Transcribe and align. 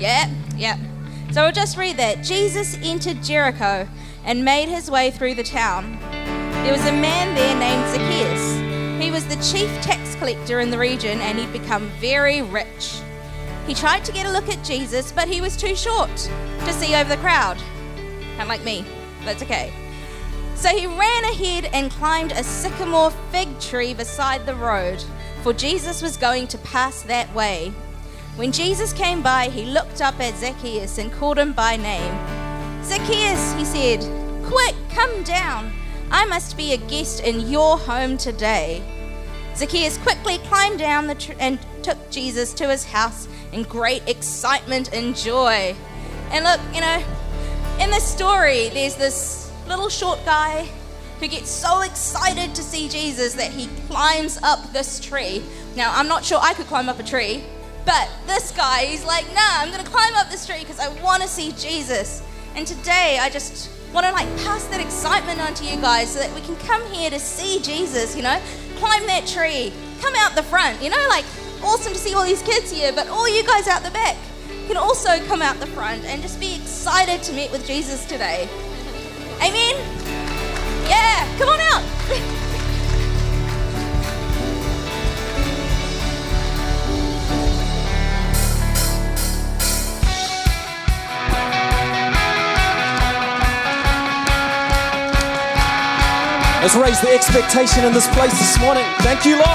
Yeah, 0.00 0.30
yeah. 0.56 0.78
So 1.30 1.44
I'll 1.44 1.52
just 1.52 1.76
read 1.76 1.98
that. 1.98 2.24
Jesus 2.24 2.76
entered 2.82 3.22
Jericho 3.22 3.86
and 4.24 4.44
made 4.44 4.68
his 4.68 4.90
way 4.90 5.10
through 5.10 5.34
the 5.34 5.44
town. 5.44 5.98
There 6.64 6.72
was 6.72 6.84
a 6.86 6.92
man 6.92 7.34
there 7.34 7.54
named 7.58 7.86
Zacchaeus. 7.90 9.02
He 9.02 9.10
was 9.10 9.26
the 9.26 9.36
chief 9.36 9.70
tax 9.82 10.14
collector 10.16 10.60
in 10.60 10.70
the 10.70 10.78
region 10.78 11.20
and 11.20 11.38
he'd 11.38 11.52
become 11.52 11.90
very 12.00 12.40
rich. 12.40 13.00
He 13.66 13.74
tried 13.74 14.04
to 14.06 14.12
get 14.12 14.26
a 14.26 14.32
look 14.32 14.48
at 14.48 14.64
Jesus, 14.64 15.12
but 15.12 15.28
he 15.28 15.40
was 15.40 15.56
too 15.56 15.76
short 15.76 16.14
to 16.16 16.72
see 16.72 16.94
over 16.94 17.10
the 17.10 17.20
crowd. 17.20 17.58
Kind 17.96 18.42
of 18.42 18.48
like 18.48 18.64
me. 18.64 18.84
That's 19.24 19.42
okay. 19.42 19.72
So 20.54 20.70
he 20.70 20.86
ran 20.86 21.24
ahead 21.24 21.66
and 21.72 21.90
climbed 21.90 22.32
a 22.32 22.42
sycamore 22.42 23.10
fig 23.30 23.60
tree 23.60 23.94
beside 23.94 24.46
the 24.46 24.54
road, 24.54 25.04
for 25.42 25.52
Jesus 25.52 26.02
was 26.02 26.16
going 26.16 26.46
to 26.48 26.58
pass 26.58 27.02
that 27.02 27.32
way. 27.34 27.72
When 28.40 28.52
Jesus 28.52 28.94
came 28.94 29.20
by, 29.20 29.50
he 29.50 29.66
looked 29.66 30.00
up 30.00 30.18
at 30.18 30.34
Zacchaeus 30.34 30.96
and 30.96 31.12
called 31.12 31.38
him 31.38 31.52
by 31.52 31.76
name. 31.76 32.14
Zacchaeus, 32.82 33.52
he 33.52 33.66
said, 33.66 34.00
quick, 34.46 34.74
come 34.88 35.22
down. 35.24 35.70
I 36.10 36.24
must 36.24 36.56
be 36.56 36.72
a 36.72 36.78
guest 36.78 37.20
in 37.20 37.50
your 37.50 37.76
home 37.76 38.16
today. 38.16 38.82
Zacchaeus 39.56 39.98
quickly 39.98 40.38
climbed 40.38 40.78
down 40.78 41.06
the 41.06 41.16
tr- 41.16 41.34
and 41.38 41.58
took 41.82 41.98
Jesus 42.08 42.54
to 42.54 42.68
his 42.68 42.82
house 42.82 43.28
in 43.52 43.64
great 43.64 44.08
excitement 44.08 44.90
and 44.94 45.14
joy. 45.14 45.76
And 46.30 46.42
look, 46.42 46.60
you 46.72 46.80
know, 46.80 47.04
in 47.78 47.90
this 47.90 48.10
story, 48.10 48.70
there's 48.70 48.96
this 48.96 49.52
little 49.68 49.90
short 49.90 50.18
guy 50.24 50.66
who 51.20 51.28
gets 51.28 51.50
so 51.50 51.82
excited 51.82 52.54
to 52.54 52.62
see 52.62 52.88
Jesus 52.88 53.34
that 53.34 53.50
he 53.50 53.66
climbs 53.86 54.38
up 54.42 54.72
this 54.72 54.98
tree. 54.98 55.42
Now, 55.76 55.92
I'm 55.94 56.08
not 56.08 56.24
sure 56.24 56.38
I 56.40 56.54
could 56.54 56.68
climb 56.68 56.88
up 56.88 56.98
a 56.98 57.02
tree, 57.04 57.44
but 57.84 58.08
this 58.26 58.50
guy, 58.52 58.84
he's 58.84 59.04
like, 59.04 59.26
nah, 59.34 59.60
I'm 59.60 59.70
gonna 59.70 59.84
climb 59.84 60.14
up 60.16 60.30
this 60.30 60.46
tree 60.46 60.60
because 60.60 60.78
I 60.78 60.88
wanna 61.02 61.26
see 61.26 61.52
Jesus. 61.52 62.22
And 62.54 62.66
today, 62.66 63.18
I 63.20 63.30
just 63.30 63.70
wanna 63.92 64.12
like 64.12 64.26
pass 64.38 64.66
that 64.66 64.80
excitement 64.80 65.40
on 65.40 65.54
to 65.54 65.64
you 65.64 65.80
guys 65.80 66.10
so 66.10 66.18
that 66.18 66.32
we 66.34 66.40
can 66.42 66.56
come 66.56 66.84
here 66.92 67.10
to 67.10 67.18
see 67.18 67.60
Jesus, 67.60 68.16
you 68.16 68.22
know? 68.22 68.40
Climb 68.76 69.06
that 69.06 69.26
tree, 69.26 69.72
come 70.00 70.14
out 70.16 70.34
the 70.34 70.42
front, 70.42 70.82
you 70.82 70.90
know? 70.90 71.06
Like, 71.08 71.24
awesome 71.62 71.92
to 71.92 71.98
see 71.98 72.14
all 72.14 72.24
these 72.24 72.42
kids 72.42 72.70
here, 72.70 72.92
but 72.92 73.08
all 73.08 73.28
you 73.28 73.44
guys 73.44 73.68
out 73.68 73.82
the 73.82 73.90
back 73.90 74.16
can 74.66 74.76
also 74.76 75.18
come 75.26 75.42
out 75.42 75.58
the 75.58 75.66
front 75.66 76.04
and 76.04 76.22
just 76.22 76.38
be 76.38 76.54
excited 76.54 77.22
to 77.24 77.32
meet 77.32 77.50
with 77.50 77.66
Jesus 77.66 78.04
today. 78.06 78.48
Amen? 79.42 79.74
Yeah, 80.88 81.38
come 81.38 81.48
on 81.48 81.60
out. 81.60 82.46
Let's 96.60 96.76
raise 96.76 97.00
the 97.00 97.08
expectation 97.08 97.86
in 97.86 97.94
this 97.94 98.06
place 98.08 98.32
this 98.32 98.60
morning. 98.60 98.84
Thank 98.98 99.24
you, 99.24 99.36
Lord. 99.36 99.46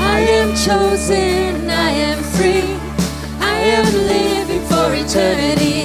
I 0.00 0.20
am 0.20 0.54
chosen, 0.54 1.68
I 1.68 1.90
am 1.90 2.22
free, 2.22 2.78
I 3.40 3.58
am 3.74 3.92
living 4.06 4.62
for 4.66 4.94
eternity. 4.94 5.79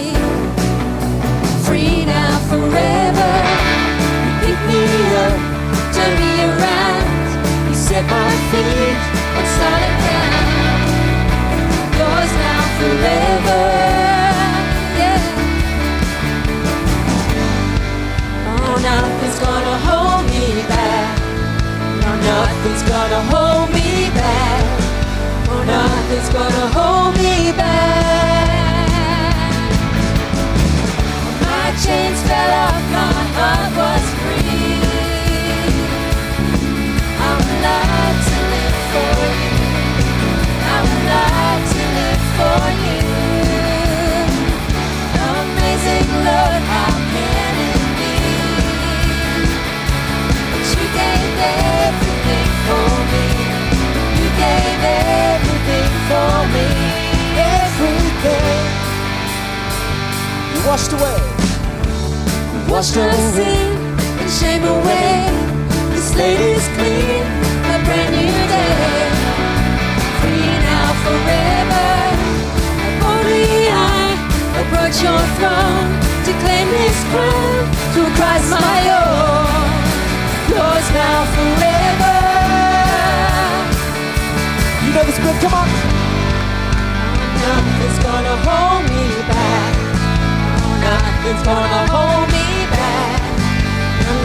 My 8.10 8.32
feet 8.52 8.98
on 9.38 9.46
solid 9.58 9.96
ground. 10.02 10.48
Yours 12.00 12.32
now, 12.44 12.62
forever. 12.80 13.64
Yeah. 15.00 15.22
Oh, 18.48 18.76
nothing's 18.90 19.40
gonna 19.40 19.78
hold 19.88 20.24
me 20.32 20.46
back. 20.74 21.18
No, 22.02 22.12
nothing's 22.32 22.84
gonna 22.84 23.22
hold 23.34 23.70
me 23.74 24.10
back. 24.20 24.64
Oh, 25.50 25.64
nothing's 25.76 26.30
gonna 26.30 26.68
hold 26.78 27.12
me 27.18 27.52
back. 27.54 28.50
My 31.42 31.68
chains 31.84 32.22
fell 32.28 32.55
washed 60.66 60.92
away. 60.94 61.18
Washed 62.68 62.98
our 62.98 63.12
sin 63.34 63.78
and 64.22 64.32
shame 64.32 64.64
away. 64.64 65.30
The 65.94 66.02
slate 66.02 66.40
is 66.40 66.68
clean, 66.76 67.22
a 67.74 67.78
brand 67.86 68.12
new 68.18 68.34
day. 68.50 69.06
Free 70.20 70.50
now 70.66 70.90
forever. 71.06 71.88
Only 73.14 73.70
I 73.70 74.10
approach 74.62 74.98
your 75.06 75.22
throne 75.38 75.90
to 76.26 76.32
claim 76.42 76.68
this 76.74 77.00
crown 77.14 77.62
to 77.96 78.02
Christ 78.18 78.50
my 78.50 78.80
own. 79.02 79.70
Yours 80.50 80.88
now 80.98 81.20
forever. 81.36 82.18
You 84.84 84.90
know 84.96 85.04
this 85.06 85.20
bit. 85.20 85.36
Come 85.44 85.54
on. 85.62 85.70
Nothing's 87.46 88.00
gonna 88.04 88.36
hold 88.48 88.84
me 88.90 89.06
back. 89.30 89.75
Nothing's 90.86 91.44
gonna 91.44 91.84
hold 91.94 92.28
me 92.36 92.48
back. 92.76 93.22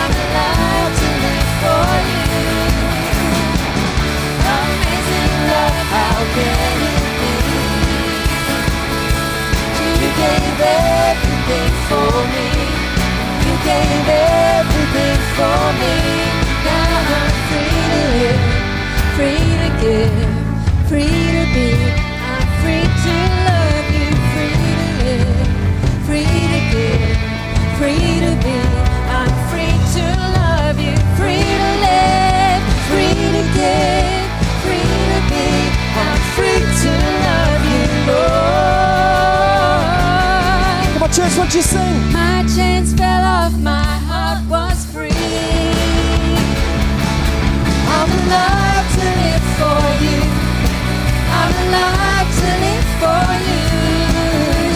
I'm 0.00 0.12
alive 0.24 0.92
to 1.00 1.08
live 1.24 1.50
for 1.62 1.88
you. 2.10 2.24
Amazing 4.54 5.34
love, 5.50 5.78
how 5.94 6.18
can 6.34 6.78
it 6.90 7.06
be? 7.20 7.32
You 10.02 10.10
gave 10.20 10.58
for 11.94 12.22
me. 12.34 12.48
You 13.46 13.54
gave 13.70 14.06
everything 14.58 15.18
for 15.38 15.62
me. 15.80 15.96
Now 16.66 17.14
I'm 17.18 17.32
free 17.48 17.80
to 17.92 18.00
live, 18.14 18.42
free 19.16 19.46
to 19.62 19.70
give, 19.84 20.30
free 20.90 21.18
to 21.36 21.44
be. 21.54 21.70
I'm 22.32 22.46
free 22.62 22.86
to 23.04 23.14
love 23.48 23.88
you, 23.98 24.10
free 24.32 24.58
to 24.80 24.88
live, 25.02 25.48
free 26.06 26.36
to 26.52 26.60
give, 26.74 27.18
free 27.78 28.12
to 28.24 28.32
be. 28.44 28.56
I'm 29.18 29.32
free 29.50 29.76
to 29.96 30.06
love 30.38 30.78
you, 30.86 30.94
free 31.18 31.46
to 31.62 31.70
live, 31.86 32.62
free 32.90 33.18
to 33.36 33.42
give, 33.58 34.23
on, 41.04 41.12
church, 41.12 41.36
what 41.36 41.54
you 41.54 41.62
sing? 41.62 42.12
My 42.12 42.44
chains 42.56 42.94
fell 42.94 43.24
off, 43.24 43.52
my 43.58 43.92
heart 44.08 44.42
was 44.48 44.86
free. 44.92 45.10
I'm 47.96 48.10
alive 48.20 48.86
to 48.96 49.06
live 49.20 49.46
for 49.60 49.84
you. 50.04 50.20
I'm 51.40 51.54
alive 51.64 52.28
to 52.40 52.50
live 52.64 52.88
for 53.02 53.26
you. 53.48 53.64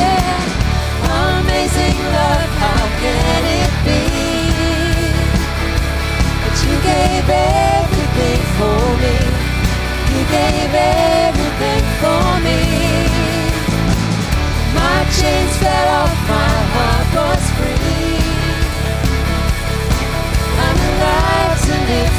Yeah. 0.02 0.36
Amazing 1.38 1.98
love, 2.16 2.50
how 2.64 2.84
can 3.02 3.42
it 3.60 3.72
be? 3.86 4.02
But 6.42 6.54
you 6.64 6.74
gave 6.90 7.26
everything 7.28 8.40
for 8.58 8.80
me. 9.02 9.16
You 10.12 10.22
gave 10.36 10.72
everything 10.76 11.84
for 12.02 12.24
me. 12.46 12.58
My 14.74 14.98
chains 15.18 15.56
fell 15.56 15.88
off 16.02 16.07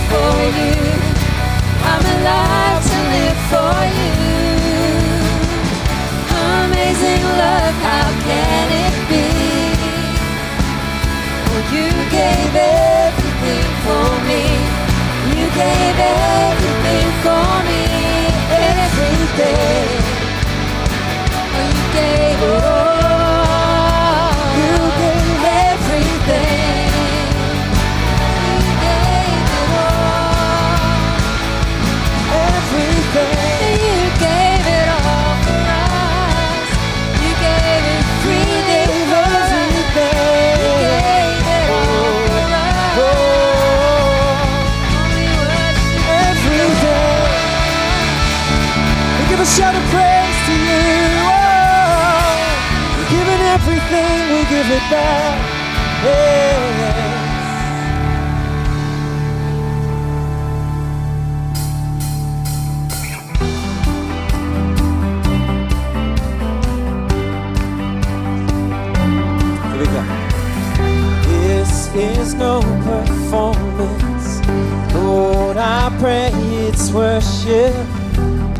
for 0.09 0.43
you. 0.57 1.08
This 71.49 71.95
is 71.95 72.33
no 72.35 72.61
performance. 72.83 74.39
Lord, 74.93 75.57
I 75.57 75.95
pray 75.99 76.31
it's 76.67 76.91
worship. 76.91 77.75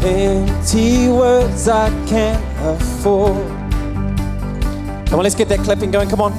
Empty 0.04 1.10
words 1.10 1.68
I 1.68 1.90
can't 2.08 2.44
afford. 2.66 3.59
Come 5.10 5.18
on, 5.18 5.24
let's 5.24 5.34
get 5.34 5.50
that 5.50 5.60
clapping 5.62 5.90
going. 5.90 6.08
Come 6.08 6.22
on. 6.22 6.34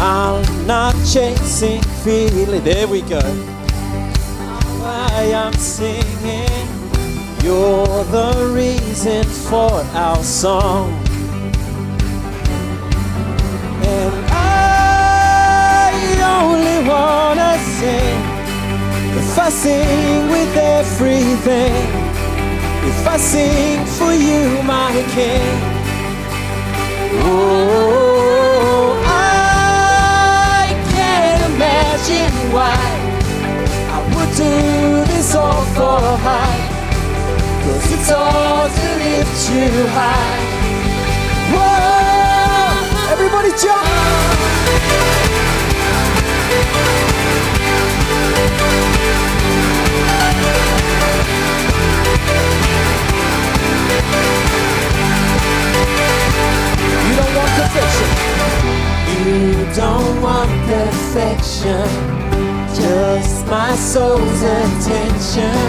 I'm 0.00 0.66
not 0.66 0.94
chasing 1.04 1.82
feeling. 2.02 2.64
There 2.64 2.88
we 2.88 3.02
go. 3.02 3.20
Why 4.80 5.32
I'm 5.34 5.52
singing. 5.52 6.66
You're 7.44 8.04
the 8.04 8.52
reason 8.54 9.22
for 9.24 9.70
our 9.92 10.22
song. 10.24 10.92
And 13.84 14.14
I 14.30 15.92
only 16.40 16.88
wanna 16.88 17.58
sing 17.76 18.18
if 19.18 19.38
I 19.38 19.50
sing 19.50 20.30
with 20.30 20.56
everything. 20.56 21.74
If 22.88 23.06
I 23.06 23.18
sing 23.18 23.84
for 23.84 24.14
you, 24.14 24.62
my 24.62 25.04
King. 25.14 25.77
Oh, 27.20 28.94
I 29.04 30.74
can't 30.92 31.42
imagine 31.52 32.32
why 32.52 32.78
I 33.94 33.98
would 34.14 34.30
do 34.36 34.54
this 35.12 35.34
all 35.34 35.64
for 35.76 36.00
high. 36.26 36.62
Cause 37.64 37.92
it's 37.92 38.10
all 38.10 38.68
to 38.68 38.88
lift 39.04 39.50
you 39.50 39.86
high. 39.98 40.40
Whoa! 41.52 43.12
Everybody 43.12 43.50
jump! 43.62 43.88
Perfection. 57.58 58.10
You 59.26 59.66
don't 59.74 60.22
want 60.22 60.50
perfection. 60.70 61.86
Just 62.74 63.46
my 63.46 63.74
soul's 63.74 64.42
attention. 64.42 65.66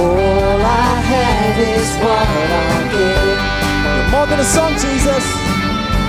All 0.00 0.60
I 0.64 0.92
have 1.12 1.56
is 1.76 1.90
what 2.04 2.28
I'll 2.60 2.84
give. 2.94 3.38
You're 3.84 4.10
more 4.14 4.26
than 4.26 4.40
a 4.40 4.48
song, 4.56 4.72
Jesus. 4.80 5.24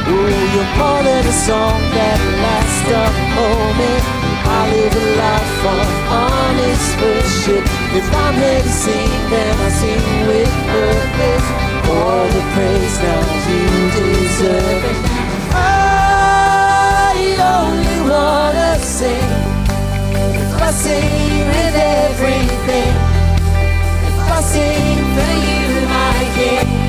Ooh, 0.07 0.30
you're 0.53 0.74
more 0.80 1.01
than 1.03 1.24
a 1.27 1.36
song 1.50 1.80
that 1.97 2.19
lasts 2.44 2.88
a 3.03 3.06
moment. 3.36 4.03
I 4.47 4.62
live 4.71 4.95
a 4.95 5.07
life 5.19 5.63
of 5.75 5.88
honest 6.24 6.92
worship. 7.01 7.65
If 8.00 8.07
I'm 8.24 8.36
here 8.36 8.62
to 8.62 8.74
sing, 8.83 9.12
then 9.33 9.53
I 9.59 9.69
sing 9.81 10.06
with 10.30 10.53
purpose. 10.71 11.47
All 11.89 12.25
the 12.36 12.44
praise 12.53 12.97
now 13.03 13.21
you 13.50 13.75
I 14.37 15.55
only 17.39 17.99
wanna 18.09 18.77
sing. 18.79 19.31
If 20.11 20.61
I 20.61 20.71
sing 20.71 21.47
with 21.47 21.75
everything, 21.75 22.95
if 24.07 24.19
I 24.29 24.41
sing 24.41 24.97
for 25.15 25.31
you, 25.45 25.87
my 25.87 26.19
King. 26.35 26.84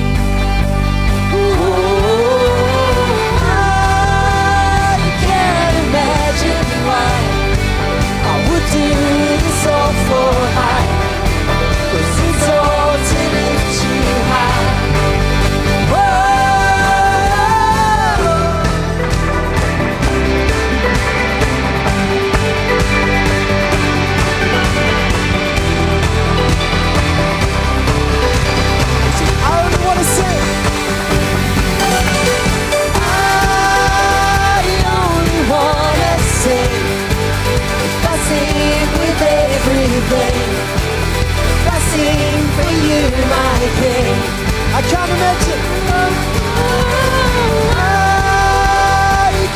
I 44.74 44.80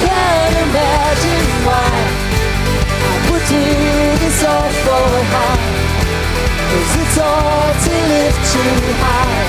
can't 0.03 0.57
imagine. 0.71 1.45
Why 1.67 2.01
I. 5.33 5.53
Cause 6.71 6.95
it's 7.03 7.19
all 7.19 7.71
to 7.85 7.95
lift 8.13 8.45
you 8.55 8.69
high. 9.01 9.49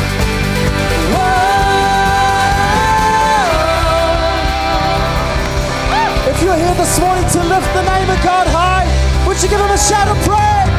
If 6.31 6.37
you're 6.41 6.55
here 6.55 6.75
this 6.75 6.99
morning 6.99 7.27
to 7.35 7.39
lift 7.43 7.69
the 7.73 7.83
name 7.83 8.09
of 8.09 8.19
God 8.23 8.47
high, 8.47 8.87
would 9.27 9.41
you 9.43 9.49
give 9.49 9.59
him 9.59 9.69
a 9.69 9.77
shout 9.77 10.07
of 10.07 10.17
praise? 10.23 10.71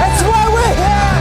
That's 0.00 0.22
why 0.24 0.48
we're 0.48 0.74
here, 0.80 1.11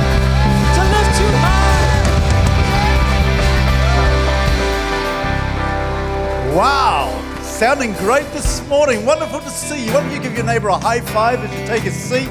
Wow, 6.52 7.10
sounding 7.42 7.94
great 7.94 8.26
this 8.34 8.68
morning. 8.68 9.06
Wonderful 9.06 9.40
to 9.40 9.50
see 9.50 9.86
you. 9.86 9.94
Why 9.94 10.02
don't 10.02 10.12
you 10.12 10.22
give 10.22 10.36
your 10.36 10.46
neighbor 10.46 10.68
a 10.68 10.78
high 10.78 11.00
five 11.00 11.40
as 11.40 11.58
you 11.58 11.66
take 11.66 11.86
a 11.86 11.92
seat? 11.92 12.30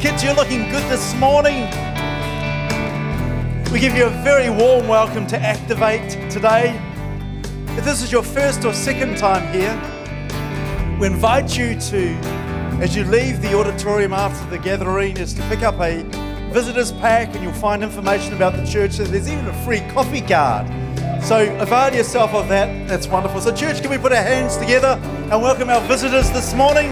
Kids, 0.00 0.24
you're 0.24 0.32
looking 0.32 0.70
good 0.70 0.82
this 0.90 1.14
morning. 1.16 1.64
We 3.70 3.78
give 3.78 3.94
you 3.94 4.06
a 4.06 4.22
very 4.24 4.48
warm 4.48 4.88
welcome 4.88 5.26
to 5.26 5.38
Activate 5.38 6.30
today. 6.30 6.80
If 7.76 7.84
this 7.84 8.02
is 8.02 8.10
your 8.10 8.22
first 8.22 8.64
or 8.64 8.72
second 8.72 9.18
time 9.18 9.52
here, 9.52 9.76
we 10.98 11.08
invite 11.08 11.58
you 11.58 11.78
to, 11.78 12.14
as 12.80 12.96
you 12.96 13.04
leave 13.04 13.42
the 13.42 13.52
auditorium 13.52 14.14
after 14.14 14.48
the 14.48 14.58
gathering, 14.58 15.18
is 15.18 15.34
to 15.34 15.42
pick 15.48 15.60
up 15.60 15.78
a 15.80 16.02
visitor's 16.50 16.92
pack 16.92 17.34
and 17.34 17.44
you'll 17.44 17.52
find 17.52 17.82
information 17.82 18.32
about 18.32 18.54
the 18.54 18.64
church. 18.64 18.96
There's 18.96 19.28
even 19.28 19.46
a 19.46 19.64
free 19.64 19.80
coffee 19.90 20.22
card. 20.22 20.66
So 21.22 21.56
avail 21.58 21.94
yourself 21.94 22.34
of 22.34 22.48
that. 22.48 22.88
That's 22.88 23.06
wonderful. 23.06 23.40
So, 23.40 23.54
church, 23.54 23.82
can 23.82 23.90
we 23.90 23.98
put 23.98 24.12
our 24.12 24.22
hands 24.22 24.56
together 24.56 24.98
and 25.30 25.42
welcome 25.42 25.68
our 25.68 25.80
visitors 25.82 26.30
this 26.30 26.54
morning? 26.54 26.90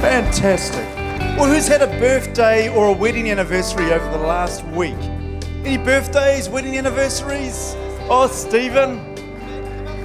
Fantastic. 0.00 0.86
Well, 1.36 1.52
who's 1.52 1.66
had 1.66 1.82
a 1.82 1.88
birthday 1.98 2.68
or 2.68 2.88
a 2.88 2.92
wedding 2.92 3.30
anniversary 3.30 3.92
over 3.92 4.08
the 4.10 4.24
last 4.24 4.64
week? 4.66 4.94
Any 5.64 5.76
birthdays, 5.76 6.48
wedding 6.48 6.78
anniversaries? 6.78 7.74
Oh, 8.08 8.28
Stephen. 8.32 8.98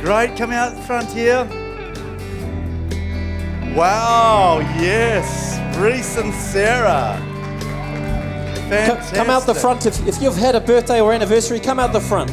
Great. 0.01 0.35
Come 0.35 0.51
out 0.51 0.75
front 0.85 1.11
here. 1.11 1.45
Wow, 3.75 4.59
yes. 4.79 5.59
Reese 5.77 6.17
and 6.17 6.33
Sarah. 6.33 7.30
Come, 8.71 8.85
Fantastic. 8.85 9.17
come 9.17 9.29
out 9.29 9.45
the 9.45 9.53
front. 9.53 9.85
If, 9.85 10.07
if 10.07 10.21
you've 10.21 10.37
had 10.37 10.55
a 10.55 10.61
birthday 10.61 11.01
or 11.01 11.11
anniversary, 11.11 11.59
come 11.59 11.77
out 11.77 11.91
the 11.91 11.99
front. 11.99 12.31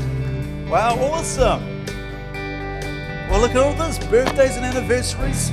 Wow, 0.70 0.96
awesome. 0.96 1.84
Well, 3.28 3.40
look 3.40 3.50
at 3.50 3.56
all 3.56 3.72
those 3.74 3.98
birthdays 3.98 4.54
and 4.54 4.64
anniversaries. 4.64 5.50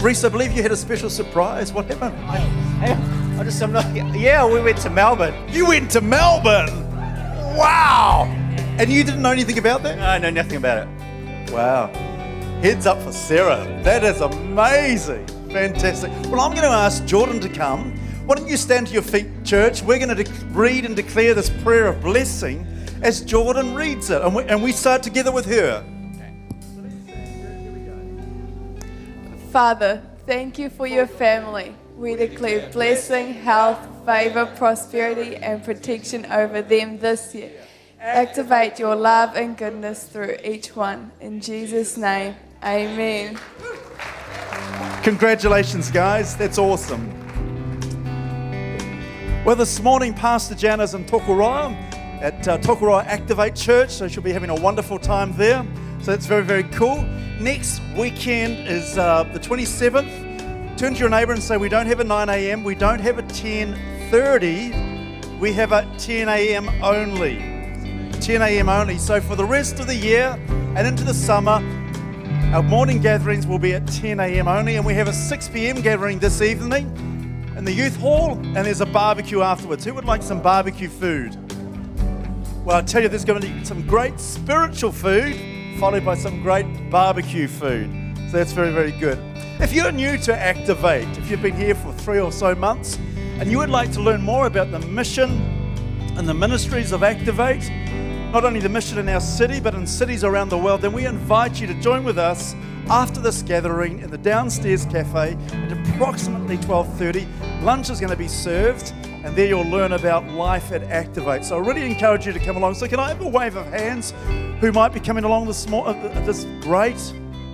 Reese, 0.00 0.22
I 0.22 0.28
believe 0.28 0.52
you 0.52 0.62
had 0.62 0.70
a 0.70 0.76
special 0.76 1.10
surprise. 1.10 1.72
What 1.72 1.86
happened? 1.86 2.14
I 2.24 3.42
just, 3.42 3.60
I'm 3.60 3.72
not, 3.72 3.84
yeah, 4.16 4.46
we 4.46 4.60
went 4.60 4.78
to 4.78 4.90
Melbourne. 4.90 5.34
You 5.48 5.66
went 5.66 5.90
to 5.90 6.00
Melbourne. 6.00 6.70
Wow. 7.56 8.26
And 8.78 8.92
you 8.92 9.02
didn't 9.02 9.22
know 9.22 9.32
anything 9.32 9.58
about 9.58 9.82
that? 9.82 9.98
I 9.98 10.18
know 10.18 10.30
nothing 10.30 10.58
about 10.58 10.86
it. 10.86 11.52
Wow. 11.52 11.88
Heads 12.62 12.86
up 12.86 13.02
for 13.02 13.10
Sarah. 13.10 13.66
That 13.82 14.04
is 14.04 14.20
amazing. 14.20 15.26
Fantastic. 15.50 16.12
Well, 16.30 16.42
I'm 16.42 16.52
going 16.52 16.62
to 16.62 16.68
ask 16.68 17.04
Jordan 17.06 17.40
to 17.40 17.48
come. 17.48 17.98
Why 18.26 18.36
don't 18.36 18.48
you 18.48 18.56
stand 18.56 18.86
to 18.86 18.92
your 18.94 19.02
feet, 19.02 19.26
church? 19.44 19.82
We're 19.82 19.98
going 19.98 20.16
to 20.16 20.24
de- 20.24 20.46
read 20.46 20.86
and 20.86 20.96
declare 20.96 21.34
this 21.34 21.50
prayer 21.62 21.86
of 21.86 22.00
blessing 22.00 22.66
as 23.02 23.20
Jordan 23.20 23.74
reads 23.74 24.08
it. 24.08 24.22
And 24.22 24.34
we, 24.34 24.44
and 24.44 24.62
we 24.62 24.72
start 24.72 25.02
together 25.02 25.30
with 25.30 25.44
her. 25.44 25.84
Father, 29.50 30.02
thank 30.24 30.58
you 30.58 30.70
for 30.70 30.86
your 30.86 31.06
family. 31.06 31.76
We 31.98 32.16
declare 32.16 32.70
blessing, 32.70 33.34
health, 33.34 33.78
favor, 34.06 34.46
prosperity, 34.46 35.36
and 35.36 35.62
protection 35.62 36.24
over 36.26 36.62
them 36.62 36.98
this 36.98 37.34
year. 37.34 37.52
Activate 38.00 38.78
your 38.78 38.96
love 38.96 39.36
and 39.36 39.54
goodness 39.54 40.04
through 40.04 40.38
each 40.42 40.74
one. 40.74 41.12
In 41.20 41.42
Jesus' 41.42 41.98
name, 41.98 42.36
amen. 42.64 43.38
Congratulations, 45.02 45.90
guys. 45.90 46.36
That's 46.36 46.56
awesome. 46.56 47.23
Well, 49.44 49.56
this 49.56 49.82
morning, 49.82 50.14
Pastor 50.14 50.54
Jan 50.54 50.80
is 50.80 50.94
in 50.94 51.04
Tokoroa 51.04 51.74
at 52.22 52.48
uh, 52.48 52.56
Tokoroa 52.56 53.04
Activate 53.04 53.54
Church, 53.54 53.90
so 53.90 54.08
she'll 54.08 54.22
be 54.22 54.32
having 54.32 54.48
a 54.48 54.54
wonderful 54.54 54.98
time 54.98 55.36
there. 55.36 55.66
So 56.00 56.12
that's 56.12 56.24
very, 56.24 56.42
very 56.42 56.62
cool. 56.62 57.02
Next 57.38 57.82
weekend 57.94 58.66
is 58.66 58.96
uh, 58.96 59.24
the 59.34 59.38
27th. 59.38 60.78
Turn 60.78 60.94
to 60.94 60.98
your 60.98 61.10
neighbour 61.10 61.34
and 61.34 61.42
say, 61.42 61.58
We 61.58 61.68
don't 61.68 61.84
have 61.84 62.00
a 62.00 62.04
9 62.04 62.30
a.m., 62.30 62.64
we 62.64 62.74
don't 62.74 63.00
have 63.00 63.18
a 63.18 63.22
10.30, 63.24 65.38
we 65.38 65.52
have 65.52 65.72
a 65.72 65.86
10 65.98 66.26
a.m. 66.26 66.70
only. 66.82 67.36
10 68.22 68.40
a.m. 68.40 68.70
only. 68.70 68.96
So 68.96 69.20
for 69.20 69.36
the 69.36 69.44
rest 69.44 69.78
of 69.78 69.86
the 69.86 69.94
year 69.94 70.40
and 70.74 70.86
into 70.86 71.04
the 71.04 71.12
summer, 71.12 71.62
our 72.54 72.62
morning 72.62 73.02
gatherings 73.02 73.46
will 73.46 73.58
be 73.58 73.74
at 73.74 73.86
10 73.88 74.20
a.m. 74.20 74.48
only, 74.48 74.76
and 74.76 74.86
we 74.86 74.94
have 74.94 75.08
a 75.08 75.12
6 75.12 75.48
p.m. 75.50 75.82
gathering 75.82 76.18
this 76.18 76.40
evening 76.40 77.13
in 77.56 77.64
the 77.64 77.72
youth 77.72 77.96
hall, 77.96 78.32
and 78.32 78.56
there's 78.56 78.80
a 78.80 78.86
barbecue 78.86 79.40
afterwards. 79.40 79.84
Who 79.84 79.94
would 79.94 80.04
like 80.04 80.22
some 80.22 80.42
barbecue 80.42 80.88
food? 80.88 81.36
Well, 82.64 82.76
I 82.76 82.82
tell 82.82 83.02
you, 83.02 83.08
there's 83.08 83.24
going 83.24 83.40
to 83.40 83.46
be 83.46 83.64
some 83.64 83.86
great 83.86 84.18
spiritual 84.18 84.90
food, 84.90 85.36
followed 85.78 86.04
by 86.04 86.16
some 86.16 86.42
great 86.42 86.90
barbecue 86.90 87.46
food. 87.46 87.90
So 88.30 88.38
that's 88.38 88.52
very, 88.52 88.72
very 88.72 88.92
good. 88.92 89.18
If 89.60 89.72
you're 89.72 89.92
new 89.92 90.18
to 90.18 90.36
Activate, 90.36 91.06
if 91.16 91.30
you've 91.30 91.42
been 91.42 91.56
here 91.56 91.74
for 91.74 91.92
three 91.92 92.18
or 92.18 92.32
so 92.32 92.54
months, 92.54 92.98
and 93.38 93.50
you 93.50 93.58
would 93.58 93.70
like 93.70 93.92
to 93.92 94.00
learn 94.00 94.22
more 94.22 94.46
about 94.46 94.70
the 94.70 94.80
mission 94.80 95.30
and 96.16 96.28
the 96.28 96.34
ministries 96.34 96.90
of 96.90 97.02
Activate, 97.02 97.70
not 98.34 98.44
only 98.44 98.58
the 98.58 98.68
mission 98.68 98.98
in 98.98 99.08
our 99.08 99.20
city, 99.20 99.60
but 99.60 99.76
in 99.76 99.86
cities 99.86 100.24
around 100.24 100.48
the 100.48 100.58
world, 100.58 100.80
then 100.80 100.92
we 100.92 101.06
invite 101.06 101.60
you 101.60 101.68
to 101.68 101.74
join 101.74 102.02
with 102.02 102.18
us 102.18 102.56
after 102.90 103.20
this 103.20 103.42
gathering 103.42 104.00
in 104.00 104.10
the 104.10 104.18
downstairs 104.18 104.84
cafe 104.86 105.36
at 105.52 105.70
approximately 105.70 106.58
12:30. 106.58 107.28
Lunch 107.62 107.90
is 107.90 108.00
going 108.00 108.10
to 108.10 108.16
be 108.16 108.26
served, 108.26 108.92
and 109.22 109.36
there 109.36 109.46
you'll 109.46 109.62
learn 109.62 109.92
about 109.92 110.26
life 110.30 110.72
at 110.72 110.82
Activate. 110.82 111.44
So 111.44 111.58
I 111.58 111.64
really 111.64 111.86
encourage 111.86 112.26
you 112.26 112.32
to 112.32 112.40
come 112.40 112.56
along. 112.56 112.74
So 112.74 112.88
can 112.88 112.98
I 112.98 113.06
have 113.06 113.20
a 113.20 113.28
wave 113.28 113.54
of 113.54 113.66
hands 113.66 114.12
who 114.58 114.72
might 114.72 114.92
be 114.92 114.98
coming 114.98 115.22
along 115.22 115.46
this 115.46 115.68
morning? 115.68 115.94
Uh, 116.02 116.08
uh, 116.08 116.24
this 116.26 116.44
great, 116.60 117.00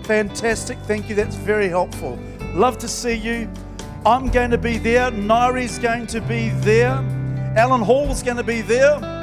fantastic. 0.04 0.78
Thank 0.86 1.10
you. 1.10 1.14
That's 1.14 1.36
very 1.36 1.68
helpful. 1.68 2.18
Love 2.54 2.78
to 2.78 2.88
see 2.88 3.16
you. 3.16 3.50
I'm 4.06 4.30
going 4.30 4.50
to 4.50 4.58
be 4.58 4.78
there. 4.78 5.10
Nairi's 5.10 5.78
going 5.78 6.06
to 6.06 6.22
be 6.22 6.48
there. 6.64 7.04
Alan 7.54 7.82
Hall's 7.82 8.22
going 8.22 8.38
to 8.38 8.42
be 8.42 8.62
there. 8.62 9.19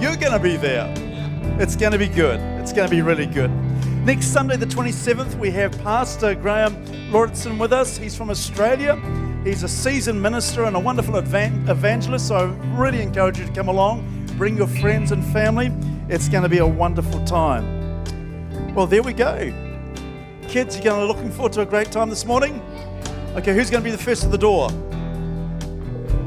You're 0.00 0.14
going 0.14 0.32
to 0.32 0.38
be 0.38 0.56
there. 0.56 0.92
It's 1.58 1.74
going 1.74 1.90
to 1.90 1.98
be 1.98 2.06
good. 2.06 2.38
It's 2.60 2.72
going 2.72 2.88
to 2.88 2.94
be 2.94 3.02
really 3.02 3.26
good. 3.26 3.50
Next 4.04 4.26
Sunday, 4.28 4.56
the 4.56 4.64
27th, 4.64 5.34
we 5.34 5.50
have 5.50 5.76
Pastor 5.82 6.36
Graham 6.36 7.10
Lauritsen 7.10 7.58
with 7.58 7.72
us. 7.72 7.96
He's 7.96 8.16
from 8.16 8.30
Australia. 8.30 8.94
He's 9.42 9.64
a 9.64 9.68
seasoned 9.68 10.22
minister 10.22 10.64
and 10.64 10.76
a 10.76 10.78
wonderful 10.78 11.16
evan- 11.16 11.68
evangelist. 11.68 12.28
So 12.28 12.36
I 12.36 12.44
really 12.78 13.02
encourage 13.02 13.40
you 13.40 13.46
to 13.46 13.52
come 13.52 13.66
along. 13.66 14.26
Bring 14.36 14.56
your 14.56 14.68
friends 14.68 15.10
and 15.10 15.24
family. 15.32 15.72
It's 16.08 16.28
going 16.28 16.44
to 16.44 16.48
be 16.48 16.58
a 16.58 16.66
wonderful 16.66 17.24
time. 17.24 18.04
Well, 18.76 18.86
there 18.86 19.02
we 19.02 19.12
go. 19.12 19.52
Kids, 20.46 20.76
you're 20.76 20.84
going 20.84 21.00
to 21.00 21.12
looking 21.12 21.32
forward 21.32 21.54
to 21.54 21.62
a 21.62 21.66
great 21.66 21.90
time 21.90 22.08
this 22.08 22.24
morning? 22.24 22.62
Okay, 23.34 23.52
who's 23.52 23.68
going 23.68 23.82
to 23.82 23.84
be 23.84 23.90
the 23.90 24.00
first 24.00 24.22
to 24.22 24.28
the 24.28 24.38
door? 24.38 24.70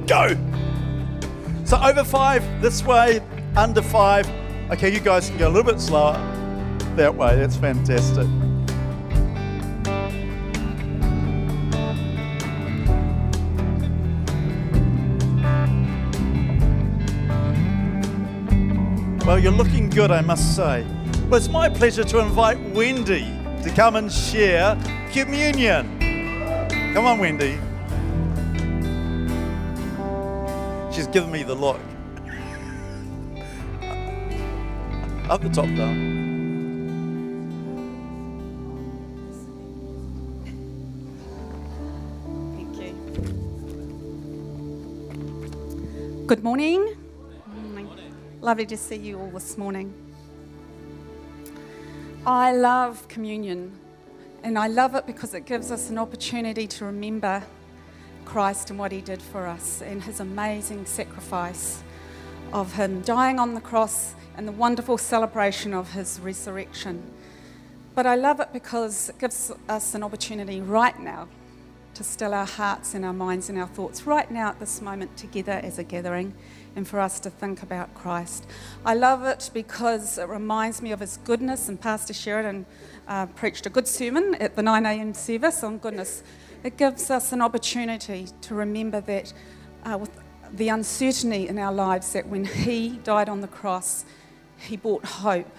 Go! 0.07 0.35
So 1.63 1.81
over 1.81 2.03
five 2.03 2.43
this 2.61 2.83
way, 2.83 3.21
under 3.55 3.81
five. 3.81 4.29
Okay, 4.71 4.93
you 4.93 4.99
guys 4.99 5.29
can 5.29 5.37
go 5.37 5.47
a 5.47 5.51
little 5.51 5.69
bit 5.71 5.81
slower 5.81 6.13
that 6.95 7.13
way. 7.13 7.35
That's 7.35 7.55
fantastic. 7.55 8.27
Well, 19.25 19.39
you're 19.39 19.51
looking 19.51 19.89
good, 19.89 20.11
I 20.11 20.21
must 20.21 20.55
say. 20.55 20.85
Well, 21.29 21.35
it's 21.35 21.47
my 21.47 21.69
pleasure 21.69 22.03
to 22.03 22.19
invite 22.19 22.59
Wendy 22.71 23.23
to 23.63 23.71
come 23.75 23.95
and 23.95 24.11
share 24.11 24.77
communion. 25.11 25.99
Come 26.93 27.05
on, 27.05 27.19
Wendy. 27.19 27.57
She's 30.93 31.07
giving 31.07 31.31
me 31.31 31.43
the 31.43 31.55
look. 31.55 31.79
Up 35.31 35.41
the 35.41 35.47
top, 35.47 35.65
down. 35.77 35.95
Thank 42.57 42.75
you. 42.75 42.91
Good 46.27 46.43
morning. 46.43 46.97
Morning. 47.47 47.89
Lovely 48.41 48.65
to 48.65 48.75
see 48.75 48.97
you 48.97 49.19
all 49.19 49.29
this 49.29 49.57
morning. 49.57 49.93
I 52.27 52.51
love 52.51 53.07
communion, 53.07 53.71
and 54.43 54.59
I 54.59 54.67
love 54.67 54.95
it 54.95 55.05
because 55.05 55.33
it 55.33 55.45
gives 55.45 55.71
us 55.71 55.89
an 55.89 55.97
opportunity 55.97 56.67
to 56.67 56.83
remember 56.83 57.41
Christ 58.25 58.69
and 58.69 58.77
what 58.77 58.91
He 58.91 58.99
did 58.99 59.21
for 59.21 59.47
us 59.47 59.81
and 59.81 60.03
His 60.03 60.19
amazing 60.19 60.85
sacrifice 60.85 61.83
of 62.53 62.73
Him 62.73 63.01
dying 63.01 63.39
on 63.39 63.53
the 63.53 63.61
cross 63.61 64.15
and 64.35 64.47
the 64.47 64.51
wonderful 64.51 64.97
celebration 64.97 65.73
of 65.73 65.91
His 65.91 66.19
resurrection. 66.19 67.03
But 67.93 68.05
I 68.05 68.15
love 68.15 68.39
it 68.39 68.53
because 68.53 69.09
it 69.09 69.19
gives 69.19 69.51
us 69.67 69.95
an 69.95 70.03
opportunity 70.03 70.61
right 70.61 70.97
now 70.99 71.27
to 71.93 72.03
still 72.03 72.33
our 72.33 72.45
hearts 72.45 72.93
and 72.93 73.03
our 73.03 73.13
minds 73.13 73.49
and 73.49 73.57
our 73.57 73.67
thoughts 73.67 74.07
right 74.07 74.31
now 74.31 74.49
at 74.49 74.59
this 74.59 74.81
moment 74.81 75.17
together 75.17 75.59
as 75.63 75.77
a 75.77 75.83
gathering 75.83 76.33
and 76.75 76.87
for 76.87 76.99
us 76.99 77.19
to 77.19 77.29
think 77.29 77.61
about 77.63 77.93
Christ. 77.93 78.45
I 78.85 78.93
love 78.93 79.25
it 79.25 79.49
because 79.53 80.17
it 80.17 80.29
reminds 80.29 80.81
me 80.81 80.91
of 80.93 81.01
his 81.01 81.17
goodness, 81.17 81.67
and 81.67 81.79
Pastor 81.79 82.13
Sheridan 82.13 82.65
uh, 83.07 83.25
preached 83.25 83.65
a 83.65 83.69
good 83.69 83.87
sermon 83.87 84.35
at 84.35 84.55
the 84.55 84.63
9 84.63 84.85
a.m. 84.85 85.13
service 85.13 85.63
on 85.63 85.79
goodness. 85.79 86.23
It 86.63 86.77
gives 86.77 87.09
us 87.09 87.33
an 87.33 87.41
opportunity 87.41 88.27
to 88.41 88.55
remember 88.55 89.01
that 89.01 89.33
uh, 89.83 89.97
with 89.97 90.11
the 90.53 90.69
uncertainty 90.69 91.47
in 91.47 91.57
our 91.57 91.73
lives, 91.73 92.13
that 92.13 92.27
when 92.27 92.45
he 92.45 92.99
died 93.03 93.29
on 93.29 93.41
the 93.41 93.47
cross, 93.47 94.05
he 94.57 94.77
brought 94.77 95.05
hope 95.05 95.55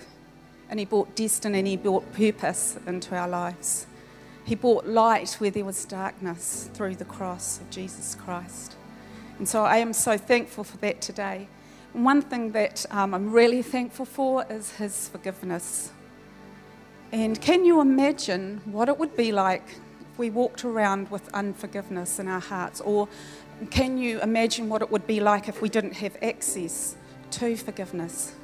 and 0.69 0.79
he 0.79 0.85
brought 0.87 1.15
destiny 1.15 1.59
and 1.59 1.69
he 1.69 1.77
brought 1.77 2.13
purpose 2.13 2.79
into 2.87 3.15
our 3.17 3.29
lives. 3.29 3.87
He 4.45 4.55
brought 4.55 4.87
light 4.87 5.35
where 5.35 5.51
there 5.51 5.65
was 5.65 5.85
darkness 5.85 6.69
through 6.75 6.97
the 6.97 7.05
cross 7.05 7.61
of 7.61 7.71
Jesus 7.71 8.15
Christ. 8.15 8.75
And 9.39 9.49
so 9.49 9.65
I 9.65 9.79
am 9.79 9.93
so 9.93 10.17
thankful 10.17 10.65
for 10.65 10.77
that 10.79 11.01
today. 11.01 11.49
And 11.95 12.05
one 12.05 12.23
thing 12.23 12.53
that 12.53 12.87
um, 12.91 13.15
I'm 13.15 13.33
really 13.33 13.63
thankful 13.63 14.07
for 14.07 14.47
is 14.51 14.73
his 14.73 15.09
forgiveness. 15.09 15.93
And 17.13 17.41
can 17.41 17.65
you 17.65 17.81
imagine 17.81 18.63
what 18.65 18.89
it 18.89 18.99
would 18.99 19.17
be 19.17 19.33
like 19.33 19.65
if 20.01 20.19
we 20.19 20.31
walked 20.31 20.65
around 20.65 21.11
with 21.11 21.29
unforgiveness 21.35 22.19
in 22.19 22.29
our 22.29 22.41
hearts? 22.41 22.81
Or 22.81 23.09
can 23.71 23.99
you 23.99 24.21
imagine 24.21 24.69
what 24.69 24.83
it 24.83 24.91
would 24.91 25.07
be 25.07 25.21
like 25.21 25.49
if 25.49 25.63
we 25.63 25.69
didn't 25.69 25.95
have 25.95 26.17
access 26.23 26.97
to 27.33 27.57
forgiveness? 27.57 28.35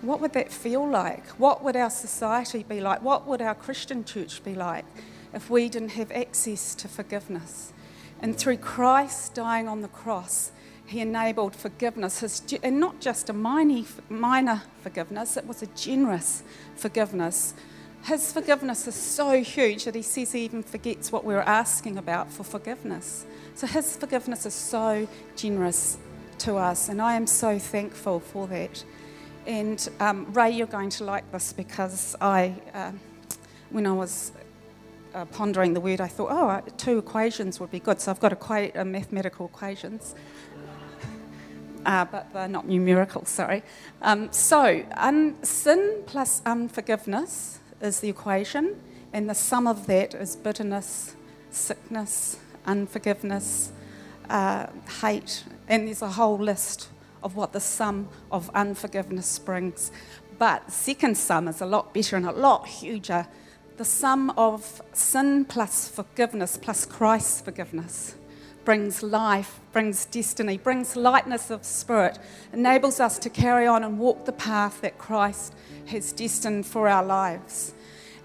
What 0.00 0.20
would 0.20 0.32
that 0.34 0.52
feel 0.52 0.86
like? 0.86 1.26
What 1.38 1.64
would 1.64 1.76
our 1.76 1.90
society 1.90 2.62
be 2.62 2.80
like? 2.80 3.02
What 3.02 3.26
would 3.26 3.40
our 3.40 3.54
Christian 3.54 4.04
church 4.04 4.44
be 4.44 4.54
like 4.54 4.84
if 5.32 5.48
we 5.48 5.68
didn't 5.68 5.90
have 5.90 6.12
access 6.12 6.74
to 6.76 6.88
forgiveness? 6.88 7.72
And 8.20 8.36
through 8.36 8.58
Christ 8.58 9.34
dying 9.34 9.66
on 9.66 9.80
the 9.80 9.88
cross, 9.88 10.52
he 10.86 11.00
enabled 11.00 11.56
forgiveness, 11.56 12.20
his, 12.20 12.42
and 12.62 12.78
not 12.78 13.00
just 13.00 13.30
a 13.30 13.32
minor, 13.32 13.84
minor 14.08 14.62
forgiveness, 14.82 15.36
it 15.36 15.46
was 15.46 15.62
a 15.62 15.66
generous 15.68 16.42
forgiveness. 16.76 17.54
His 18.04 18.30
forgiveness 18.30 18.86
is 18.86 18.94
so 18.94 19.42
huge 19.42 19.84
that 19.86 19.94
he 19.94 20.02
says 20.02 20.32
he 20.32 20.44
even 20.44 20.62
forgets 20.62 21.10
what 21.10 21.24
we're 21.24 21.40
asking 21.40 21.96
about 21.96 22.30
for 22.30 22.44
forgiveness. 22.44 23.24
So 23.54 23.66
his 23.66 23.96
forgiveness 23.96 24.44
is 24.44 24.52
so 24.52 25.08
generous 25.36 25.96
to 26.40 26.56
us, 26.56 26.90
and 26.90 27.00
I 27.00 27.14
am 27.14 27.26
so 27.26 27.58
thankful 27.58 28.20
for 28.20 28.46
that. 28.48 28.84
And 29.46 29.88
um, 30.00 30.30
Ray, 30.34 30.50
you're 30.50 30.66
going 30.66 30.90
to 30.90 31.04
like 31.04 31.30
this 31.32 31.54
because 31.54 32.14
I, 32.20 32.54
uh, 32.74 32.92
when 33.70 33.86
I 33.86 33.92
was 33.94 34.32
uh, 35.14 35.24
pondering 35.24 35.72
the 35.72 35.80
word, 35.80 36.02
I 36.02 36.08
thought, 36.08 36.28
oh, 36.30 36.48
uh, 36.48 36.60
equations 36.98 37.58
would 37.58 37.70
be 37.70 37.80
good. 37.80 38.02
So 38.02 38.10
I've 38.10 38.20
got 38.20 38.38
equa- 38.38 38.76
uh, 38.76 38.84
mathematical 38.84 39.46
equations, 39.46 40.14
uh, 41.86 42.04
but 42.04 42.30
they're 42.34 42.48
not 42.48 42.68
numerical, 42.68 43.24
sorry. 43.24 43.62
Um, 44.02 44.30
so 44.30 44.84
un- 44.98 45.42
sin 45.42 46.02
plus 46.04 46.42
unforgiveness 46.44 47.60
is 47.84 48.00
the 48.00 48.08
equation, 48.08 48.80
and 49.12 49.28
the 49.28 49.34
sum 49.34 49.66
of 49.66 49.86
that 49.86 50.14
is 50.14 50.36
bitterness, 50.36 51.14
sickness, 51.50 52.38
unforgiveness, 52.66 53.72
uh, 54.28 54.66
hate, 55.00 55.44
and 55.68 55.86
there's 55.86 56.02
a 56.02 56.10
whole 56.10 56.38
list 56.38 56.88
of 57.22 57.36
what 57.36 57.52
the 57.52 57.60
sum 57.60 58.08
of 58.30 58.50
unforgiveness 58.54 59.38
brings. 59.38 59.90
But 60.38 60.70
second 60.70 61.16
sum 61.16 61.48
is 61.48 61.60
a 61.60 61.66
lot 61.66 61.94
better 61.94 62.16
and 62.16 62.26
a 62.26 62.32
lot 62.32 62.66
huger. 62.66 63.26
The 63.76 63.84
sum 63.84 64.30
of 64.36 64.82
sin 64.92 65.44
plus 65.44 65.88
forgiveness 65.88 66.58
plus 66.60 66.86
Christ's 66.86 67.40
forgiveness 67.40 68.14
brings 68.64 69.02
life, 69.02 69.60
brings 69.72 70.06
destiny, 70.06 70.56
brings 70.56 70.96
lightness 70.96 71.50
of 71.50 71.64
spirit, 71.64 72.18
enables 72.52 72.98
us 72.98 73.18
to 73.18 73.30
carry 73.30 73.66
on 73.66 73.84
and 73.84 73.98
walk 73.98 74.24
the 74.24 74.32
path 74.32 74.80
that 74.80 74.98
Christ 74.98 75.54
has 75.86 76.12
destined 76.12 76.66
for 76.66 76.88
our 76.88 77.04
lives. 77.04 77.73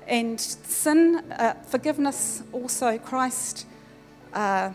And 0.10 0.42
sin, 0.42 1.18
uh, 1.32 1.54
forgiveness, 1.68 2.42
also, 2.52 2.98
Christ 2.98 3.68
uh, 4.34 4.72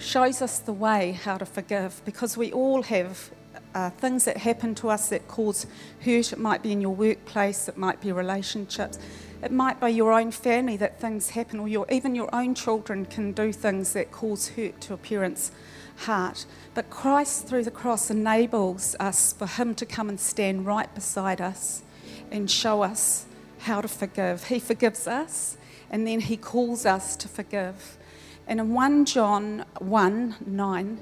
shows 0.00 0.42
us 0.42 0.58
the 0.58 0.72
way 0.72 1.12
how 1.12 1.38
to 1.38 1.46
forgive 1.46 2.02
because 2.04 2.36
we 2.36 2.50
all 2.50 2.82
have 2.82 3.30
uh, 3.76 3.90
things 3.90 4.24
that 4.24 4.38
happen 4.38 4.74
to 4.74 4.88
us 4.88 5.08
that 5.10 5.28
cause 5.28 5.68
hurt. 6.04 6.32
It 6.32 6.38
might 6.40 6.64
be 6.64 6.72
in 6.72 6.80
your 6.80 6.96
workplace, 6.96 7.68
it 7.68 7.76
might 7.76 8.00
be 8.00 8.10
relationships, 8.10 8.98
it 9.40 9.52
might 9.52 9.80
be 9.80 9.90
your 9.90 10.12
own 10.12 10.32
family 10.32 10.76
that 10.78 11.00
things 11.00 11.30
happen, 11.30 11.60
or 11.60 11.68
your, 11.68 11.86
even 11.88 12.16
your 12.16 12.34
own 12.34 12.56
children 12.56 13.06
can 13.06 13.30
do 13.30 13.52
things 13.52 13.92
that 13.92 14.10
cause 14.10 14.48
hurt 14.48 14.80
to 14.80 14.94
a 14.94 14.96
parent's 14.96 15.52
heart. 15.98 16.44
But 16.74 16.90
Christ, 16.90 17.46
through 17.46 17.62
the 17.62 17.70
cross, 17.70 18.10
enables 18.10 18.96
us 18.98 19.32
for 19.32 19.46
Him 19.46 19.76
to 19.76 19.86
come 19.86 20.08
and 20.08 20.18
stand 20.18 20.66
right 20.66 20.92
beside 20.92 21.40
us 21.40 21.84
and 22.32 22.50
show 22.50 22.82
us 22.82 23.26
how 23.60 23.80
to 23.80 23.88
forgive. 23.88 24.44
He 24.44 24.58
forgives 24.58 25.06
us, 25.06 25.56
and 25.90 26.06
then 26.06 26.20
He 26.20 26.36
calls 26.36 26.86
us 26.86 27.16
to 27.16 27.28
forgive. 27.28 27.98
And 28.46 28.60
in 28.60 28.72
1 28.72 29.04
John 29.04 29.64
1 29.78 30.36
9, 30.46 30.98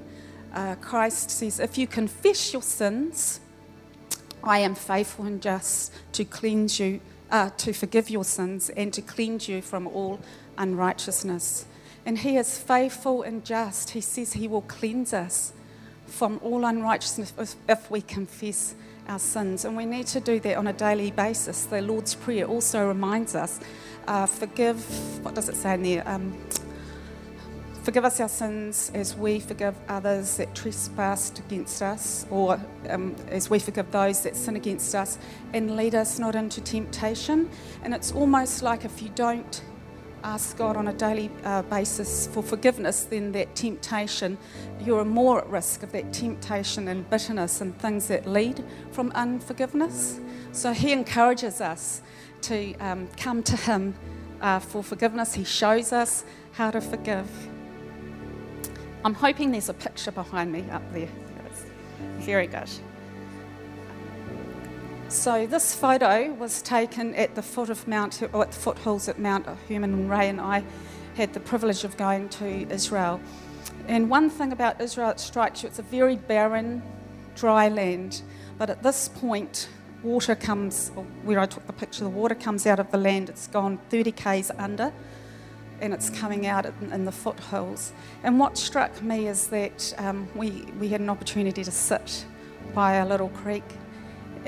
uh, 0.53 0.75
Christ 0.75 1.29
says, 1.31 1.59
If 1.59 1.77
you 1.77 1.87
confess 1.87 2.53
your 2.53 2.61
sins, 2.61 3.39
I 4.43 4.59
am 4.59 4.75
faithful 4.75 5.25
and 5.25 5.41
just 5.41 5.93
to 6.13 6.25
cleanse 6.25 6.79
you, 6.79 6.99
uh, 7.31 7.49
to 7.57 7.73
forgive 7.73 8.09
your 8.09 8.23
sins, 8.23 8.69
and 8.69 8.93
to 8.93 9.01
cleanse 9.01 9.47
you 9.47 9.61
from 9.61 9.87
all 9.87 10.19
unrighteousness. 10.57 11.65
And 12.05 12.19
He 12.19 12.37
is 12.37 12.57
faithful 12.57 13.23
and 13.23 13.45
just. 13.45 13.91
He 13.91 14.01
says 14.01 14.33
He 14.33 14.47
will 14.47 14.61
cleanse 14.61 15.13
us 15.13 15.53
from 16.05 16.39
all 16.41 16.65
unrighteousness 16.65 17.33
if, 17.37 17.55
if 17.67 17.91
we 17.91 18.01
confess 18.01 18.75
our 19.07 19.19
sins. 19.19 19.65
And 19.65 19.75
we 19.75 19.85
need 19.85 20.07
to 20.07 20.19
do 20.19 20.39
that 20.41 20.57
on 20.57 20.67
a 20.67 20.73
daily 20.73 21.11
basis. 21.11 21.65
The 21.65 21.81
Lord's 21.81 22.15
Prayer 22.15 22.45
also 22.45 22.87
reminds 22.87 23.35
us 23.35 23.59
uh, 24.07 24.25
forgive, 24.25 24.77
what 25.23 25.35
does 25.35 25.49
it 25.49 25.55
say 25.55 25.73
in 25.73 25.83
there? 25.83 26.07
Um, 26.07 26.37
Forgive 27.87 28.03
us 28.03 28.19
our 28.19 28.27
sins 28.27 28.91
as 28.93 29.15
we 29.15 29.39
forgive 29.39 29.73
others 29.87 30.35
that 30.35 30.53
trespass 30.53 31.31
against 31.39 31.81
us, 31.81 32.25
or 32.29 32.59
um, 32.89 33.15
as 33.29 33.49
we 33.49 33.59
forgive 33.59 33.89
those 33.91 34.23
that 34.23 34.35
sin 34.35 34.57
against 34.57 34.93
us, 34.93 35.17
and 35.53 35.77
lead 35.77 35.95
us 35.95 36.19
not 36.19 36.35
into 36.35 36.59
temptation. 36.59 37.49
And 37.83 37.93
it's 37.93 38.11
almost 38.11 38.61
like 38.61 38.83
if 38.83 39.01
you 39.01 39.07
don't 39.15 39.61
ask 40.23 40.57
God 40.57 40.77
on 40.77 40.87
a 40.87 40.93
daily 40.93 41.29
uh, 41.43 41.61
basis 41.63 42.27
for 42.27 42.43
forgiveness, 42.43 43.03
then 43.03 43.31
that 43.33 43.55
temptation, 43.55 44.37
you're 44.83 45.05
more 45.05 45.39
at 45.39 45.49
risk 45.49 45.83
of 45.83 45.91
that 45.91 46.13
temptation 46.13 46.87
and 46.87 47.09
bitterness 47.09 47.61
and 47.61 47.77
things 47.79 48.07
that 48.07 48.27
lead 48.27 48.63
from 48.91 49.11
unforgiveness. 49.11 50.19
So 50.51 50.73
He 50.73 50.91
encourages 50.91 51.61
us 51.61 52.01
to 52.43 52.73
um, 52.75 53.07
come 53.17 53.43
to 53.43 53.57
Him 53.57 53.93
uh, 54.41 54.59
for 54.59 54.83
forgiveness. 54.83 55.33
He 55.33 55.43
shows 55.43 55.93
us 55.93 56.23
how 56.53 56.71
to 56.71 56.81
forgive. 56.81 57.29
I'm 59.05 59.13
hoping 59.13 59.51
there's 59.51 59.69
a 59.69 59.73
picture 59.73 60.11
behind 60.11 60.51
me 60.51 60.69
up 60.71 60.83
there. 60.93 61.09
Very 62.19 62.47
good. 62.47 62.69
So 65.09 65.47
this 65.47 65.73
photo 65.73 66.33
was 66.33 66.61
taken 66.61 67.15
at 67.15 67.33
the 67.33 67.41
foot 67.41 67.69
of 67.69 67.87
Mount, 67.87 68.21
or 68.33 68.41
at 68.41 68.51
the 68.51 68.59
foothills 68.59 69.07
at 69.07 69.17
Mount 69.17 69.45
Hermon 69.69 69.93
and 69.93 70.09
Ray 70.09 70.27
and 70.27 70.41
I 70.41 70.65
had 71.15 71.33
the 71.33 71.39
privilege 71.39 71.85
of 71.85 71.95
going 71.95 72.27
to 72.29 72.69
Israel. 72.69 73.21
And 73.87 74.09
one 74.09 74.29
thing 74.29 74.51
about 74.51 74.81
Israel, 74.81 75.09
it 75.11 75.21
strikes 75.21 75.63
you, 75.63 75.69
it's 75.69 75.79
a 75.79 75.83
very 75.83 76.17
barren, 76.17 76.83
dry 77.35 77.69
land. 77.69 78.21
But 78.57 78.69
at 78.69 78.83
this 78.83 79.07
point, 79.07 79.69
water 80.03 80.35
comes, 80.35 80.89
where 81.23 81.39
I 81.39 81.45
took 81.45 81.65
the 81.67 81.73
picture, 81.73 82.03
the 82.03 82.09
water 82.09 82.35
comes 82.35 82.67
out 82.67 82.79
of 82.79 82.91
the 82.91 82.97
land. 82.97 83.29
It's 83.29 83.47
gone 83.47 83.79
30 83.89 84.11
k's 84.11 84.51
under 84.57 84.91
and 85.79 85.93
it's 85.93 86.09
coming 86.09 86.47
out 86.47 86.65
in, 86.65 86.91
in 86.91 87.05
the 87.05 87.11
foothills. 87.13 87.93
And 88.23 88.39
what 88.39 88.57
struck 88.57 89.01
me 89.01 89.27
is 89.27 89.47
that 89.47 89.93
um, 89.99 90.27
we, 90.35 90.65
we 90.79 90.89
had 90.89 90.99
an 90.99 91.09
opportunity 91.09 91.63
to 91.63 91.71
sit 91.71 92.25
by 92.73 92.95
a 92.95 93.05
little 93.05 93.29
creek. 93.29 93.63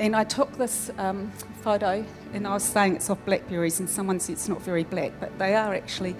And 0.00 0.16
I 0.16 0.24
took 0.24 0.50
this 0.56 0.90
um, 0.98 1.30
photo, 1.62 2.04
and 2.32 2.46
I 2.46 2.54
was 2.54 2.64
saying 2.64 2.96
it's 2.96 3.08
of 3.08 3.24
blackberries, 3.24 3.78
and 3.78 3.88
someone 3.88 4.18
said 4.18 4.32
it's 4.32 4.48
not 4.48 4.60
very 4.62 4.82
black, 4.82 5.12
but 5.20 5.38
they 5.38 5.54
are 5.54 5.74
actually, 5.74 6.16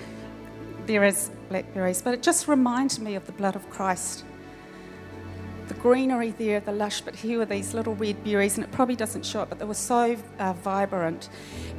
there 0.86 1.02
is 1.02 1.30
blackberries. 1.48 2.00
But 2.02 2.14
it 2.14 2.22
just 2.22 2.46
reminded 2.46 3.00
me 3.00 3.16
of 3.16 3.26
the 3.26 3.32
blood 3.32 3.56
of 3.56 3.68
Christ 3.70 4.24
the 5.70 5.74
greenery 5.74 6.32
there, 6.32 6.58
the 6.58 6.72
lush, 6.72 7.00
but 7.00 7.14
here 7.14 7.38
were 7.38 7.44
these 7.44 7.74
little 7.74 7.94
red 7.94 8.24
berries, 8.24 8.56
and 8.56 8.64
it 8.64 8.72
probably 8.72 8.96
doesn't 8.96 9.24
show 9.24 9.42
it, 9.42 9.48
but 9.48 9.60
they 9.60 9.64
were 9.64 9.72
so 9.72 10.16
uh, 10.40 10.52
vibrant. 10.52 11.28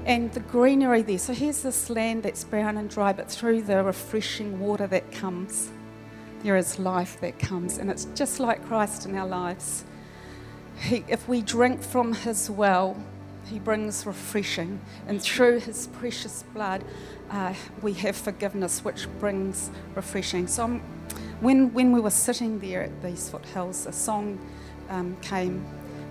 And 0.06 0.32
the 0.32 0.40
greenery 0.40 1.02
there, 1.02 1.18
so 1.18 1.34
here's 1.34 1.62
this 1.62 1.90
land 1.90 2.24
that's 2.24 2.46
brown 2.46 2.78
and 2.78 2.90
dry, 2.90 3.12
but 3.12 3.30
through 3.30 3.64
the 3.64 3.84
refreshing 3.84 4.62
water 4.62 4.88
that 4.88 5.12
comes, 5.12 5.70
there 6.42 6.56
is 6.56 6.80
life 6.80 7.20
that 7.20 7.38
comes, 7.38 7.80
and 7.80 7.92
it's 7.92 8.06
just 8.16 8.40
like 8.40 8.66
Christ 8.66 9.06
in 9.06 9.18
our 9.18 9.28
lives. 9.28 9.84
He, 10.82 11.06
if 11.08 11.28
we 11.28 11.42
drink 11.42 11.82
from 11.82 12.14
his 12.14 12.50
well, 12.50 12.98
he 13.46 13.60
brings 13.60 14.06
refreshing, 14.06 14.80
and 15.08 15.22
through 15.22 15.60
his 15.60 15.88
precious 15.88 16.44
blood, 16.54 16.84
uh, 17.30 17.54
we 17.82 17.94
have 17.94 18.16
forgiveness, 18.16 18.84
which 18.84 19.08
brings 19.20 19.70
refreshing. 19.96 20.48
So 20.48 20.64
I'm 20.64 20.82
when, 21.42 21.74
when 21.74 21.92
we 21.92 22.00
were 22.00 22.12
sitting 22.12 22.60
there 22.60 22.84
at 22.84 23.02
these 23.02 23.30
foothills, 23.30 23.88
a 23.88 23.92
song 23.92 24.40
um, 24.90 25.18
came 25.22 25.66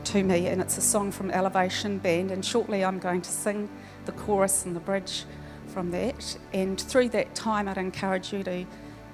to 0.04 0.24
me, 0.24 0.48
and 0.48 0.60
it's 0.60 0.76
a 0.76 0.80
song 0.80 1.12
from 1.12 1.30
Elevation 1.30 1.98
Band. 1.98 2.32
And 2.32 2.44
shortly, 2.44 2.84
I'm 2.84 2.98
going 2.98 3.22
to 3.22 3.30
sing 3.30 3.68
the 4.06 4.12
chorus 4.12 4.64
and 4.64 4.74
the 4.74 4.80
bridge 4.80 5.24
from 5.68 5.92
that. 5.92 6.36
And 6.52 6.80
through 6.80 7.10
that 7.10 7.36
time, 7.36 7.68
I'd 7.68 7.78
encourage 7.78 8.32
you 8.32 8.42
to 8.42 8.66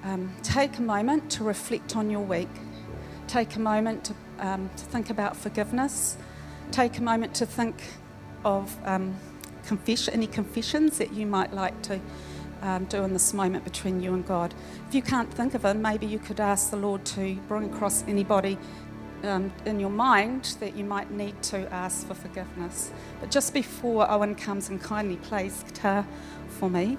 um, 0.03 0.35
take 0.41 0.79
a 0.79 0.81
moment 0.81 1.29
to 1.33 1.43
reflect 1.43 1.95
on 1.95 2.09
your 2.09 2.21
week, 2.21 2.49
take 3.27 3.55
a 3.55 3.59
moment 3.59 4.05
to, 4.05 4.15
um, 4.39 4.69
to 4.75 4.85
think 4.85 5.09
about 5.09 5.35
forgiveness, 5.35 6.17
take 6.71 6.97
a 6.97 7.03
moment 7.03 7.33
to 7.35 7.45
think 7.45 7.75
of 8.43 8.75
um, 8.85 9.15
any 10.11 10.27
confessions 10.27 10.97
that 10.97 11.13
you 11.13 11.25
might 11.25 11.53
like 11.53 11.81
to 11.81 11.99
um, 12.61 12.85
do 12.85 13.03
in 13.03 13.13
this 13.13 13.33
moment 13.33 13.63
between 13.63 14.01
you 14.01 14.13
and 14.13 14.25
God. 14.25 14.53
If 14.87 14.95
you 14.95 15.01
can't 15.01 15.31
think 15.33 15.53
of 15.53 15.61
them, 15.61 15.81
maybe 15.81 16.05
you 16.05 16.19
could 16.19 16.39
ask 16.39 16.71
the 16.71 16.77
Lord 16.77 17.05
to 17.05 17.35
bring 17.47 17.73
across 17.73 18.03
anybody 18.07 18.57
um, 19.23 19.51
in 19.65 19.79
your 19.79 19.89
mind 19.89 20.55
that 20.59 20.75
you 20.75 20.83
might 20.83 21.11
need 21.11 21.41
to 21.43 21.71
ask 21.73 22.07
for 22.07 22.13
forgiveness. 22.13 22.91
But 23.19 23.31
just 23.31 23.53
before 23.53 24.09
Owen 24.09 24.35
comes 24.35 24.69
and 24.69 24.81
kindly 24.81 25.17
plays 25.17 25.63
guitar 25.63 26.05
for 26.47 26.69
me, 26.69 26.97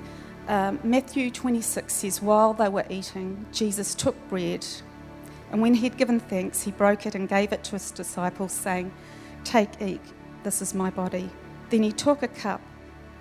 um, 0.48 0.78
Matthew 0.82 1.30
26 1.30 1.92
says, 1.92 2.22
While 2.22 2.54
they 2.54 2.68
were 2.68 2.86
eating, 2.88 3.46
Jesus 3.52 3.94
took 3.94 4.16
bread, 4.28 4.66
and 5.50 5.62
when 5.62 5.74
he'd 5.74 5.96
given 5.96 6.20
thanks, 6.20 6.62
he 6.62 6.70
broke 6.70 7.06
it 7.06 7.14
and 7.14 7.28
gave 7.28 7.52
it 7.52 7.64
to 7.64 7.72
his 7.72 7.90
disciples, 7.90 8.52
saying, 8.52 8.92
Take, 9.44 9.80
eat, 9.80 10.00
this 10.42 10.60
is 10.60 10.74
my 10.74 10.90
body. 10.90 11.30
Then 11.70 11.82
he 11.82 11.92
took 11.92 12.22
a 12.22 12.28
cup, 12.28 12.60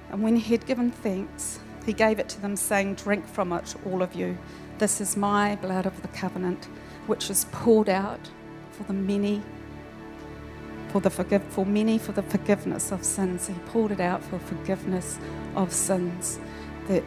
and 0.10 0.22
when 0.22 0.36
he 0.36 0.54
had 0.54 0.66
given 0.66 0.92
thanks, 0.92 1.60
he 1.86 1.94
gave 1.94 2.20
it 2.20 2.28
to 2.30 2.42
them, 2.42 2.56
saying, 2.56 2.96
Drink 2.96 3.28
from 3.28 3.54
it, 3.54 3.76
all 3.86 4.02
of 4.02 4.14
you. 4.14 4.38
This 4.78 5.00
is 5.00 5.16
my 5.16 5.56
blood 5.56 5.86
of 5.86 6.02
the 6.02 6.08
covenant, 6.10 6.66
which 7.08 7.30
is 7.30 7.46
poured 7.52 7.90
out 7.90 8.30
for 8.72 8.84
the 8.84 8.94
many, 8.94 9.42
for 10.90 11.00
the 11.00 11.10
forgive, 11.10 11.44
for 11.46 11.66
many, 11.66 11.98
for 11.98 12.12
the 12.12 12.24
forgiveness 12.24 12.92
of 12.92 13.04
sins. 13.04 13.48
He 13.48 13.54
poured 13.68 13.92
it 13.92 14.00
out 14.00 14.24
for 14.24 14.38
forgiveness 14.38 15.18
of 15.56 15.72
sins. 15.72 16.40
That 16.88 17.04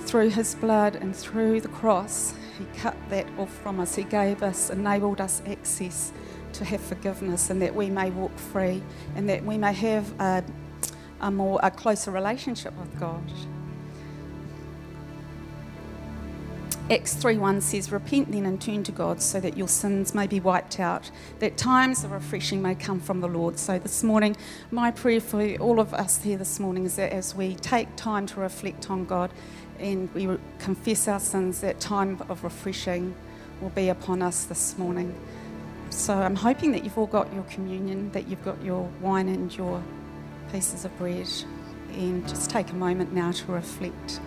through 0.00 0.30
his 0.30 0.54
blood 0.54 0.96
and 0.96 1.14
through 1.14 1.60
the 1.60 1.68
cross, 1.68 2.34
he 2.58 2.64
cut 2.78 2.96
that 3.10 3.26
off 3.38 3.52
from 3.62 3.80
us. 3.80 3.94
He 3.94 4.02
gave 4.02 4.42
us, 4.42 4.70
enabled 4.70 5.20
us 5.20 5.42
access 5.46 6.12
to 6.54 6.64
have 6.64 6.80
forgiveness, 6.80 7.50
and 7.50 7.62
that 7.62 7.74
we 7.74 7.90
may 7.90 8.10
walk 8.10 8.36
free, 8.38 8.82
and 9.14 9.28
that 9.28 9.44
we 9.44 9.58
may 9.58 9.72
have 9.72 10.20
a, 10.20 10.44
a 11.20 11.30
more 11.30 11.60
a 11.62 11.70
closer 11.70 12.10
relationship 12.10 12.76
with 12.76 12.98
God. 12.98 13.22
Acts 16.90 17.12
3:1 17.12 17.60
says, 17.60 17.92
"Repent 17.92 18.32
then 18.32 18.46
and 18.46 18.58
turn 18.58 18.82
to 18.84 18.92
God, 18.92 19.20
so 19.20 19.40
that 19.40 19.58
your 19.58 19.68
sins 19.68 20.14
may 20.14 20.26
be 20.26 20.40
wiped 20.40 20.80
out, 20.80 21.10
that 21.38 21.58
times 21.58 22.02
of 22.02 22.12
refreshing 22.12 22.62
may 22.62 22.74
come 22.74 22.98
from 22.98 23.20
the 23.20 23.28
Lord." 23.28 23.58
So 23.58 23.78
this 23.78 24.02
morning, 24.02 24.36
my 24.70 24.90
prayer 24.90 25.20
for 25.20 25.44
all 25.56 25.80
of 25.80 25.92
us 25.92 26.22
here 26.22 26.38
this 26.38 26.58
morning 26.58 26.86
is 26.86 26.96
that 26.96 27.12
as 27.12 27.34
we 27.34 27.56
take 27.56 27.94
time 27.96 28.24
to 28.28 28.40
reflect 28.40 28.90
on 28.90 29.04
God 29.04 29.30
and 29.78 30.08
we 30.14 30.28
confess 30.60 31.06
our 31.08 31.20
sins, 31.20 31.60
that 31.60 31.78
time 31.78 32.22
of 32.26 32.42
refreshing 32.42 33.14
will 33.60 33.68
be 33.68 33.90
upon 33.90 34.22
us 34.22 34.44
this 34.44 34.78
morning. 34.78 35.14
So 35.90 36.14
I'm 36.14 36.36
hoping 36.36 36.72
that 36.72 36.84
you've 36.84 36.96
all 36.96 37.06
got 37.06 37.34
your 37.34 37.44
communion, 37.44 38.12
that 38.12 38.28
you've 38.28 38.44
got 38.46 38.62
your 38.64 38.88
wine 39.02 39.28
and 39.28 39.54
your 39.54 39.82
pieces 40.50 40.86
of 40.86 40.98
bread, 40.98 41.28
and 41.92 42.26
just 42.26 42.48
take 42.48 42.70
a 42.70 42.74
moment 42.74 43.12
now 43.12 43.30
to 43.30 43.52
reflect. 43.52 44.20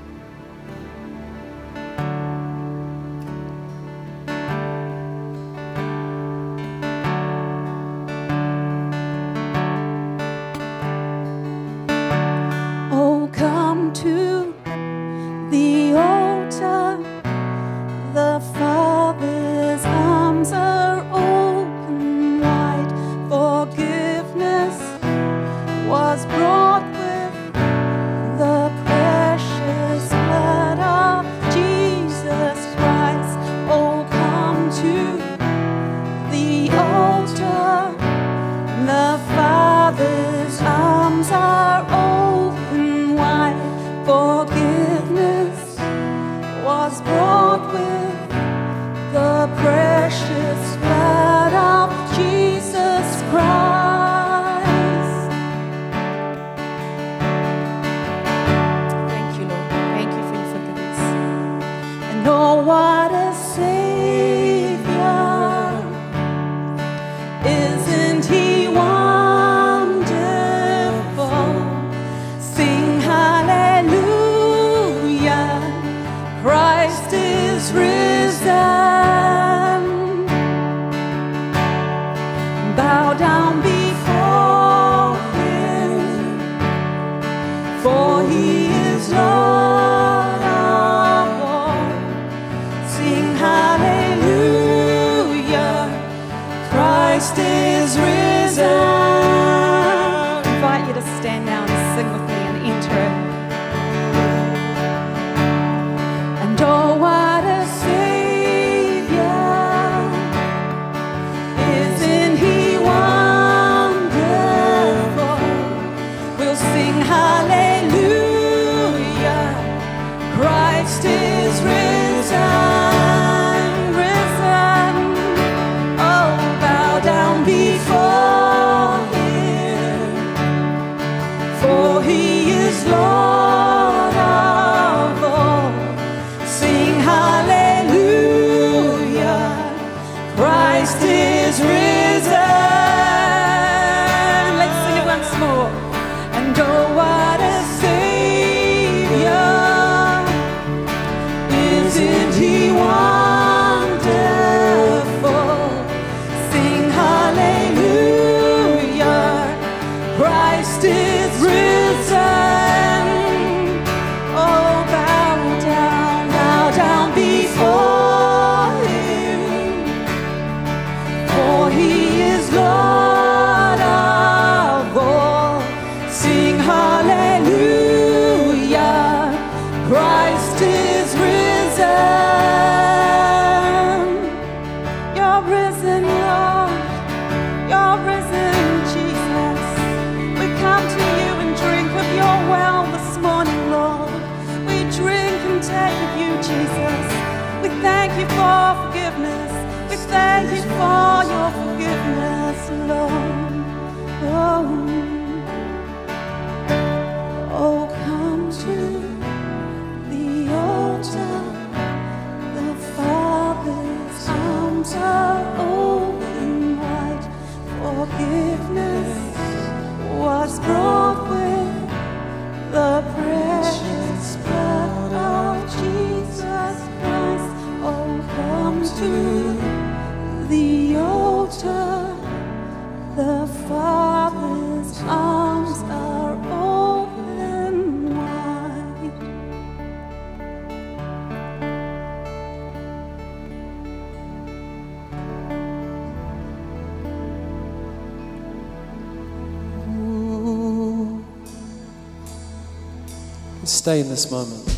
stay 253.91 253.99
in 253.99 254.07
this 254.07 254.31
moment. 254.31 254.70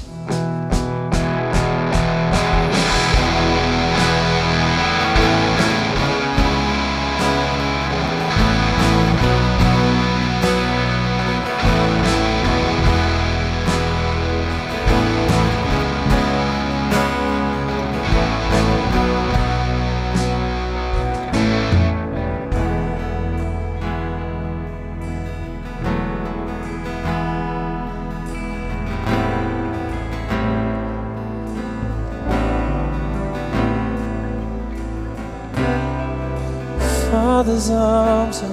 Father's 37.53 37.69
arms 37.69 38.52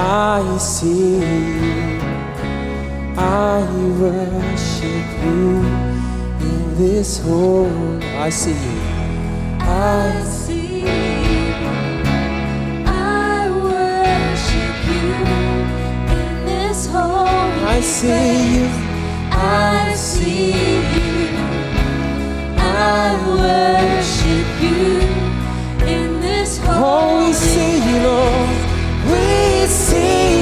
I 0.00 0.58
see 0.58 1.18
you. 1.18 2.00
I 3.16 3.66
worship 3.98 5.06
you 5.24 5.58
in 6.40 6.78
this 6.78 7.18
whole. 7.18 7.98
I 8.26 8.30
see 8.30 8.52
you. 8.52 8.80
I 9.60 10.22
see 10.24 10.80
you. 10.82 11.54
I 12.86 13.50
worship 13.66 14.76
you 14.92 15.10
in 16.16 16.46
this 16.46 16.86
holy 16.86 17.64
I 17.76 17.80
see 17.80 18.54
you. 18.54 18.68
I 19.32 19.94
see 19.96 20.52
you. 20.94 21.28
I 22.56 23.08
worship 23.42 24.48
you 24.62 25.00
in 25.86 26.20
this 26.20 26.58
holy 26.58 26.78
Oh, 26.80 27.26
we 27.26 27.32
see 27.32 27.78
you, 27.90 27.98
Lord. 28.06 28.57
See 29.98 30.37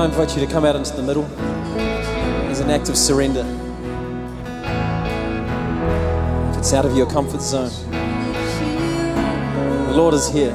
I 0.00 0.06
invite 0.06 0.34
you 0.34 0.40
to 0.46 0.50
come 0.50 0.64
out 0.64 0.76
into 0.76 0.96
the 0.96 1.02
middle 1.02 1.26
as 2.48 2.60
an 2.60 2.70
act 2.70 2.88
of 2.88 2.96
surrender? 2.96 3.44
If 6.52 6.56
it's 6.56 6.72
out 6.72 6.86
of 6.86 6.96
your 6.96 7.04
comfort 7.04 7.42
zone, 7.42 7.68
the 9.88 9.92
Lord 9.94 10.14
is 10.14 10.26
here. 10.26 10.54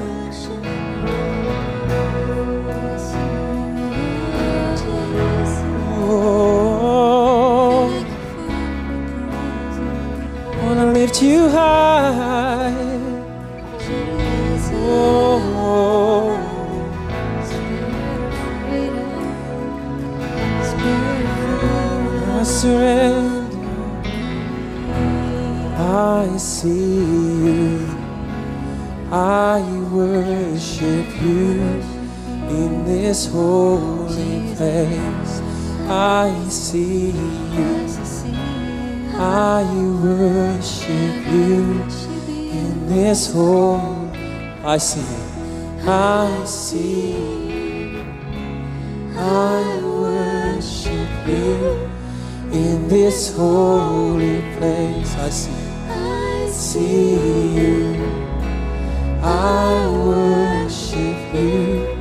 Oh, 6.07 7.87
wanna 10.63 10.91
lift 10.91 11.21
you 11.21 11.49
high. 11.49 12.44
Surrender. 22.65 23.59
I 25.77 26.37
see 26.37 26.97
you. 27.45 27.87
I 29.11 29.61
worship 29.91 31.07
you 31.21 31.83
in 32.59 32.71
this 32.85 33.27
holy 33.27 34.55
place. 34.55 35.33
I 35.87 36.31
see 36.49 37.11
you. 37.55 37.75
I 39.17 39.63
worship 40.03 41.15
you 41.35 41.59
in 42.61 42.73
this 42.89 43.31
holy. 43.31 44.09
I 44.73 44.77
see 44.77 45.07
you. 45.13 45.23
I 45.87 46.43
see 46.45 47.11
you. 47.11 48.05
I 49.17 49.61
worship 49.83 51.27
you 51.27 51.64
this 52.95 53.35
holy 53.35 54.39
place. 54.55 55.15
I 55.17 55.29
see. 55.29 55.51
I 55.89 56.47
see 56.49 57.15
you. 57.59 57.95
I 59.21 59.85
worship 60.07 61.19
you. 61.35 61.91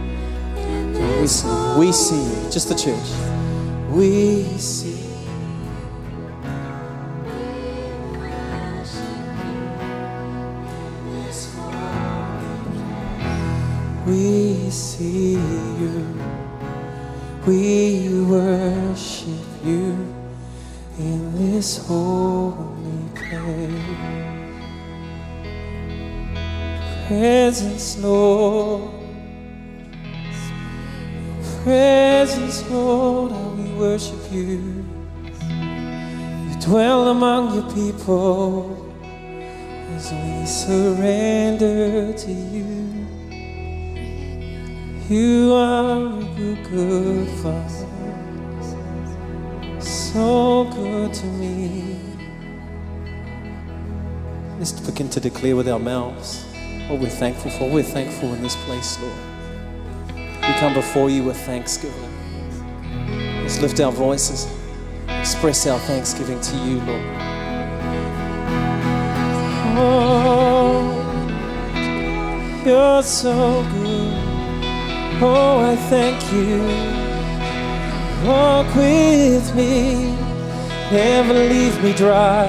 We 1.21 1.27
see, 1.27 1.79
we 1.81 1.91
see 1.91 2.23
you. 2.23 2.49
Just 2.49 2.69
the 2.69 2.77
church. 2.77 3.11
We 3.91 4.45
see. 4.57 5.01
You. 11.11 11.53
We 14.07 14.71
see 14.71 15.33
you. 15.81 15.95
We 17.47 18.04
this 21.65 21.79
holy 21.87 23.09
place. 23.15 23.81
Presence, 27.07 27.99
Lord. 28.01 28.93
Presence, 31.63 32.71
Lord, 32.71 33.33
how 33.33 33.49
we 33.57 33.73
worship 33.79 34.31
you. 34.31 34.85
You 35.41 36.55
dwell 36.61 37.09
among 37.09 37.55
your 37.55 37.69
people 37.73 38.93
as 39.97 40.13
we 40.13 40.45
surrender 40.45 42.13
to 42.13 42.31
you. 42.31 43.07
You 45.09 45.55
are 45.55 46.09
a 46.09 46.25
good, 46.37 46.63
good 46.71 47.29
Father, 47.41 47.94
so 50.15 50.65
good 50.73 51.13
to 51.13 51.27
me. 51.27 51.99
Let's 54.61 54.71
begin 54.71 55.11
to 55.11 55.19
declare 55.19 55.57
with 55.57 55.69
our 55.69 55.81
mouths 55.81 56.45
what 56.87 57.01
we're 57.01 57.09
thankful 57.09 57.51
for. 57.51 57.69
We're 57.69 57.83
thankful 57.83 58.33
in 58.33 58.41
this 58.41 58.55
place, 58.65 58.97
Lord. 59.03 59.13
We 60.15 60.55
come 60.61 60.73
before 60.73 61.11
you 61.11 61.25
with 61.25 61.37
thanksgiving. 61.39 62.13
Let's 63.43 63.61
lift 63.61 63.81
our 63.81 63.91
voices, 63.91 64.47
express 65.09 65.67
our 65.67 65.81
thanksgiving 65.81 66.41
to 66.41 66.57
you, 66.59 66.79
Lord. 66.83 67.03
Oh, 69.77 70.93
you're 72.65 73.03
so 73.03 73.65
good. 73.65 74.15
Oh, 75.21 75.73
I 75.73 75.75
thank 75.91 76.33
you. 76.33 77.04
Walk 78.25 78.75
with 78.75 79.55
me, 79.55 80.17
never 80.91 81.35
leave 81.35 81.83
me 81.85 81.93
dry, 81.93 82.49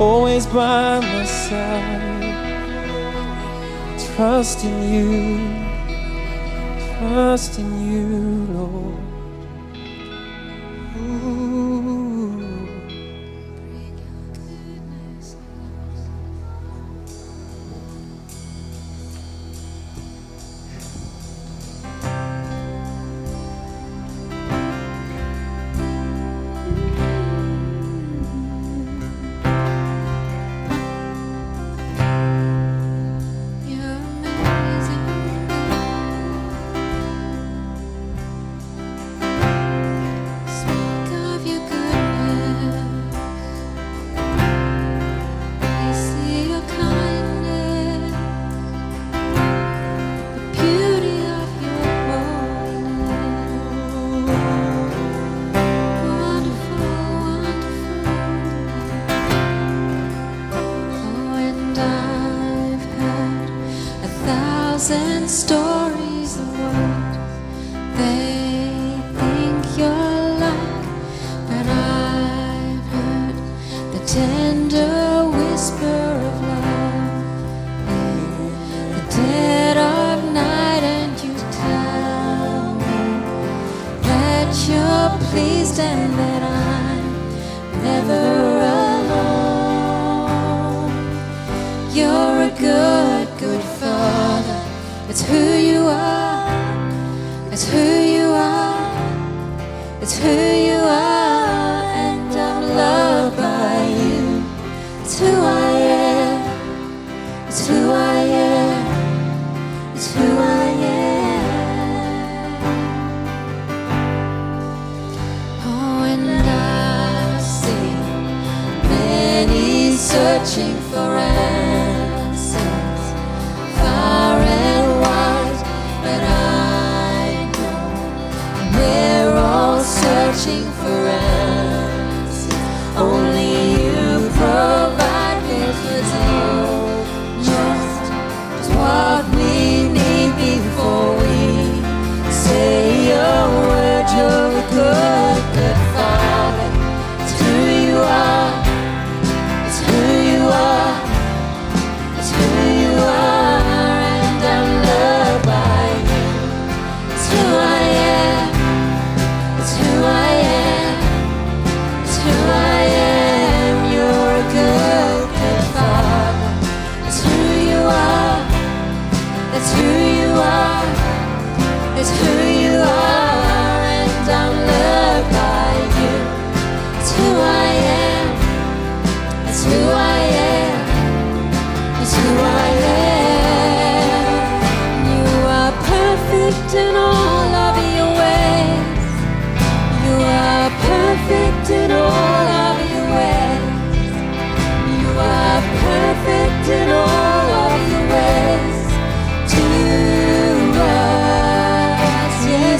always 0.00 0.46
by 0.46 1.00
my 1.00 1.24
side. 1.26 2.24
Trust 4.16 4.64
in 4.64 4.76
you, 4.94 5.38
trust 6.96 7.58
in 7.58 7.92
you, 7.92 8.54
Lord. 8.54 9.03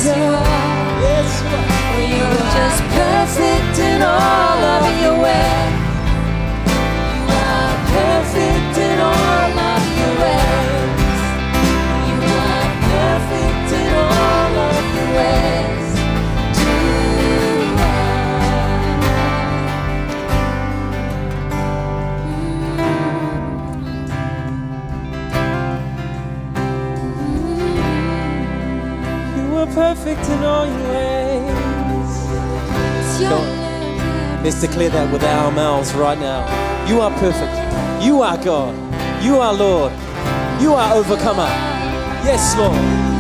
you. 0.05 0.44
in 30.29 30.45
all 30.45 30.67
your 30.67 30.89
ways. 30.89 31.05
Let's 34.45 34.61
declare 34.61 34.91
that 34.91 35.11
with 35.11 35.25
our 35.25 35.51
mouths 35.51 35.95
right 35.95 36.19
now. 36.19 36.45
You 36.87 37.01
are 37.01 37.11
perfect. 37.13 38.05
You 38.05 38.21
are 38.21 38.37
God. 38.45 38.75
You 39.25 39.37
are 39.41 39.55
Lord. 39.55 39.93
You 40.61 40.75
are 40.75 40.95
overcomer. 40.95 41.49
Yes, 42.25 42.55
Lord. 42.59 43.14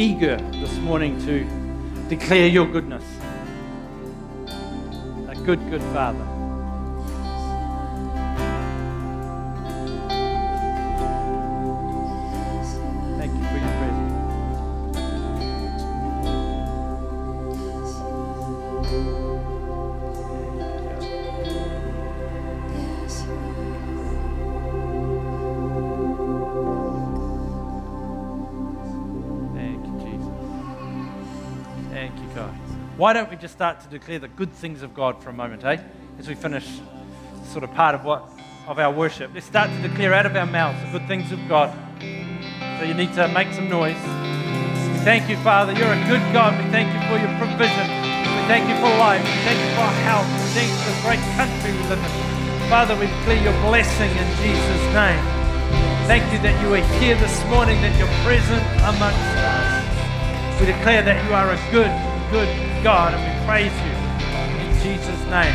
Eager 0.00 0.38
this 0.52 0.74
morning 0.78 1.18
to 1.26 1.44
declare 2.08 2.46
your 2.46 2.66
goodness. 2.66 3.04
A 5.28 5.34
good, 5.44 5.60
good 5.68 5.82
Father. 5.92 6.39
Why 33.00 33.14
don't 33.14 33.30
we 33.30 33.36
just 33.36 33.54
start 33.54 33.80
to 33.80 33.88
declare 33.88 34.18
the 34.18 34.28
good 34.28 34.52
things 34.52 34.82
of 34.82 34.92
God 34.92 35.24
for 35.24 35.30
a 35.30 35.32
moment, 35.32 35.64
eh? 35.64 35.80
As 36.18 36.28
we 36.28 36.34
finish 36.34 36.68
sort 37.48 37.64
of 37.64 37.72
part 37.72 37.94
of 37.94 38.04
what 38.04 38.28
of 38.68 38.78
our 38.78 38.92
worship. 38.92 39.30
Let's 39.32 39.46
start 39.46 39.70
to 39.70 39.80
declare 39.80 40.12
out 40.12 40.26
of 40.26 40.36
our 40.36 40.44
mouths 40.44 40.76
the 40.84 40.98
good 40.98 41.08
things 41.08 41.32
of 41.32 41.40
God. 41.48 41.72
So 42.76 42.84
you 42.84 42.92
need 42.92 43.14
to 43.14 43.26
make 43.32 43.56
some 43.56 43.70
noise. 43.70 43.96
We 43.96 45.00
thank 45.00 45.32
you, 45.32 45.40
Father. 45.40 45.72
You're 45.72 45.96
a 45.96 46.04
good 46.12 46.20
God. 46.36 46.52
We 46.62 46.68
thank 46.68 46.92
you 46.92 47.00
for 47.08 47.16
your 47.16 47.32
provision. 47.40 47.88
We 47.88 48.44
thank 48.52 48.68
you 48.68 48.76
for 48.84 48.92
life. 49.00 49.24
We 49.24 49.48
thank 49.48 49.56
you 49.64 49.72
for 49.80 49.88
our 49.88 49.98
health. 50.04 50.28
We 50.36 50.60
thank 50.60 50.68
you 50.68 50.80
for 50.84 50.92
the 50.92 51.00
great 51.00 51.24
country 51.40 51.72
we 51.72 51.80
live 51.88 52.04
in. 52.04 52.12
Father, 52.68 52.92
we 53.00 53.08
declare 53.08 53.40
your 53.40 53.56
blessing 53.64 54.12
in 54.12 54.28
Jesus' 54.44 54.86
name. 54.92 55.24
Thank 56.04 56.28
you 56.36 56.38
that 56.44 56.52
you 56.60 56.76
are 56.76 56.84
here 57.00 57.16
this 57.16 57.40
morning, 57.48 57.80
that 57.80 57.96
you're 57.96 58.12
present 58.28 58.60
amongst 58.84 59.40
us. 59.40 60.60
We 60.60 60.68
declare 60.68 61.00
that 61.00 61.16
you 61.24 61.32
are 61.32 61.48
a 61.48 61.60
good, 61.72 61.88
good 62.28 62.69
God, 62.82 63.12
and 63.12 63.22
we 63.22 63.46
praise 63.46 63.72
you 63.84 63.92
in 64.58 64.72
Jesus' 64.82 65.22
name. 65.26 65.54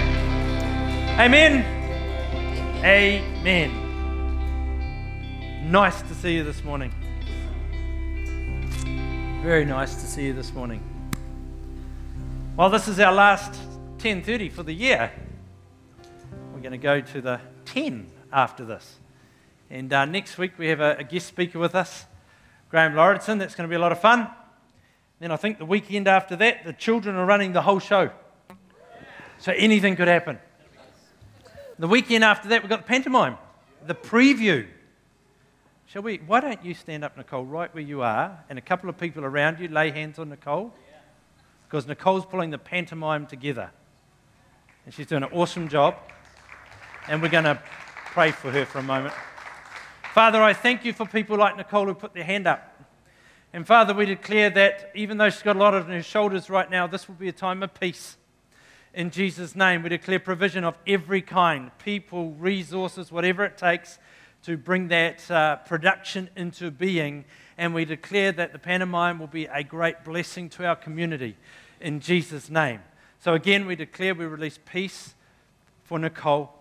Amen. 1.20 1.66
Amen. 2.86 3.72
Nice 5.72 6.04
to 6.04 6.14
see 6.14 6.36
you 6.36 6.44
this 6.44 6.64
morning. 6.64 6.94
Very 9.42 9.66
nice 9.66 9.96
to 9.96 10.02
see 10.02 10.26
you 10.26 10.34
this 10.34 10.54
morning. 10.54 10.84
Well, 12.56 12.70
this 12.70 12.88
is 12.88 13.00
our 13.00 13.12
last 13.14 13.60
10:30 13.98 14.52
for 14.52 14.62
the 14.62 14.74
year. 14.74 15.12
We're 16.54 16.62
going 16.62 16.74
to 16.74 16.78
go 16.78 17.02
to 17.02 17.22
the 17.22 17.42
10 17.66 18.06
after 18.32 18.64
this. 18.64 18.98
And 19.72 19.92
uh, 19.92 20.06
next 20.06 20.38
week 20.38 20.60
we 20.60 20.68
have 20.68 20.80
a, 20.80 20.98
a 20.98 21.04
guest 21.04 21.26
speaker 21.26 21.58
with 21.58 21.74
us, 21.74 22.06
Graham 22.70 22.94
Lauritsen. 22.94 23.40
That's 23.40 23.56
going 23.56 23.68
to 23.68 23.72
be 23.72 23.78
a 23.78 23.82
lot 23.82 23.92
of 23.92 24.00
fun. 24.00 24.30
Then 25.20 25.32
I 25.32 25.38
think 25.38 25.58
the 25.58 25.66
weekend 25.66 26.08
after 26.08 26.36
that, 26.38 26.66
the 26.66 26.74
children 26.74 27.16
are 27.16 27.26
running 27.26 27.54
the 27.54 27.62
whole 27.62 27.80
show. 27.80 28.12
So 29.40 29.52
anything 29.54 29.96
could 29.96 30.08
happen. 30.08 30.40
The 31.80 31.88
weekend 31.88 32.24
after 32.24 32.50
that, 32.50 32.62
we've 32.62 32.70
got 32.70 32.82
the 32.82 32.88
pantomime, 32.88 33.38
the 33.86 33.96
preview. 33.96 34.68
Shall 35.88 36.02
we? 36.02 36.18
Why 36.26 36.40
don't 36.40 36.64
you 36.64 36.74
stand 36.74 37.04
up, 37.04 37.16
Nicole, 37.18 37.46
right 37.46 37.74
where 37.74 37.84
you 37.84 38.02
are, 38.02 38.44
and 38.50 38.58
a 38.58 38.62
couple 38.62 38.90
of 38.90 38.98
people 38.98 39.24
around 39.24 39.60
you 39.60 39.68
lay 39.68 39.92
hands 39.92 40.20
on 40.20 40.30
Nicole? 40.30 40.74
Because 41.68 41.88
Nicole's 41.88 42.26
pulling 42.26 42.50
the 42.50 42.58
pantomime 42.58 43.28
together. 43.28 43.72
And 44.86 44.94
she's 44.94 45.08
doing 45.08 45.24
an 45.24 45.30
awesome 45.32 45.68
job. 45.68 45.96
And 47.08 47.22
we're 47.22 47.30
going 47.30 47.44
to 47.44 47.62
pray 48.06 48.32
for 48.32 48.52
her 48.52 48.66
for 48.66 48.80
a 48.80 48.84
moment. 48.84 49.14
Father, 50.14 50.42
I 50.42 50.54
thank 50.54 50.86
you 50.86 50.94
for 50.94 51.06
people 51.06 51.38
like 51.38 51.58
Nicole 51.58 51.86
who 51.86 51.94
put 51.94 52.14
their 52.14 52.24
hand 52.24 52.48
up. 52.48 52.75
And 53.56 53.66
Father, 53.66 53.94
we 53.94 54.06
declare 54.06 54.50
that 54.50 54.92
even 54.96 55.18
though 55.18 55.30
she's 55.30 55.42
got 55.42 55.56
a 55.56 55.60
lot 55.60 55.74
on 55.74 55.86
her 55.86 56.04
shoulders 56.04 56.50
right 56.50 56.70
now, 56.70 56.88
this 56.88 57.08
will 57.08 57.16
be 57.16 57.30
a 57.30 57.32
time 57.32 57.64
of 57.64 57.74
peace. 57.74 58.18
In 58.94 59.12
Jesus' 59.12 59.56
name, 59.56 59.82
we 59.82 59.88
declare 59.88 60.20
provision 60.20 60.66
of 60.66 60.76
every 60.86 61.22
kind 61.22 61.72
people, 61.80 62.32
resources, 62.32 63.14
whatever 63.14 63.46
it 63.46 63.58
takes 63.58 63.98
to 64.44 64.58
bring 64.58 64.90
that 64.90 65.32
uh, 65.32 65.56
production 65.56 66.30
into 66.36 66.70
being. 66.70 67.24
And 67.58 67.74
we 67.74 67.86
declare 67.86 68.34
that 68.34 68.52
the 68.52 68.60
pantomime 68.60 69.20
will 69.20 69.28
be 69.28 69.46
a 69.46 69.64
great 69.64 70.04
blessing 70.04 70.50
to 70.50 70.66
our 70.66 70.76
community 70.76 71.38
in 71.80 72.02
Jesus' 72.02 72.50
name. 72.50 72.82
So, 73.20 73.36
again, 73.36 73.66
we 73.66 73.78
declare 73.78 74.14
we 74.14 74.26
release 74.26 74.60
peace 74.66 75.14
for 75.86 75.98
Nicole. 75.98 76.52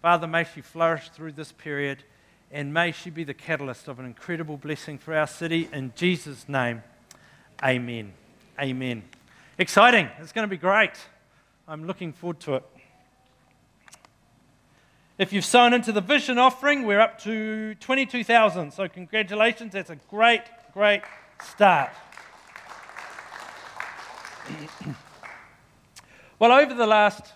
Father, 0.00 0.26
may 0.26 0.44
she 0.44 0.62
flourish 0.62 1.10
through 1.10 1.32
this 1.32 1.52
period 1.52 2.04
and 2.50 2.72
may 2.72 2.92
she 2.92 3.10
be 3.10 3.24
the 3.24 3.34
catalyst 3.34 3.88
of 3.88 3.98
an 3.98 4.06
incredible 4.06 4.56
blessing 4.56 4.98
for 4.98 5.14
our 5.14 5.26
city. 5.26 5.68
In 5.72 5.92
Jesus' 5.94 6.48
name, 6.48 6.82
amen. 7.62 8.12
Amen. 8.60 9.02
Exciting. 9.58 10.08
It's 10.20 10.32
going 10.32 10.46
to 10.46 10.50
be 10.50 10.56
great. 10.56 10.92
I'm 11.66 11.86
looking 11.86 12.12
forward 12.12 12.40
to 12.40 12.54
it. 12.56 12.64
If 15.18 15.32
you've 15.32 15.44
sown 15.44 15.74
into 15.74 15.92
the 15.92 16.00
vision 16.00 16.38
offering, 16.38 16.86
we're 16.86 17.00
up 17.00 17.20
to 17.22 17.74
22,000. 17.76 18.72
So, 18.72 18.88
congratulations. 18.88 19.72
That's 19.72 19.90
a 19.90 19.96
great, 19.96 20.42
great 20.72 21.02
start. 21.42 21.90
well, 26.38 26.52
over 26.52 26.72
the 26.72 26.86
last, 26.86 27.24
do 27.24 27.32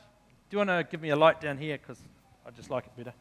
you 0.53 0.59
want 0.59 0.71
to 0.71 0.87
give 0.91 1.03
me 1.03 1.11
a 1.11 1.17
light 1.17 1.41
down 1.41 1.59
here? 1.59 1.77
Because 1.77 1.99
I 2.47 2.51
just 2.51 2.71
like 2.71 2.87
it 2.87 2.97
better. 2.97 3.13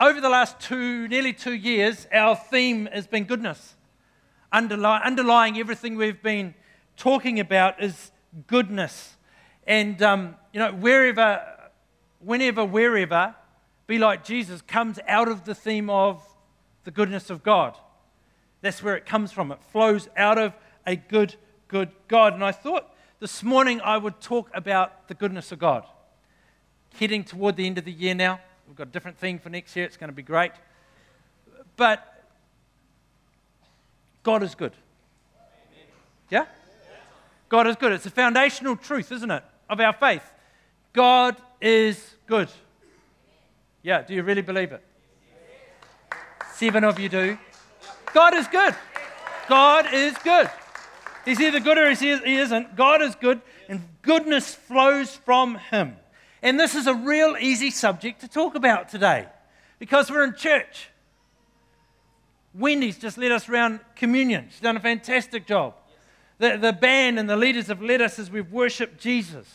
Over 0.00 0.20
the 0.20 0.28
last 0.28 0.60
two, 0.60 1.08
nearly 1.08 1.32
two 1.32 1.54
years, 1.54 2.06
our 2.12 2.36
theme 2.36 2.86
has 2.92 3.08
been 3.08 3.24
goodness. 3.24 3.74
Underly- 4.52 5.02
underlying 5.02 5.58
everything 5.58 5.96
we've 5.96 6.22
been 6.22 6.54
talking 6.96 7.40
about 7.40 7.82
is 7.82 8.12
goodness. 8.46 9.16
And, 9.66 10.00
um, 10.00 10.36
you 10.52 10.60
know, 10.60 10.72
wherever, 10.72 11.44
whenever, 12.20 12.64
wherever, 12.64 13.34
be 13.88 13.98
like 13.98 14.22
Jesus 14.22 14.62
comes 14.62 15.00
out 15.08 15.26
of 15.26 15.44
the 15.44 15.54
theme 15.54 15.90
of 15.90 16.22
the 16.84 16.92
goodness 16.92 17.28
of 17.28 17.42
God. 17.42 17.76
That's 18.60 18.80
where 18.80 18.94
it 18.94 19.04
comes 19.04 19.32
from. 19.32 19.50
It 19.50 19.58
flows 19.72 20.08
out 20.16 20.38
of 20.38 20.54
a 20.86 20.94
good, 20.94 21.34
good 21.66 21.90
God. 22.06 22.34
And 22.34 22.44
I 22.44 22.52
thought 22.52 22.94
this 23.18 23.42
morning 23.42 23.80
I 23.80 23.98
would 23.98 24.20
talk 24.20 24.48
about 24.54 25.08
the 25.08 25.14
goodness 25.14 25.50
of 25.50 25.58
God. 25.58 25.84
Heading 27.00 27.24
toward 27.24 27.56
the 27.56 27.66
end 27.66 27.78
of 27.78 27.84
the 27.84 27.90
year 27.90 28.14
now. 28.14 28.38
We've 28.68 28.76
got 28.76 28.88
a 28.88 28.90
different 28.90 29.16
theme 29.18 29.38
for 29.38 29.48
next 29.48 29.74
year. 29.74 29.86
It's 29.86 29.96
going 29.96 30.10
to 30.10 30.14
be 30.14 30.22
great. 30.22 30.52
But 31.76 32.22
God 34.22 34.42
is 34.42 34.54
good. 34.54 34.72
Yeah? 36.28 36.44
God 37.48 37.66
is 37.66 37.76
good. 37.76 37.92
It's 37.92 38.04
a 38.04 38.10
foundational 38.10 38.76
truth, 38.76 39.10
isn't 39.10 39.30
it, 39.30 39.42
of 39.70 39.80
our 39.80 39.94
faith. 39.94 40.22
God 40.92 41.36
is 41.62 42.14
good. 42.26 42.50
Yeah, 43.82 44.02
do 44.02 44.14
you 44.14 44.22
really 44.22 44.42
believe 44.42 44.72
it? 44.72 44.84
Seven 46.52 46.84
of 46.84 46.98
you 46.98 47.08
do. 47.08 47.38
God 48.12 48.34
is 48.34 48.46
good. 48.48 48.74
God 49.48 49.94
is 49.94 50.14
good. 50.18 50.50
He's 51.24 51.40
either 51.40 51.60
good 51.60 51.78
or 51.78 51.90
he 51.94 52.10
isn't. 52.10 52.76
God 52.76 53.00
is 53.00 53.14
good, 53.14 53.40
and 53.68 53.82
goodness 54.02 54.54
flows 54.54 55.14
from 55.14 55.56
him. 55.56 55.96
And 56.42 56.58
this 56.58 56.74
is 56.74 56.86
a 56.86 56.94
real 56.94 57.36
easy 57.40 57.70
subject 57.70 58.20
to 58.20 58.28
talk 58.28 58.54
about 58.54 58.88
today 58.88 59.26
because 59.78 60.10
we're 60.10 60.24
in 60.24 60.34
church. 60.34 60.90
Wendy's 62.54 62.98
just 62.98 63.18
led 63.18 63.32
us 63.32 63.48
around 63.48 63.80
communion. 63.96 64.48
She's 64.50 64.60
done 64.60 64.76
a 64.76 64.80
fantastic 64.80 65.46
job. 65.46 65.74
The, 66.38 66.56
the 66.56 66.72
band 66.72 67.18
and 67.18 67.28
the 67.28 67.36
leaders 67.36 67.66
have 67.66 67.82
led 67.82 68.00
us 68.00 68.18
as 68.18 68.30
we've 68.30 68.50
worshipped 68.50 69.00
Jesus. 69.00 69.46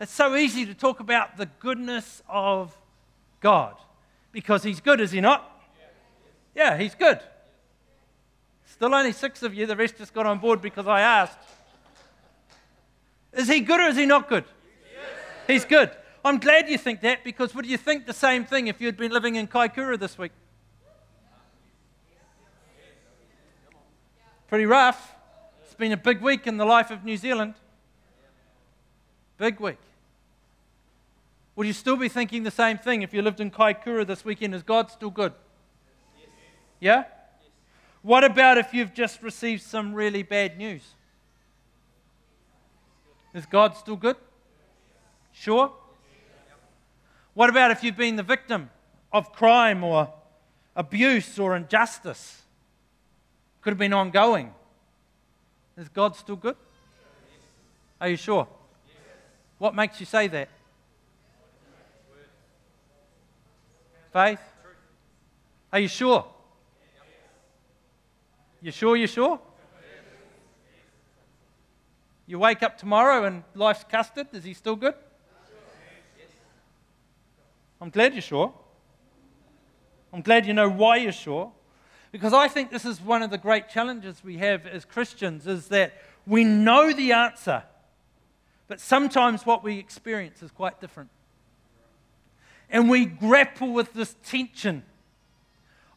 It's 0.00 0.12
so 0.12 0.36
easy 0.36 0.64
to 0.66 0.74
talk 0.74 1.00
about 1.00 1.36
the 1.36 1.46
goodness 1.46 2.22
of 2.28 2.76
God 3.40 3.74
because 4.32 4.62
He's 4.62 4.80
good, 4.80 5.00
is 5.00 5.10
He 5.10 5.20
not? 5.20 5.50
Yeah, 6.54 6.76
He's 6.76 6.94
good. 6.94 7.20
Still 8.66 8.94
only 8.94 9.12
six 9.12 9.42
of 9.42 9.54
you, 9.54 9.66
the 9.66 9.76
rest 9.76 9.96
just 9.96 10.14
got 10.14 10.26
on 10.26 10.38
board 10.38 10.60
because 10.60 10.86
I 10.86 11.00
asked. 11.00 11.38
Is 13.32 13.48
He 13.48 13.60
good 13.60 13.80
or 13.80 13.88
is 13.88 13.96
He 13.96 14.06
not 14.06 14.28
good? 14.28 14.44
He's 15.46 15.64
good. 15.64 15.90
I'm 16.28 16.38
glad 16.38 16.68
you 16.68 16.76
think 16.76 17.00
that 17.00 17.24
because 17.24 17.54
would 17.54 17.64
you 17.64 17.78
think 17.78 18.04
the 18.04 18.12
same 18.12 18.44
thing 18.44 18.66
if 18.66 18.82
you'd 18.82 18.98
been 18.98 19.12
living 19.12 19.36
in 19.36 19.48
Kaikoura 19.48 19.98
this 19.98 20.18
week? 20.18 20.32
Pretty 24.46 24.66
rough. 24.66 25.14
It's 25.64 25.74
been 25.74 25.92
a 25.92 25.96
big 25.96 26.20
week 26.20 26.46
in 26.46 26.58
the 26.58 26.66
life 26.66 26.90
of 26.90 27.02
New 27.02 27.16
Zealand. 27.16 27.54
Big 29.38 29.58
week. 29.58 29.78
Would 31.56 31.66
you 31.66 31.72
still 31.72 31.96
be 31.96 32.10
thinking 32.10 32.42
the 32.42 32.50
same 32.50 32.76
thing 32.76 33.00
if 33.00 33.14
you 33.14 33.22
lived 33.22 33.40
in 33.40 33.50
Kaikoura 33.50 34.06
this 34.06 34.22
weekend? 34.22 34.54
Is 34.54 34.62
God 34.62 34.90
still 34.90 35.10
good? 35.10 35.32
Yeah? 36.78 37.04
What 38.02 38.22
about 38.22 38.58
if 38.58 38.74
you've 38.74 38.92
just 38.92 39.22
received 39.22 39.62
some 39.62 39.94
really 39.94 40.22
bad 40.22 40.58
news? 40.58 40.82
Is 43.32 43.46
God 43.46 43.78
still 43.78 43.96
good? 43.96 44.16
Sure? 45.32 45.72
What 47.38 47.50
about 47.50 47.70
if 47.70 47.84
you've 47.84 47.96
been 47.96 48.16
the 48.16 48.24
victim 48.24 48.68
of 49.12 49.32
crime 49.32 49.84
or 49.84 50.12
abuse 50.74 51.38
or 51.38 51.54
injustice? 51.54 52.42
Could 53.60 53.70
have 53.70 53.78
been 53.78 53.92
ongoing. 53.92 54.52
Is 55.76 55.88
God 55.88 56.16
still 56.16 56.34
good? 56.34 56.56
Are 58.00 58.08
you 58.08 58.16
sure? 58.16 58.48
What 59.58 59.72
makes 59.72 60.00
you 60.00 60.06
say 60.06 60.26
that? 60.26 60.48
Faith? 64.12 64.40
Are 65.72 65.78
you 65.78 65.86
sure? 65.86 66.26
You 68.60 68.72
sure 68.72 68.96
you're 68.96 69.06
sure? 69.06 69.38
You 72.26 72.40
wake 72.40 72.64
up 72.64 72.78
tomorrow 72.78 73.26
and 73.26 73.44
life's 73.54 73.84
custard. 73.84 74.26
Is 74.32 74.42
he 74.42 74.54
still 74.54 74.74
good? 74.74 74.94
I'm 77.80 77.90
glad 77.90 78.12
you're 78.12 78.22
sure. 78.22 78.52
I'm 80.12 80.22
glad 80.22 80.46
you 80.46 80.54
know 80.54 80.68
why 80.68 80.96
you're 80.96 81.12
sure. 81.12 81.52
Because 82.10 82.32
I 82.32 82.48
think 82.48 82.70
this 82.70 82.84
is 82.84 83.00
one 83.00 83.22
of 83.22 83.30
the 83.30 83.38
great 83.38 83.68
challenges 83.68 84.24
we 84.24 84.38
have 84.38 84.66
as 84.66 84.84
Christians 84.84 85.46
is 85.46 85.68
that 85.68 85.92
we 86.26 86.44
know 86.44 86.92
the 86.92 87.12
answer, 87.12 87.62
but 88.66 88.80
sometimes 88.80 89.44
what 89.44 89.62
we 89.62 89.78
experience 89.78 90.42
is 90.42 90.50
quite 90.50 90.80
different. 90.80 91.10
And 92.70 92.88
we 92.88 93.06
grapple 93.06 93.72
with 93.72 93.92
this 93.92 94.14
tension 94.24 94.82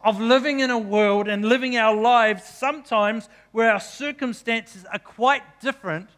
of 0.04 0.20
living 0.20 0.60
in 0.60 0.70
a 0.70 0.78
world 0.78 1.28
and 1.28 1.46
living 1.46 1.78
our 1.78 1.96
lives 1.96 2.44
sometimes 2.44 3.30
where 3.52 3.72
our 3.72 3.80
circumstances 3.80 4.86
are 4.92 5.00
quite 5.00 5.44
different 5.62 6.10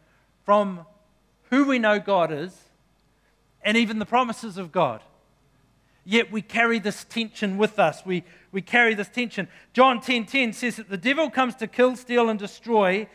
from 0.43 0.85
who 1.49 1.65
we 1.65 1.79
know 1.79 1.99
God 1.99 2.31
is 2.31 2.55
and 3.61 3.77
even 3.77 3.99
the 3.99 4.05
promises 4.05 4.57
of 4.57 4.71
God. 4.71 5.01
Yet 6.05 6.31
we 6.31 6.41
carry 6.41 6.79
this 6.79 7.05
tension 7.05 7.57
with 7.57 7.79
us. 7.79 8.05
We, 8.05 8.23
we 8.51 8.61
carry 8.61 8.93
this 8.93 9.07
tension. 9.07 9.47
John 9.71 9.99
10:10 9.99 10.05
10, 10.05 10.25
10 10.25 10.53
says 10.53 10.75
that 10.75 10.89
the 10.89 10.97
devil 10.97 11.29
comes 11.29 11.55
to 11.55 11.67
kill, 11.67 11.95
steal, 11.95 12.29
and 12.29 12.37
destroy. 12.37 13.07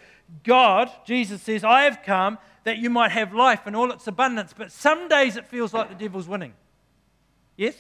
God, 0.45 0.91
Jesus 1.05 1.43
says, 1.43 1.65
I 1.65 1.83
have 1.83 2.03
come 2.03 2.39
that 2.65 2.79
you 2.79 2.91
might 2.91 3.13
have 3.13 3.35
life 3.35 3.67
in 3.67 3.75
all 3.75 3.91
its 3.91 4.07
abundance. 4.07 4.55
But 4.57 4.73
some 4.73 5.09
days 5.09 5.37
it 5.37 5.47
feels 5.47 5.73
like 5.75 5.89
the 5.89 5.95
devil's 5.95 6.29
winning. 6.29 6.55
Yes? 7.57 7.75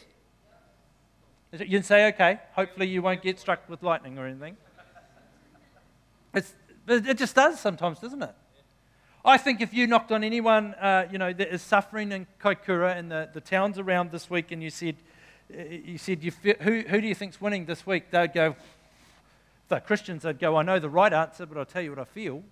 You 1.52 1.78
can 1.78 1.82
say, 1.82 2.08
okay, 2.08 2.40
hopefully 2.52 2.88
you 2.88 3.00
won't 3.00 3.22
get 3.22 3.38
struck 3.38 3.68
with 3.68 3.82
lightning 3.82 4.18
or 4.18 4.26
anything. 4.26 4.56
It's, 6.34 6.54
it 6.86 7.16
just 7.16 7.34
does 7.34 7.58
sometimes, 7.58 7.98
doesn't 8.00 8.22
it? 8.22 8.34
I 9.28 9.36
think 9.36 9.60
if 9.60 9.74
you 9.74 9.86
knocked 9.86 10.10
on 10.10 10.24
anyone, 10.24 10.72
uh, 10.74 11.06
you 11.12 11.18
know, 11.18 11.34
that 11.34 11.52
is 11.52 11.60
suffering 11.60 12.12
in 12.12 12.26
Kaikoura 12.40 12.96
and 12.96 13.10
the, 13.10 13.28
the 13.30 13.42
towns 13.42 13.78
around 13.78 14.10
this 14.10 14.30
week, 14.30 14.52
and 14.52 14.62
you 14.62 14.70
said, 14.70 14.96
uh, 15.54 15.62
you 15.64 15.98
said, 15.98 16.24
you 16.24 16.32
who, 16.60 16.80
who 16.80 17.00
do 17.02 17.06
you 17.06 17.14
think's 17.14 17.38
winning 17.38 17.66
this 17.66 17.86
week? 17.86 18.10
They'd 18.10 18.32
go, 18.32 18.56
the 19.68 19.80
Christians, 19.80 20.22
they'd 20.22 20.38
go, 20.38 20.56
I 20.56 20.62
know 20.62 20.78
the 20.78 20.88
right 20.88 21.12
answer, 21.12 21.44
but 21.44 21.58
I'll 21.58 21.66
tell 21.66 21.82
you 21.82 21.90
what 21.90 21.98
I 21.98 22.04
feel. 22.04 22.42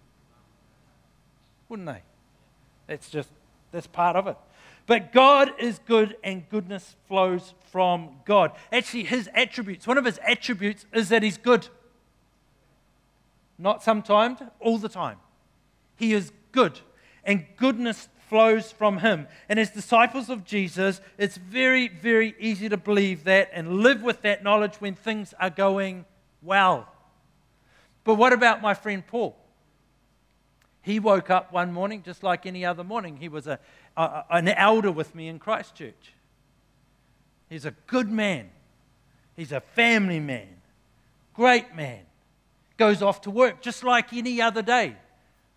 Wouldn't 1.71 1.89
they? 1.89 2.03
That's 2.89 3.09
just, 3.09 3.31
that's 3.73 3.87
part 3.87 4.15
of 4.15 4.27
it. 4.27 4.37
But 4.87 5.15
God 5.15 5.53
is 5.59 5.81
good 5.87 6.19
and 6.23 6.47
goodness 6.51 6.95
flows 7.09 7.55
from 7.73 8.11
God. 8.27 8.53
Actually, 8.71 9.05
his 9.05 9.31
attributes, 9.35 9.87
one 9.87 9.97
of 9.97 10.05
his 10.05 10.19
attributes 10.19 10.85
is 10.93 11.09
that 11.09 11.23
he's 11.23 11.39
good. 11.39 11.69
Not 13.59 13.83
sometimes, 13.83 14.41
all 14.61 14.77
the 14.77 14.91
time. 14.91 15.17
He 15.97 16.13
is 16.13 16.33
good, 16.53 16.81
and 17.25 17.45
goodness 17.57 18.09
flows 18.29 18.73
from 18.73 18.99
him. 18.99 19.27
And 19.49 19.59
as 19.59 19.71
disciples 19.71 20.31
of 20.31 20.45
Jesus, 20.45 21.01
it's 21.19 21.37
very, 21.37 21.89
very 21.89 22.35
easy 22.39 22.69
to 22.69 22.77
believe 22.77 23.25
that 23.25 23.51
and 23.53 23.83
live 23.83 24.03
with 24.03 24.23
that 24.23 24.43
knowledge 24.43 24.77
when 24.77 24.95
things 24.95 25.33
are 25.39 25.51
going 25.51 26.05
well. 26.43 26.89
But 28.05 28.15
what 28.15 28.33
about 28.33 28.63
my 28.63 28.75
friend 28.75 29.07
Paul? 29.07 29.37
He 30.83 31.01
woke 31.01 31.31
up 31.31 31.53
one 31.53 31.73
morning 31.73 32.03
just 32.05 32.23
like 32.23 32.47
any 32.47 32.65
other 32.65 32.85
morning. 32.85 33.17
He 33.17 33.29
was 33.29 33.47
a, 33.47 33.59
a, 33.97 34.25
an 34.31 34.49
elder 34.49 34.93
with 34.93 35.15
me 35.15 35.29
in 35.29 35.39
Christchurch. 35.39 36.13
He's 37.49 37.65
a 37.65 37.73
good 37.87 38.09
man. 38.09 38.51
He's 39.37 39.53
a 39.53 39.61
family 39.61 40.21
man. 40.21 40.49
Great 41.35 41.75
man. 41.75 42.01
Goes 42.77 43.03
off 43.03 43.23
to 43.23 43.31
work 43.31 43.63
just 43.63 43.83
like 43.85 44.13
any 44.13 44.41
other 44.41 44.63
day 44.63 44.97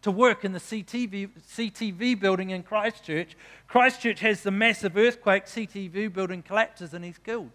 to 0.02 0.12
work 0.12 0.46
in 0.46 0.54
the 0.54 0.60
CTV, 0.60 1.30
CTV 1.42 2.20
building 2.20 2.52
in 2.52 2.64
Christchurch. 2.64 3.36
Christchurch 3.68 4.22
has 4.22 4.44
the 4.44 4.52
massive 4.52 4.96
earthquake, 4.96 5.46
CTV 5.46 6.12
building 6.12 6.42
collapses, 6.42 6.94
and 6.94 7.04
he's 7.04 7.18
killed. 7.18 7.52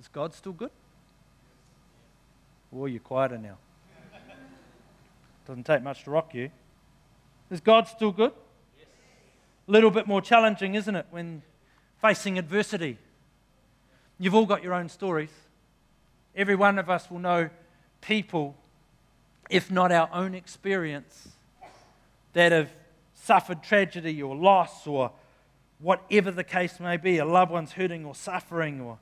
Is 0.00 0.08
God 0.08 0.34
still 0.34 0.52
good? 0.52 0.70
Oh, 2.74 2.86
you're 2.86 3.00
quieter 3.00 3.38
now. 3.38 3.58
Doesn't 5.46 5.64
take 5.64 5.82
much 5.82 6.04
to 6.04 6.10
rock 6.10 6.34
you. 6.34 6.50
Is 7.50 7.60
God 7.60 7.88
still 7.88 8.12
good? 8.12 8.32
Yes. 8.78 8.86
A 9.66 9.72
little 9.72 9.90
bit 9.90 10.06
more 10.06 10.20
challenging, 10.20 10.74
isn't 10.74 10.94
it, 10.94 11.06
when 11.10 11.42
facing 12.00 12.38
adversity? 12.38 12.98
You've 14.18 14.34
all 14.34 14.46
got 14.46 14.62
your 14.62 14.74
own 14.74 14.88
stories. 14.88 15.30
Every 16.36 16.54
one 16.54 16.78
of 16.78 16.88
us 16.88 17.10
will 17.10 17.18
know 17.18 17.50
people 18.00 18.56
if 19.50 19.70
not 19.70 19.92
our 19.92 20.08
own 20.12 20.34
experience, 20.34 21.28
that 22.32 22.52
have 22.52 22.70
suffered 23.14 23.62
tragedy 23.62 24.22
or 24.22 24.34
loss 24.34 24.86
or 24.86 25.10
whatever 25.80 26.30
the 26.30 26.44
case 26.44 26.78
may 26.78 26.96
be, 26.96 27.18
a 27.18 27.24
loved 27.24 27.50
one's 27.50 27.72
hurting 27.72 28.04
or 28.04 28.14
suffering, 28.14 28.80
or 28.80 28.98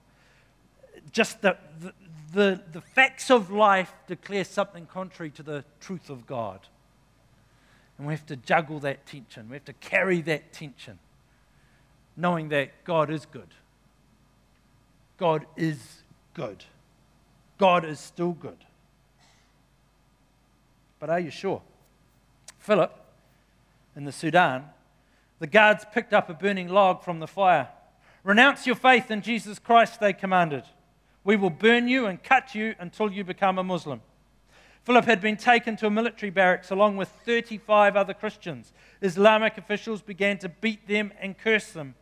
just 1.12 1.42
the, 1.42 1.56
the, 1.80 1.92
the, 2.32 2.62
the 2.72 2.80
facts 2.80 3.30
of 3.30 3.50
life 3.50 3.92
declare 4.06 4.44
something 4.44 4.86
contrary 4.86 5.30
to 5.30 5.42
the 5.42 5.64
truth 5.80 6.08
of 6.08 6.26
God. 6.26 6.60
And 7.96 8.06
we 8.06 8.12
have 8.14 8.26
to 8.26 8.36
juggle 8.36 8.80
that 8.80 9.06
tension. 9.06 9.48
We 9.48 9.56
have 9.56 9.64
to 9.66 9.72
carry 9.74 10.20
that 10.22 10.52
tension, 10.52 10.98
knowing 12.16 12.48
that 12.50 12.84
God 12.84 13.10
is 13.10 13.26
good. 13.26 13.48
God 15.18 15.46
is 15.56 16.02
good. 16.32 16.64
God 17.58 17.84
is 17.84 17.98
still 17.98 18.32
good. 18.32 18.58
But 20.98 21.10
are 21.10 21.20
you 21.20 21.30
sure? 21.30 21.62
Philip, 22.58 22.94
in 23.96 24.04
the 24.04 24.12
Sudan, 24.12 24.64
the 25.38 25.46
guards 25.46 25.84
picked 25.92 26.12
up 26.12 26.28
a 26.28 26.34
burning 26.34 26.68
log 26.68 27.02
from 27.02 27.20
the 27.20 27.26
fire. 27.26 27.68
Renounce 28.24 28.66
your 28.66 28.76
faith 28.76 29.10
in 29.10 29.22
Jesus 29.22 29.58
Christ, 29.58 30.00
they 30.00 30.12
commanded. 30.12 30.64
We 31.24 31.36
will 31.36 31.50
burn 31.50 31.88
you 31.88 32.06
and 32.06 32.22
cut 32.22 32.54
you 32.54 32.74
until 32.78 33.10
you 33.12 33.24
become 33.24 33.58
a 33.58 33.64
Muslim. 33.64 34.00
Philip 34.82 35.04
had 35.04 35.20
been 35.20 35.36
taken 35.36 35.76
to 35.76 35.86
a 35.86 35.90
military 35.90 36.30
barracks 36.30 36.70
along 36.70 36.96
with 36.96 37.08
35 37.24 37.96
other 37.96 38.14
Christians. 38.14 38.72
Islamic 39.02 39.58
officials 39.58 40.00
began 40.00 40.38
to 40.38 40.48
beat 40.48 40.88
them 40.88 41.12
and 41.20 41.36
curse 41.36 41.72
them. 41.72 41.94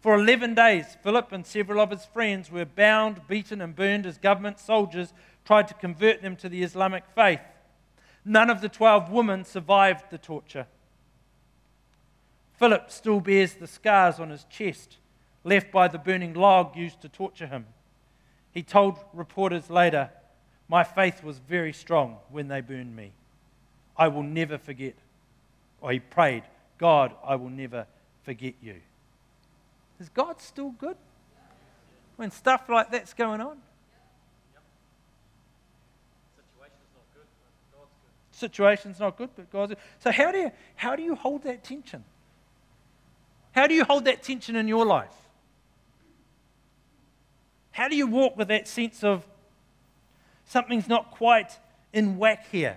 For 0.00 0.14
11 0.14 0.54
days, 0.54 0.96
Philip 1.02 1.32
and 1.32 1.46
several 1.46 1.80
of 1.80 1.90
his 1.90 2.04
friends 2.04 2.50
were 2.50 2.64
bound, 2.64 3.26
beaten, 3.28 3.60
and 3.60 3.74
burned 3.74 4.06
as 4.06 4.18
government 4.18 4.58
soldiers 4.58 5.12
tried 5.44 5.68
to 5.68 5.74
convert 5.74 6.22
them 6.22 6.36
to 6.36 6.48
the 6.48 6.62
Islamic 6.62 7.04
faith. 7.14 7.40
None 8.24 8.50
of 8.50 8.60
the 8.60 8.68
12 8.68 9.10
women 9.10 9.44
survived 9.44 10.10
the 10.10 10.18
torture. 10.18 10.66
Philip 12.54 12.90
still 12.90 13.20
bears 13.20 13.54
the 13.54 13.66
scars 13.66 14.18
on 14.18 14.30
his 14.30 14.44
chest 14.44 14.98
left 15.42 15.70
by 15.70 15.88
the 15.88 15.98
burning 15.98 16.34
log 16.34 16.76
used 16.76 17.00
to 17.02 17.08
torture 17.08 17.46
him. 17.46 17.66
He 18.52 18.62
told 18.62 18.98
reporters 19.12 19.68
later, 19.68 20.10
My 20.68 20.84
faith 20.84 21.22
was 21.22 21.38
very 21.38 21.72
strong 21.72 22.16
when 22.30 22.48
they 22.48 22.60
burned 22.60 22.96
me. 22.96 23.12
I 23.96 24.08
will 24.08 24.22
never 24.22 24.56
forget. 24.56 24.94
Or 25.80 25.92
he 25.92 26.00
prayed, 26.00 26.44
God, 26.78 27.12
I 27.22 27.36
will 27.36 27.50
never 27.50 27.86
forget 28.22 28.54
you. 28.62 28.76
Is 30.00 30.08
God 30.08 30.40
still 30.40 30.70
good 30.70 30.96
when 32.16 32.30
stuff 32.30 32.68
like 32.68 32.90
that's 32.90 33.12
going 33.12 33.40
on? 33.40 33.58
Situation's 38.44 39.00
not 39.00 39.16
good, 39.16 39.30
but 39.34 39.50
God's. 39.50 39.72
So 40.00 40.12
how 40.12 40.30
do 40.30 40.36
you 40.36 40.52
how 40.76 40.96
do 40.96 41.02
you 41.02 41.14
hold 41.14 41.44
that 41.44 41.64
tension? 41.64 42.04
How 43.52 43.66
do 43.66 43.74
you 43.74 43.84
hold 43.84 44.04
that 44.04 44.22
tension 44.22 44.54
in 44.54 44.68
your 44.68 44.84
life? 44.84 45.14
How 47.70 47.88
do 47.88 47.96
you 47.96 48.06
walk 48.06 48.36
with 48.36 48.48
that 48.48 48.68
sense 48.68 49.02
of 49.02 49.24
something's 50.44 50.88
not 50.88 51.10
quite 51.10 51.58
in 51.90 52.18
whack 52.18 52.46
here? 52.52 52.76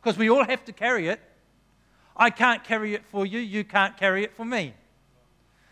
Because 0.00 0.18
we 0.18 0.28
all 0.28 0.44
have 0.44 0.64
to 0.64 0.72
carry 0.72 1.06
it. 1.06 1.20
I 2.16 2.30
can't 2.30 2.64
carry 2.64 2.94
it 2.94 3.04
for 3.06 3.24
you, 3.24 3.38
you 3.38 3.62
can't 3.62 3.96
carry 3.96 4.24
it 4.24 4.34
for 4.34 4.44
me. 4.44 4.74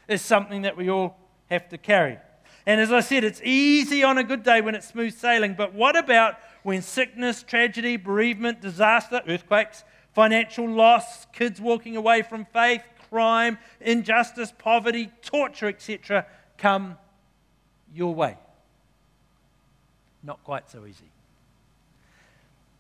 It's 0.07 0.23
something 0.23 0.63
that 0.63 0.77
we 0.77 0.89
all 0.89 1.17
have 1.51 1.69
to 1.71 1.79
carry. 1.79 2.19
And 2.67 2.81
as 2.81 2.93
I 2.93 3.01
said, 3.01 3.25
it's 3.25 3.43
easy 3.43 4.05
on 4.05 4.17
a 4.17 4.25
good 4.25 4.45
day 4.45 4.61
when 4.61 4.77
it's 4.77 4.87
smooth 4.87 5.15
sailing, 5.15 5.55
but 5.55 5.75
what 5.75 5.97
about 5.97 6.37
when 6.65 6.83
sickness, 6.83 7.43
tragedy, 7.43 7.97
bereavement, 7.97 8.61
disaster, 8.61 9.21
earthquakes, 9.29 9.85
financial 10.13 10.69
loss, 10.69 11.27
kids 11.27 11.61
walking 11.61 11.97
away 11.97 12.23
from 12.23 12.47
faith, 12.47 12.83
crime, 13.11 13.59
injustice, 13.81 14.53
poverty, 14.59 15.11
torture, 15.23 15.69
etc., 15.69 16.27
come 16.59 16.97
your 17.95 18.15
way? 18.15 18.37
Not 20.23 20.43
quite 20.43 20.71
so 20.71 20.87
easy. 20.87 21.05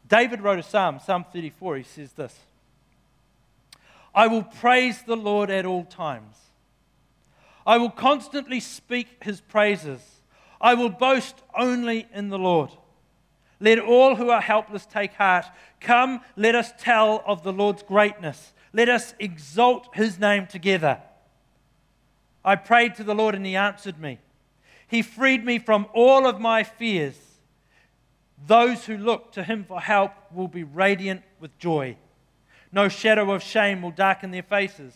David 0.09 0.41
wrote 0.41 0.59
a 0.59 0.63
psalm, 0.63 0.99
Psalm 1.05 1.25
34. 1.33 1.77
He 1.77 1.83
says 1.83 2.13
this 2.13 2.39
I 4.15 4.27
will 4.29 4.43
praise 4.43 5.03
the 5.03 5.17
Lord 5.17 5.51
at 5.51 5.67
all 5.67 5.85
times. 5.85 6.37
I 7.67 7.77
will 7.79 7.91
constantly 7.91 8.61
speak 8.61 9.23
his 9.23 9.41
praises. 9.43 10.01
I 10.61 10.75
will 10.75 10.91
boast 10.91 11.43
only 11.55 12.07
in 12.15 12.31
the 12.31 12.39
Lord. 12.39 12.71
Let 13.61 13.79
all 13.79 14.17
who 14.17 14.31
are 14.31 14.41
helpless 14.41 14.87
take 14.87 15.15
heart. 15.15 15.47
Come, 15.81 16.21
let 16.37 16.55
us 16.55 16.73
tell 16.79 17.23
of 17.27 17.43
the 17.43 17.53
Lord's 17.53 17.83
greatness. 17.83 18.53
Let 18.73 18.89
us 18.89 19.15
exalt 19.19 19.95
his 19.95 20.19
name 20.19 20.47
together. 20.47 21.01
I 22.45 22.57
prayed 22.57 22.95
to 22.97 23.05
the 23.05 23.15
Lord 23.15 23.35
and 23.35 23.47
he 23.47 23.57
answered 23.57 23.99
me. 24.01 24.19
He 24.87 25.03
freed 25.03 25.45
me 25.45 25.59
from 25.59 25.87
all 25.95 26.27
of 26.27 26.41
my 26.41 26.63
fears. 26.63 27.17
Those 28.47 28.85
who 28.85 28.99
look 28.99 29.33
to 29.33 29.43
him 29.43 29.65
for 29.65 29.81
help 29.81 30.13
will 30.33 30.49
be 30.49 30.65
radiant 30.65 31.23
with 31.41 31.57
joy. 31.59 31.97
No 32.71 32.89
shadow 32.89 33.33
of 33.33 33.43
shame 33.43 33.81
will 33.81 33.93
darken 33.93 34.31
their 34.31 34.43
faces. 34.43 34.93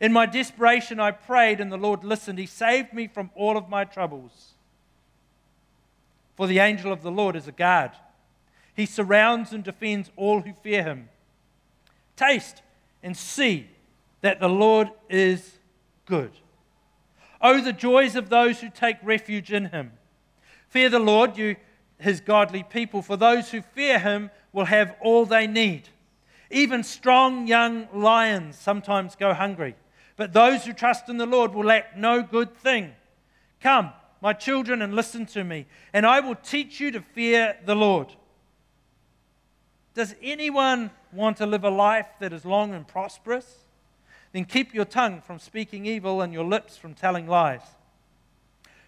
In 0.00 0.12
my 0.12 0.26
desperation, 0.26 1.00
I 1.00 1.10
prayed, 1.10 1.60
and 1.60 1.72
the 1.72 1.76
Lord 1.76 2.04
listened. 2.04 2.38
He 2.38 2.46
saved 2.46 2.92
me 2.92 3.08
from 3.08 3.30
all 3.34 3.56
of 3.56 3.68
my 3.68 3.84
troubles. 3.84 4.55
For 6.36 6.46
the 6.46 6.58
angel 6.58 6.92
of 6.92 7.02
the 7.02 7.10
Lord 7.10 7.34
is 7.34 7.48
a 7.48 7.52
guard, 7.52 7.92
he 8.74 8.86
surrounds 8.86 9.52
and 9.52 9.64
defends 9.64 10.10
all 10.16 10.42
who 10.42 10.52
fear 10.52 10.82
him. 10.82 11.08
Taste 12.14 12.62
and 13.02 13.16
see 13.16 13.68
that 14.20 14.38
the 14.38 14.48
Lord 14.48 14.90
is 15.08 15.58
good. 16.04 16.32
Oh, 17.40 17.60
the 17.60 17.72
joys 17.72 18.16
of 18.16 18.28
those 18.28 18.60
who 18.60 18.68
take 18.70 18.96
refuge 19.02 19.52
in 19.52 19.66
him. 19.66 19.92
Fear 20.68 20.90
the 20.90 20.98
Lord, 20.98 21.38
you 21.38 21.56
his 21.98 22.20
godly 22.20 22.62
people, 22.62 23.02
for 23.02 23.16
those 23.16 23.50
who 23.50 23.62
fear 23.62 23.98
him 23.98 24.30
will 24.52 24.66
have 24.66 24.94
all 25.00 25.24
they 25.24 25.46
need. 25.46 25.88
Even 26.50 26.82
strong 26.82 27.46
young 27.46 27.88
lions 27.92 28.56
sometimes 28.56 29.16
go 29.16 29.34
hungry, 29.34 29.74
but 30.16 30.32
those 30.32 30.64
who 30.64 30.72
trust 30.72 31.08
in 31.08 31.16
the 31.16 31.26
Lord 31.26 31.54
will 31.54 31.64
lack 31.64 31.96
no 31.96 32.22
good 32.22 32.54
thing. 32.54 32.92
Come, 33.60 33.90
my 34.26 34.32
children, 34.32 34.82
and 34.82 34.92
listen 34.92 35.24
to 35.24 35.44
me, 35.44 35.66
and 35.92 36.04
I 36.04 36.18
will 36.18 36.34
teach 36.34 36.80
you 36.80 36.90
to 36.90 37.00
fear 37.00 37.56
the 37.64 37.76
Lord. 37.76 38.12
Does 39.94 40.16
anyone 40.20 40.90
want 41.12 41.36
to 41.36 41.46
live 41.46 41.62
a 41.62 41.70
life 41.70 42.08
that 42.18 42.32
is 42.32 42.44
long 42.44 42.74
and 42.74 42.88
prosperous? 42.88 43.58
Then 44.32 44.44
keep 44.44 44.74
your 44.74 44.84
tongue 44.84 45.20
from 45.20 45.38
speaking 45.38 45.86
evil 45.86 46.22
and 46.22 46.32
your 46.32 46.42
lips 46.42 46.76
from 46.76 46.92
telling 46.92 47.28
lies. 47.28 47.60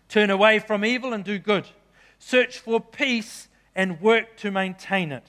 Turn 0.09 0.29
away 0.29 0.59
from 0.59 0.85
evil 0.85 1.13
and 1.13 1.23
do 1.23 1.39
good. 1.39 1.69
Search 2.19 2.59
for 2.59 2.81
peace 2.81 3.47
and 3.77 4.01
work 4.01 4.37
to 4.39 4.51
maintain 4.51 5.13
it. 5.13 5.29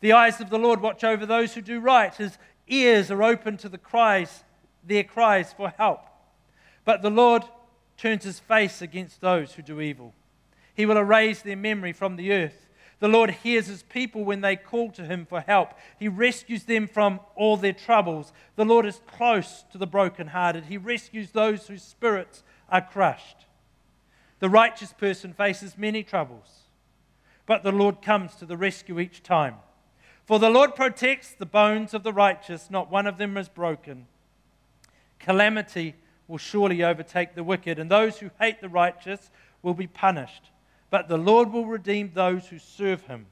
The 0.00 0.12
eyes 0.12 0.42
of 0.42 0.50
the 0.50 0.58
Lord 0.58 0.82
watch 0.82 1.02
over 1.02 1.24
those 1.24 1.54
who 1.54 1.62
do 1.62 1.80
right. 1.80 2.14
His 2.14 2.36
ears 2.68 3.10
are 3.10 3.22
open 3.22 3.56
to 3.56 3.70
the 3.70 3.78
cries, 3.78 4.44
their 4.86 5.02
cries 5.02 5.50
for 5.54 5.70
help. 5.78 6.02
But 6.84 7.00
the 7.00 7.08
Lord 7.08 7.44
turns 8.00 8.24
his 8.24 8.40
face 8.40 8.80
against 8.80 9.20
those 9.20 9.52
who 9.52 9.62
do 9.62 9.80
evil. 9.80 10.14
He 10.74 10.86
will 10.86 10.96
erase 10.96 11.42
their 11.42 11.56
memory 11.56 11.92
from 11.92 12.16
the 12.16 12.32
earth. 12.32 12.68
The 12.98 13.08
Lord 13.08 13.30
hears 13.30 13.66
his 13.66 13.82
people 13.82 14.24
when 14.24 14.40
they 14.40 14.56
call 14.56 14.90
to 14.92 15.04
him 15.04 15.26
for 15.26 15.40
help. 15.40 15.74
He 15.98 16.08
rescues 16.08 16.64
them 16.64 16.86
from 16.86 17.20
all 17.34 17.58
their 17.58 17.74
troubles. 17.74 18.32
The 18.56 18.64
Lord 18.64 18.86
is 18.86 19.02
close 19.06 19.64
to 19.72 19.78
the 19.78 19.86
brokenhearted. 19.86 20.64
He 20.64 20.78
rescues 20.78 21.30
those 21.30 21.66
whose 21.66 21.82
spirits 21.82 22.42
are 22.70 22.80
crushed. 22.80 23.46
The 24.38 24.48
righteous 24.48 24.94
person 24.94 25.34
faces 25.34 25.76
many 25.76 26.02
troubles, 26.02 26.60
but 27.44 27.62
the 27.62 27.72
Lord 27.72 28.00
comes 28.00 28.34
to 28.36 28.46
the 28.46 28.56
rescue 28.56 28.98
each 28.98 29.22
time. 29.22 29.56
For 30.24 30.38
the 30.38 30.48
Lord 30.48 30.74
protects 30.74 31.32
the 31.32 31.44
bones 31.44 31.92
of 31.92 32.02
the 32.02 32.12
righteous, 32.12 32.70
not 32.70 32.90
one 32.90 33.06
of 33.06 33.18
them 33.18 33.36
is 33.36 33.50
broken. 33.50 34.06
Calamity 35.18 35.96
will 36.30 36.38
surely 36.38 36.82
overtake 36.82 37.34
the 37.34 37.44
wicked, 37.44 37.78
and 37.78 37.90
those 37.90 38.18
who 38.18 38.30
hate 38.40 38.60
the 38.60 38.68
righteous 38.68 39.30
will 39.62 39.74
be 39.74 39.88
punished. 39.88 40.50
But 40.88 41.08
the 41.08 41.18
Lord 41.18 41.52
will 41.52 41.66
redeem 41.66 42.12
those 42.14 42.46
who 42.46 42.58
serve 42.58 43.02
him. 43.02 43.26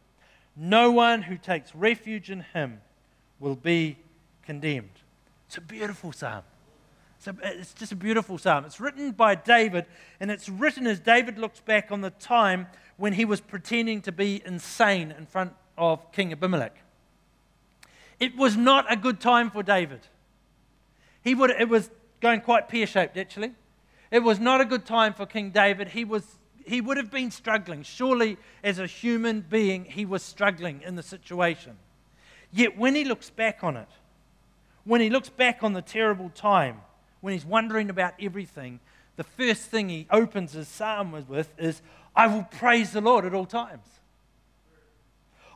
No 0.57 0.91
one 0.91 1.23
who 1.23 1.39
takes 1.39 1.75
refuge 1.75 2.31
in 2.31 2.41
him 2.53 2.81
will 3.39 3.55
be 3.55 3.97
condemned. 4.43 4.91
It's 5.47 5.57
a 5.57 5.61
beautiful 5.61 6.13
psalm. 6.13 6.43
So 7.21 7.33
it's 7.43 7.73
just 7.73 7.93
a 7.93 7.97
beautiful 7.97 8.39
psalm. 8.39 8.65
It's 8.65 8.81
written 8.81 9.13
by 9.13 9.35
David, 9.37 9.87
and 10.21 10.31
it's 10.31 10.49
written 10.49 10.87
as 10.87 11.01
David 11.01 11.39
looks 11.39 11.61
back 11.61 11.91
on 11.91 12.01
the 12.01 12.11
time 12.11 12.67
when 12.97 13.13
he 13.13 13.25
was 13.25 13.41
pretending 13.41 14.03
to 14.03 14.13
be 14.13 14.43
insane 14.45 15.15
in 15.17 15.27
front 15.27 15.53
of 15.77 16.11
King 16.13 16.33
Abimelech. 16.33 16.77
It 18.19 18.37
was 18.37 18.57
not 18.57 18.91
a 18.93 18.97
good 18.97 19.21
time 19.21 19.51
for 19.51 19.63
David. 19.63 20.01
He 21.23 21.35
would, 21.35 21.51
it 21.51 21.69
was 21.69 21.91
going 22.21 22.41
quite 22.41 22.69
pear 22.69 22.87
shaped, 22.87 23.17
actually. 23.17 23.53
It 24.11 24.21
was 24.21 24.41
not 24.41 24.61
a 24.61 24.65
good 24.65 24.87
time 24.87 25.15
for 25.15 25.27
King 25.27 25.51
David. 25.51 25.89
He, 25.89 26.05
was, 26.05 26.25
he 26.65 26.81
would 26.81 26.97
have 26.97 27.11
been 27.11 27.31
struggling. 27.31 27.83
Surely, 27.83 28.39
as 28.65 28.79
a 28.79 28.87
human 28.87 29.43
being, 29.43 29.85
he 29.85 30.05
was 30.05 30.23
struggling 30.23 30.83
in 30.83 30.97
the 30.97 31.03
situation. 31.03 31.77
Yet, 32.51 32.79
when 32.79 32.95
he 32.95 33.05
looks 33.05 33.31
back 33.31 33.63
on 33.63 33.77
it, 33.77 33.89
when 34.85 35.01
he 35.01 35.11
looks 35.11 35.29
back 35.29 35.63
on 35.63 35.75
the 35.75 35.83
terrible 35.83 36.31
time, 36.31 36.81
when 37.21 37.35
he's 37.35 37.45
wondering 37.45 37.91
about 37.91 38.15
everything, 38.21 38.81
the 39.17 39.25
first 39.25 39.63
thing 39.65 39.89
he 39.89 40.07
opens 40.11 40.53
his 40.53 40.69
psalm 40.69 41.13
with 41.29 41.53
is, 41.59 41.83
I 42.17 42.27
will 42.27 42.45
praise 42.45 42.93
the 42.93 43.01
Lord 43.01 43.25
at 43.25 43.35
all 43.35 43.47
times. 43.47 43.87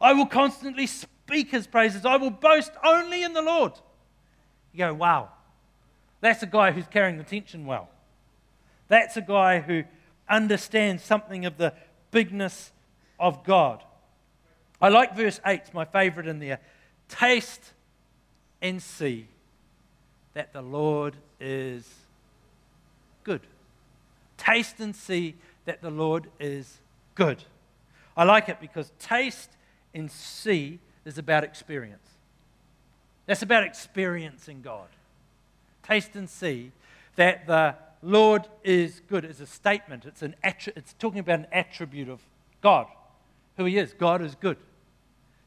I 0.00 0.12
will 0.12 0.26
constantly 0.26 0.86
speak 0.86 1.50
his 1.52 1.66
praises. 1.66 2.04
I 2.04 2.16
will 2.16 2.30
boast 2.30 2.72
only 2.84 3.22
in 3.22 3.32
the 3.32 3.40
Lord. 3.40 3.72
You 4.72 4.78
go, 4.78 4.94
wow, 4.94 5.30
that's 6.22 6.42
a 6.42 6.46
guy 6.46 6.70
who's 6.70 6.86
carrying 6.86 7.18
the 7.18 7.24
tension 7.24 7.66
well. 7.66 7.90
That's 8.88 9.16
a 9.16 9.20
guy 9.20 9.60
who 9.60 9.82
understands 10.28 11.02
something 11.02 11.44
of 11.44 11.58
the 11.58 11.74
bigness 12.12 12.72
of 13.18 13.44
God. 13.44 13.82
I 14.80 14.88
like 14.88 15.16
verse 15.16 15.40
8, 15.44 15.60
it's 15.60 15.74
my 15.74 15.84
favorite 15.84 16.28
in 16.28 16.38
there. 16.38 16.60
Taste 17.08 17.72
and 18.62 18.80
see 18.80 19.26
that 20.34 20.52
the 20.52 20.62
Lord 20.62 21.16
is 21.40 21.88
good. 23.24 23.40
Taste 24.36 24.78
and 24.78 24.94
see 24.94 25.34
that 25.64 25.82
the 25.82 25.90
Lord 25.90 26.28
is 26.38 26.78
good. 27.16 27.42
I 28.16 28.24
like 28.24 28.48
it 28.48 28.60
because 28.60 28.92
taste 29.00 29.50
and 29.92 30.10
see 30.10 30.78
is 31.04 31.18
about 31.18 31.42
experience. 31.42 32.06
That's 33.26 33.42
about 33.42 33.64
experiencing 33.64 34.62
God. 34.62 34.88
Taste 35.82 36.16
and 36.16 36.28
see 36.28 36.72
that 37.16 37.46
the 37.46 37.76
Lord 38.02 38.48
is 38.64 39.00
good 39.08 39.24
is 39.24 39.40
a 39.40 39.46
statement. 39.46 40.04
It's, 40.04 40.22
an 40.22 40.34
attri- 40.44 40.76
it's 40.76 40.94
talking 40.94 41.20
about 41.20 41.40
an 41.40 41.46
attribute 41.52 42.08
of 42.08 42.20
God, 42.60 42.86
who 43.56 43.64
He 43.64 43.78
is. 43.78 43.92
God 43.92 44.22
is 44.22 44.34
good. 44.34 44.56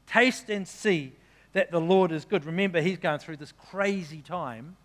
Taste 0.06 0.48
and 0.48 0.66
see 0.66 1.12
that 1.52 1.70
the 1.70 1.80
Lord 1.80 2.12
is 2.12 2.24
good. 2.24 2.44
Remember, 2.44 2.80
He's 2.80 2.98
going 2.98 3.18
through 3.18 3.36
this 3.36 3.52
crazy 3.70 4.20
time 4.22 4.76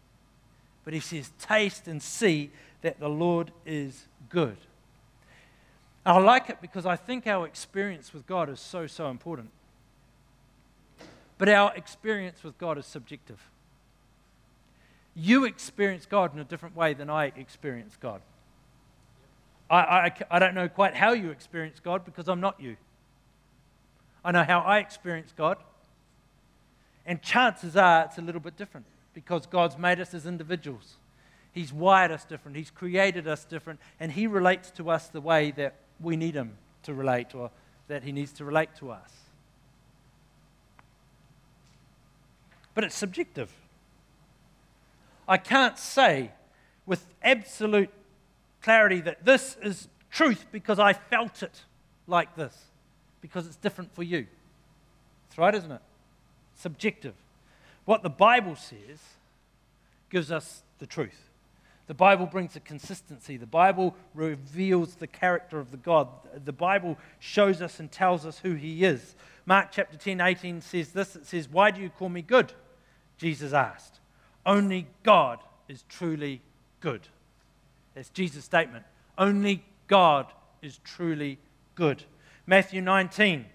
but 0.83 0.93
he 0.93 0.99
says, 0.99 1.31
Taste 1.39 1.87
and 1.87 2.01
see 2.01 2.51
that 2.81 2.99
the 2.99 3.09
Lord 3.09 3.51
is 3.65 4.07
good. 4.29 4.57
And 6.05 6.17
I 6.17 6.19
like 6.19 6.49
it 6.49 6.57
because 6.61 6.85
I 6.85 6.95
think 6.95 7.27
our 7.27 7.45
experience 7.45 8.13
with 8.13 8.25
God 8.25 8.49
is 8.49 8.59
so, 8.59 8.87
so 8.87 9.09
important. 9.09 9.51
But 11.37 11.49
our 11.49 11.73
experience 11.75 12.43
with 12.43 12.57
God 12.57 12.77
is 12.77 12.85
subjective. 12.85 13.39
You 15.15 15.45
experience 15.45 16.05
God 16.05 16.33
in 16.33 16.39
a 16.39 16.43
different 16.43 16.75
way 16.75 16.93
than 16.93 17.09
I 17.09 17.25
experience 17.35 17.97
God. 17.99 18.21
I, 19.69 19.77
I, 19.77 20.11
I 20.31 20.39
don't 20.39 20.53
know 20.53 20.67
quite 20.67 20.95
how 20.95 21.13
you 21.13 21.29
experience 21.31 21.79
God 21.79 22.03
because 22.05 22.27
I'm 22.27 22.41
not 22.41 22.59
you. 22.59 22.77
I 24.23 24.31
know 24.31 24.43
how 24.43 24.59
I 24.59 24.79
experience 24.79 25.33
God. 25.35 25.57
And 27.05 27.21
chances 27.21 27.75
are 27.75 28.05
it's 28.05 28.17
a 28.17 28.21
little 28.21 28.41
bit 28.41 28.57
different 28.57 28.85
because 29.13 29.45
God's 29.45 29.77
made 29.77 29.99
us 29.99 30.13
as 30.13 30.25
individuals. 30.25 30.95
He's 31.53 31.73
wired 31.73 32.11
us 32.11 32.23
different. 32.23 32.57
He's 32.57 32.69
created 32.69 33.27
us 33.27 33.43
different. 33.43 33.79
And 33.99 34.11
He 34.11 34.27
relates 34.27 34.71
to 34.71 34.89
us 34.89 35.07
the 35.07 35.21
way 35.21 35.51
that 35.51 35.75
we 35.99 36.15
need 36.15 36.35
Him 36.35 36.57
to 36.83 36.93
relate 36.93 37.35
or 37.35 37.51
that 37.87 38.03
He 38.03 38.11
needs 38.11 38.31
to 38.33 38.45
relate 38.45 38.69
to 38.77 38.91
us. 38.91 39.11
But 42.73 42.85
it's 42.85 42.95
subjective. 42.95 43.51
I 45.27 45.37
can't 45.37 45.77
say 45.77 46.31
with 46.85 47.05
absolute 47.23 47.89
clarity 48.61 49.01
that 49.01 49.25
this 49.25 49.57
is 49.61 49.87
truth 50.09 50.45
because 50.51 50.79
I 50.79 50.93
felt 50.93 51.43
it 51.43 51.63
like 52.07 52.35
this, 52.35 52.55
because 53.21 53.45
it's 53.47 53.55
different 53.55 53.93
for 53.95 54.03
you. 54.03 54.27
That's 55.29 55.37
right, 55.37 55.55
isn't 55.55 55.71
it? 55.71 55.81
Subjective. 56.55 57.13
What 57.85 58.03
the 58.03 58.09
Bible 58.09 58.55
says 58.55 58.99
gives 60.09 60.31
us 60.31 60.63
the 60.79 60.85
truth. 60.85 61.29
The 61.87 61.93
Bible 61.93 62.25
brings 62.25 62.55
a 62.55 62.59
consistency. 62.59 63.37
The 63.37 63.45
Bible 63.45 63.95
reveals 64.13 64.95
the 64.95 65.07
character 65.07 65.59
of 65.59 65.71
the 65.71 65.77
God. 65.77 66.07
The 66.45 66.53
Bible 66.53 66.97
shows 67.19 67.61
us 67.61 67.79
and 67.79 67.91
tells 67.91 68.25
us 68.25 68.39
who 68.39 68.53
He 68.53 68.83
is. 68.83 69.15
Mark 69.45 69.69
chapter 69.71 69.97
10, 69.97 70.21
18 70.21 70.61
says 70.61 70.91
this 70.91 71.15
it 71.15 71.25
says, 71.25 71.49
Why 71.49 71.71
do 71.71 71.81
you 71.81 71.89
call 71.89 72.09
me 72.09 72.21
good? 72.21 72.53
Jesus 73.17 73.53
asked. 73.53 74.00
Only 74.45 74.87
God 75.03 75.39
is 75.67 75.83
truly 75.89 76.41
good. 76.79 77.07
That's 77.95 78.09
Jesus' 78.09 78.45
statement. 78.45 78.85
Only 79.17 79.63
God 79.87 80.27
is 80.61 80.79
truly 80.83 81.37
good. 81.75 82.03
Matthew 82.45 82.81
19, 82.81 83.45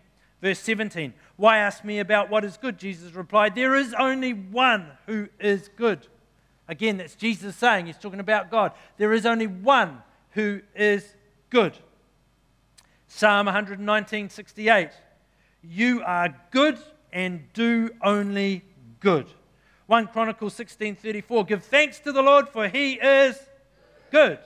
verse 0.40 0.58
17. 0.60 1.12
Why 1.36 1.58
ask 1.58 1.84
me 1.84 1.98
about 1.98 2.30
what 2.30 2.44
is 2.44 2.56
good? 2.56 2.78
Jesus 2.78 3.12
replied, 3.12 3.54
There 3.54 3.74
is 3.74 3.94
only 3.98 4.32
one 4.32 4.86
who 5.06 5.28
is 5.40 5.68
good. 5.76 6.06
Again, 6.68 6.96
that's 6.96 7.14
Jesus 7.14 7.56
saying, 7.56 7.86
He's 7.86 7.98
talking 7.98 8.20
about 8.20 8.50
God. 8.50 8.72
There 8.96 9.12
is 9.12 9.26
only 9.26 9.46
one 9.46 10.02
who 10.30 10.60
is 10.74 11.14
good. 11.50 11.76
Psalm 13.08 13.46
119, 13.46 14.30
68. 14.30 14.90
You 15.62 16.02
are 16.04 16.34
good 16.50 16.78
and 17.12 17.44
do 17.52 17.90
only 18.02 18.64
good. 19.00 19.26
1 19.86 20.08
Chronicles 20.08 20.54
16:34 20.54 21.46
Give 21.46 21.62
thanks 21.62 21.98
to 22.00 22.12
the 22.12 22.22
Lord 22.22 22.48
for 22.48 22.68
he 22.68 22.94
is 22.94 23.38
good. 24.10 24.38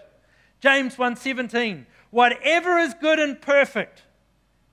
James 0.61 0.97
1:17 0.97 1.87
Whatever 2.11 2.79
is 2.79 2.95
good 2.95 3.19
and 3.19 3.41
perfect 3.41 4.03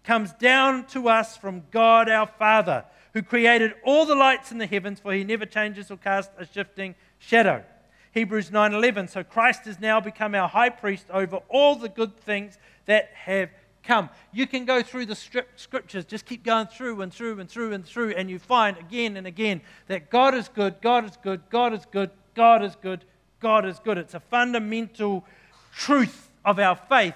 comes 0.03 0.34
down 0.34 0.86
to 0.88 1.07
us 1.07 1.38
from 1.38 1.63
God 1.72 2.09
our 2.09 2.26
Father, 2.26 2.86
who 3.13 3.22
created 3.22 3.74
all 3.84 4.05
the 4.05 4.15
lights 4.15 4.51
in 4.51 4.57
the 4.57 4.65
heavens 4.65 4.99
for 4.99 5.13
he 5.13 5.24
never 5.24 5.45
changes 5.45 5.91
or 5.91 5.97
casts 5.97 6.34
a 6.38 6.45
shifting 6.45 6.95
shadow. 7.20 7.63
Hebrews 8.11 8.49
9:11 8.49 9.09
So 9.09 9.24
Christ 9.24 9.65
has 9.65 9.80
now 9.80 9.99
become 9.99 10.36
our 10.36 10.49
high 10.49 10.70
priest 10.70 11.05
over 11.11 11.38
all 11.47 11.76
the 11.76 11.89
good 11.89 12.18
things 12.18 12.57
that 12.86 13.11
have 13.13 13.49
come. 13.88 14.09
You 14.31 14.45
can 14.45 14.65
go 14.65 14.83
through 14.83 15.07
the 15.07 15.15
scriptures, 15.55 16.05
just 16.05 16.25
keep 16.25 16.43
going 16.43 16.67
through 16.67 17.01
and 17.01 17.13
through 17.13 17.39
and 17.39 17.49
through 17.49 17.73
and 17.73 17.85
through, 17.85 18.11
and 18.11 18.29
you 18.29 18.38
find 18.38 18.77
again 18.77 19.17
and 19.17 19.25
again 19.25 19.61
that 19.88 20.09
God 20.09 20.35
is 20.35 20.49
good, 20.49 20.81
God 20.81 21.05
is 21.05 21.17
good, 21.23 21.41
God 21.49 21.73
is 21.73 21.85
good, 21.91 22.11
God 22.35 22.63
is 22.63 22.75
good, 22.75 23.05
God 23.39 23.65
is 23.65 23.79
good. 23.79 23.97
It's 23.97 24.13
a 24.13 24.19
fundamental 24.19 25.25
truth 25.73 26.29
of 26.43 26.59
our 26.59 26.75
faith 26.75 27.15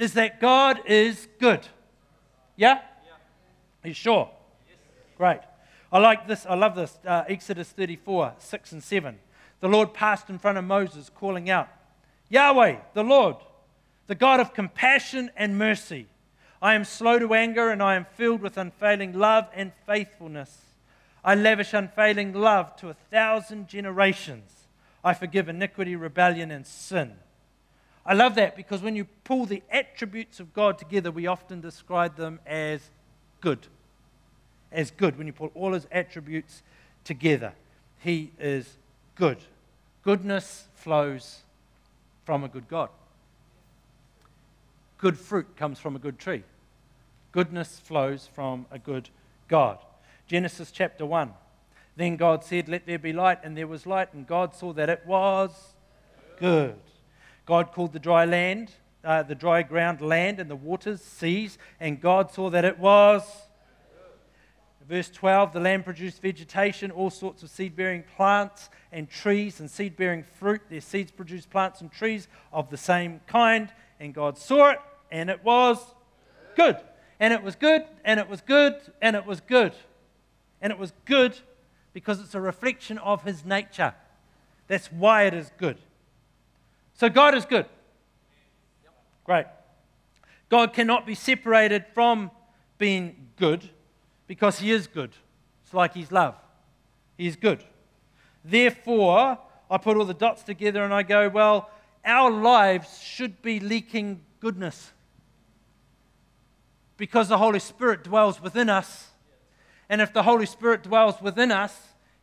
is 0.00 0.14
that 0.14 0.40
God 0.40 0.80
is 0.86 1.28
good. 1.38 1.60
Yeah? 2.56 2.80
yeah. 3.04 3.88
You 3.88 3.92
sure? 3.92 4.30
Yes. 4.66 4.78
Great. 5.18 5.40
I 5.92 5.98
like 5.98 6.26
this. 6.26 6.46
I 6.46 6.54
love 6.54 6.74
this. 6.74 6.98
Uh, 7.06 7.24
Exodus 7.28 7.68
34, 7.68 8.34
6 8.38 8.72
and 8.72 8.82
7. 8.82 9.18
The 9.60 9.68
Lord 9.68 9.92
passed 9.92 10.30
in 10.30 10.38
front 10.38 10.56
of 10.56 10.64
Moses, 10.64 11.10
calling 11.14 11.50
out, 11.50 11.68
Yahweh, 12.30 12.76
the 12.94 13.04
Lord, 13.04 13.36
the 14.10 14.16
God 14.16 14.40
of 14.40 14.52
compassion 14.52 15.30
and 15.36 15.56
mercy. 15.56 16.08
I 16.60 16.74
am 16.74 16.82
slow 16.82 17.20
to 17.20 17.32
anger 17.32 17.70
and 17.70 17.80
I 17.80 17.94
am 17.94 18.06
filled 18.16 18.42
with 18.42 18.58
unfailing 18.58 19.12
love 19.12 19.46
and 19.54 19.70
faithfulness. 19.86 20.62
I 21.22 21.36
lavish 21.36 21.72
unfailing 21.72 22.32
love 22.32 22.74
to 22.78 22.88
a 22.88 22.94
thousand 23.12 23.68
generations. 23.68 24.50
I 25.04 25.14
forgive 25.14 25.48
iniquity, 25.48 25.94
rebellion, 25.94 26.50
and 26.50 26.66
sin. 26.66 27.12
I 28.04 28.14
love 28.14 28.34
that 28.34 28.56
because 28.56 28.82
when 28.82 28.96
you 28.96 29.04
pull 29.22 29.46
the 29.46 29.62
attributes 29.70 30.40
of 30.40 30.52
God 30.54 30.76
together, 30.76 31.12
we 31.12 31.28
often 31.28 31.60
describe 31.60 32.16
them 32.16 32.40
as 32.44 32.90
good. 33.40 33.68
As 34.72 34.90
good. 34.90 35.18
When 35.18 35.28
you 35.28 35.32
pull 35.32 35.52
all 35.54 35.72
his 35.72 35.86
attributes 35.92 36.64
together, 37.04 37.52
he 38.00 38.32
is 38.40 38.76
good. 39.14 39.38
Goodness 40.02 40.66
flows 40.74 41.42
from 42.24 42.42
a 42.42 42.48
good 42.48 42.66
God. 42.66 42.88
Good 45.00 45.18
fruit 45.18 45.56
comes 45.56 45.78
from 45.78 45.96
a 45.96 45.98
good 45.98 46.18
tree. 46.18 46.42
Goodness 47.32 47.80
flows 47.80 48.28
from 48.34 48.66
a 48.70 48.78
good 48.78 49.08
God. 49.48 49.78
Genesis 50.26 50.70
chapter 50.70 51.06
1. 51.06 51.32
Then 51.96 52.16
God 52.16 52.44
said, 52.44 52.68
Let 52.68 52.84
there 52.84 52.98
be 52.98 53.14
light, 53.14 53.38
and 53.42 53.56
there 53.56 53.66
was 53.66 53.86
light, 53.86 54.12
and 54.12 54.26
God 54.26 54.54
saw 54.54 54.74
that 54.74 54.90
it 54.90 55.06
was 55.06 55.52
good. 56.38 56.76
God 57.46 57.72
called 57.72 57.94
the 57.94 57.98
dry 57.98 58.26
land, 58.26 58.72
uh, 59.02 59.22
the 59.22 59.34
dry 59.34 59.62
ground 59.62 60.02
land, 60.02 60.38
and 60.38 60.50
the 60.50 60.56
waters 60.56 61.00
seas, 61.00 61.56
and 61.80 61.98
God 61.98 62.30
saw 62.30 62.50
that 62.50 62.66
it 62.66 62.78
was. 62.78 63.22
Verse 64.86 65.08
12 65.08 65.54
the 65.54 65.60
land 65.60 65.86
produced 65.86 66.20
vegetation, 66.20 66.90
all 66.90 67.10
sorts 67.10 67.42
of 67.42 67.48
seed 67.48 67.74
bearing 67.74 68.04
plants 68.16 68.68
and 68.92 69.08
trees, 69.08 69.60
and 69.60 69.70
seed 69.70 69.96
bearing 69.96 70.24
fruit. 70.24 70.60
Their 70.68 70.82
seeds 70.82 71.10
produced 71.10 71.48
plants 71.48 71.80
and 71.80 71.90
trees 71.90 72.28
of 72.52 72.68
the 72.68 72.76
same 72.76 73.20
kind, 73.26 73.72
and 73.98 74.12
God 74.12 74.36
saw 74.36 74.70
it, 74.70 74.80
and 75.10 75.30
it 75.30 75.44
was 75.44 75.78
good. 76.56 76.76
And 77.18 77.34
it 77.34 77.42
was 77.42 77.54
good, 77.54 77.84
and 78.04 78.18
it 78.18 78.28
was 78.28 78.40
good, 78.40 78.76
and 79.02 79.14
it 79.14 79.26
was 79.26 79.40
good. 79.40 79.74
And 80.62 80.72
it 80.72 80.78
was 80.78 80.92
good 81.04 81.38
because 81.92 82.20
it's 82.20 82.34
a 82.34 82.40
reflection 82.40 82.98
of 82.98 83.24
his 83.24 83.44
nature. 83.44 83.94
That's 84.68 84.90
why 84.90 85.24
it 85.24 85.34
is 85.34 85.50
good. 85.58 85.78
So 86.94 87.08
God 87.08 87.34
is 87.34 87.44
good. 87.44 87.66
Great. 89.24 89.46
God 90.48 90.72
cannot 90.72 91.06
be 91.06 91.14
separated 91.14 91.84
from 91.94 92.30
being 92.78 93.28
good 93.36 93.68
because 94.26 94.58
he 94.58 94.72
is 94.72 94.86
good. 94.86 95.10
It's 95.64 95.74
like 95.74 95.94
he's 95.94 96.10
love. 96.10 96.34
He 97.18 97.26
is 97.26 97.36
good. 97.36 97.62
Therefore, 98.44 99.38
I 99.70 99.78
put 99.78 99.96
all 99.96 100.04
the 100.04 100.14
dots 100.14 100.42
together 100.42 100.82
and 100.82 100.92
I 100.92 101.02
go, 101.02 101.28
well, 101.28 101.70
our 102.04 102.30
lives 102.30 102.98
should 102.98 103.42
be 103.42 103.60
leaking 103.60 104.22
goodness 104.40 104.92
because 107.00 107.28
the 107.28 107.38
Holy 107.38 107.58
Spirit 107.58 108.04
dwells 108.04 108.42
within 108.42 108.68
us. 108.68 109.08
And 109.88 110.02
if 110.02 110.12
the 110.12 110.22
Holy 110.22 110.44
Spirit 110.44 110.82
dwells 110.82 111.14
within 111.22 111.50
us, 111.50 111.74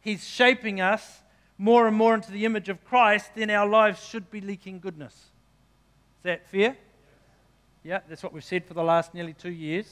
He's 0.01 0.25
shaping 0.25 0.80
us 0.80 1.23
more 1.57 1.88
and 1.88 1.97
more 1.97 2.13
into 2.13 2.32
the 2.32 2.45
image 2.45 2.69
of 2.69 2.86
Christ, 2.86 3.32
then 3.36 3.49
our 3.49 3.67
lives 3.67 4.05
should 4.05 4.30
be 4.30 4.39
leaking 4.39 4.80
goodness. 4.80 5.13
Is 5.13 6.23
that 6.23 6.47
fair? 6.47 6.78
Yeah, 7.84 8.01
that's 8.07 8.21
what 8.21 8.32
we've 8.32 8.43
said 8.43 8.65
for 8.65 8.75
the 8.75 8.84
last 8.84 9.15
nearly 9.15 9.34
two 9.34 9.49
years. 9.49 9.91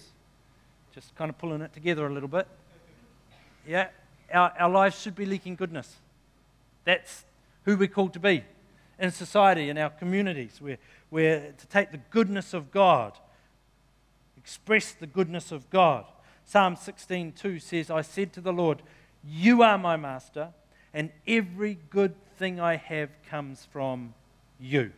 Just 0.93 1.15
kind 1.15 1.29
of 1.29 1.37
pulling 1.39 1.61
it 1.61 1.73
together 1.73 2.05
a 2.05 2.13
little 2.13 2.29
bit. 2.29 2.47
Yeah, 3.67 3.87
our, 4.31 4.53
our 4.59 4.69
lives 4.69 5.01
should 5.01 5.15
be 5.15 5.25
leaking 5.25 5.55
goodness. 5.55 5.95
That's 6.83 7.25
who 7.63 7.75
we're 7.75 7.87
called 7.87 8.13
to 8.13 8.19
be 8.19 8.43
in 8.99 9.09
society, 9.09 9.69
in 9.69 9.79
our 9.79 9.89
communities. 9.89 10.59
We're, 10.61 10.77
we're 11.09 11.53
to 11.57 11.67
take 11.67 11.91
the 11.91 12.01
goodness 12.11 12.53
of 12.53 12.69
God 12.69 13.17
express 14.45 14.91
the 14.91 15.07
goodness 15.07 15.51
of 15.51 15.67
God. 15.71 16.05
Psalm 16.45 16.75
16:2 16.75 17.59
says, 17.59 17.89
I 17.89 18.01
said 18.01 18.31
to 18.33 18.41
the 18.41 18.53
Lord, 18.53 18.83
You 19.27 19.63
are 19.63 19.79
my 19.79 19.97
master, 19.97 20.49
and 20.93 21.09
every 21.27 21.79
good 21.89 22.13
thing 22.37 22.59
I 22.59 22.75
have 22.75 23.09
comes 23.27 23.65
from 23.65 24.13
you. 24.59 24.91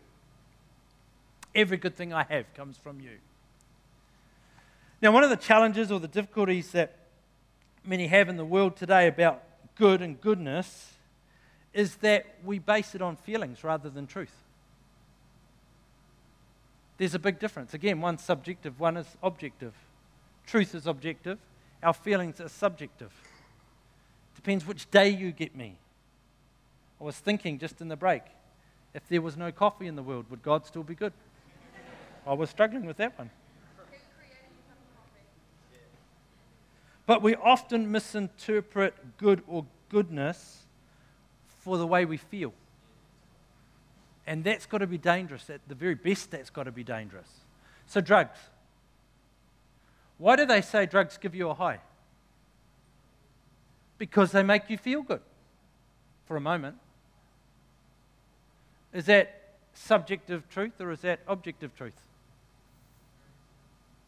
Every 1.56 1.78
good 1.78 1.96
thing 1.96 2.12
I 2.12 2.24
have 2.24 2.54
comes 2.56 2.78
from 2.78 3.00
you. 3.00 3.20
Now, 5.02 5.14
one 5.14 5.24
of 5.24 5.30
the 5.30 5.38
challenges 5.38 5.94
or 5.94 6.02
the 6.02 6.10
difficulties 6.10 6.72
that 6.72 6.98
many 7.86 8.08
have 8.08 8.28
in 8.28 8.36
the 8.36 8.44
world 8.44 8.76
today 8.76 9.08
about 9.08 9.44
good 9.76 10.02
and 10.02 10.20
goodness 10.20 10.92
is 11.74 11.96
that 11.98 12.26
we 12.44 12.60
base 12.60 12.96
it 12.96 13.02
on 13.02 13.16
feelings 13.16 13.64
rather 13.64 13.90
than 13.90 14.08
truth. 14.08 14.44
There's 16.98 17.14
a 17.14 17.20
big 17.20 17.40
difference. 17.40 17.74
Again, 17.74 18.02
one's 18.02 18.24
subjective, 18.24 18.80
one 18.80 18.98
is 18.98 19.08
objective. 19.22 19.74
Truth 20.46 20.76
is 20.76 20.88
objective, 20.88 21.38
our 21.84 21.94
feelings 21.94 22.42
are 22.42 22.50
subjective. 22.50 23.14
Depends 24.36 24.66
which 24.66 24.90
day 24.90 25.10
you 25.10 25.32
get 25.32 25.56
me. 25.56 25.78
I 27.00 27.04
was 27.04 27.18
thinking 27.18 27.60
just 27.60 27.82
in 27.82 27.88
the 27.88 27.96
break 27.96 28.24
if 28.94 29.08
there 29.10 29.22
was 29.22 29.38
no 29.38 29.52
coffee 29.52 29.86
in 29.86 29.96
the 29.96 30.02
world, 30.02 30.26
would 30.32 30.42
God 30.42 30.66
still 30.66 30.82
be 30.82 30.96
good? 30.96 31.14
I 32.26 32.34
was 32.34 32.50
struggling 32.50 32.86
with 32.86 32.98
that 32.98 33.18
one. 33.18 33.30
But 37.06 37.22
we 37.22 37.36
often 37.36 37.92
misinterpret 37.92 39.18
good 39.18 39.44
or 39.48 39.66
goodness 39.90 40.66
for 41.60 41.78
the 41.78 41.88
way 41.88 42.06
we 42.06 42.18
feel. 42.18 42.54
And 44.28 44.44
that's 44.44 44.66
got 44.66 44.80
to 44.80 44.88
be 44.88 44.98
dangerous. 44.98 45.50
At 45.50 45.62
the 45.68 45.74
very 45.74 45.96
best, 45.96 46.32
that's 46.32 46.50
got 46.50 46.64
to 46.64 46.72
be 46.72 46.84
dangerous. 46.84 47.30
So, 47.88 48.02
drugs. 48.02 48.38
Why 50.18 50.36
do 50.36 50.46
they 50.46 50.62
say 50.62 50.86
drugs 50.86 51.18
give 51.18 51.34
you 51.34 51.50
a 51.50 51.54
high? 51.54 51.80
Because 53.98 54.34
they 54.34 54.44
make 54.44 54.70
you 54.70 54.78
feel 54.78 55.02
good 55.02 55.22
for 56.26 56.36
a 56.36 56.42
moment. 56.42 56.76
Is 58.94 59.06
that 59.06 59.54
subjective 59.74 60.50
truth 60.50 60.80
or 60.82 60.92
is 60.92 61.02
that 61.02 61.20
objective 61.28 61.76
truth? 61.76 61.94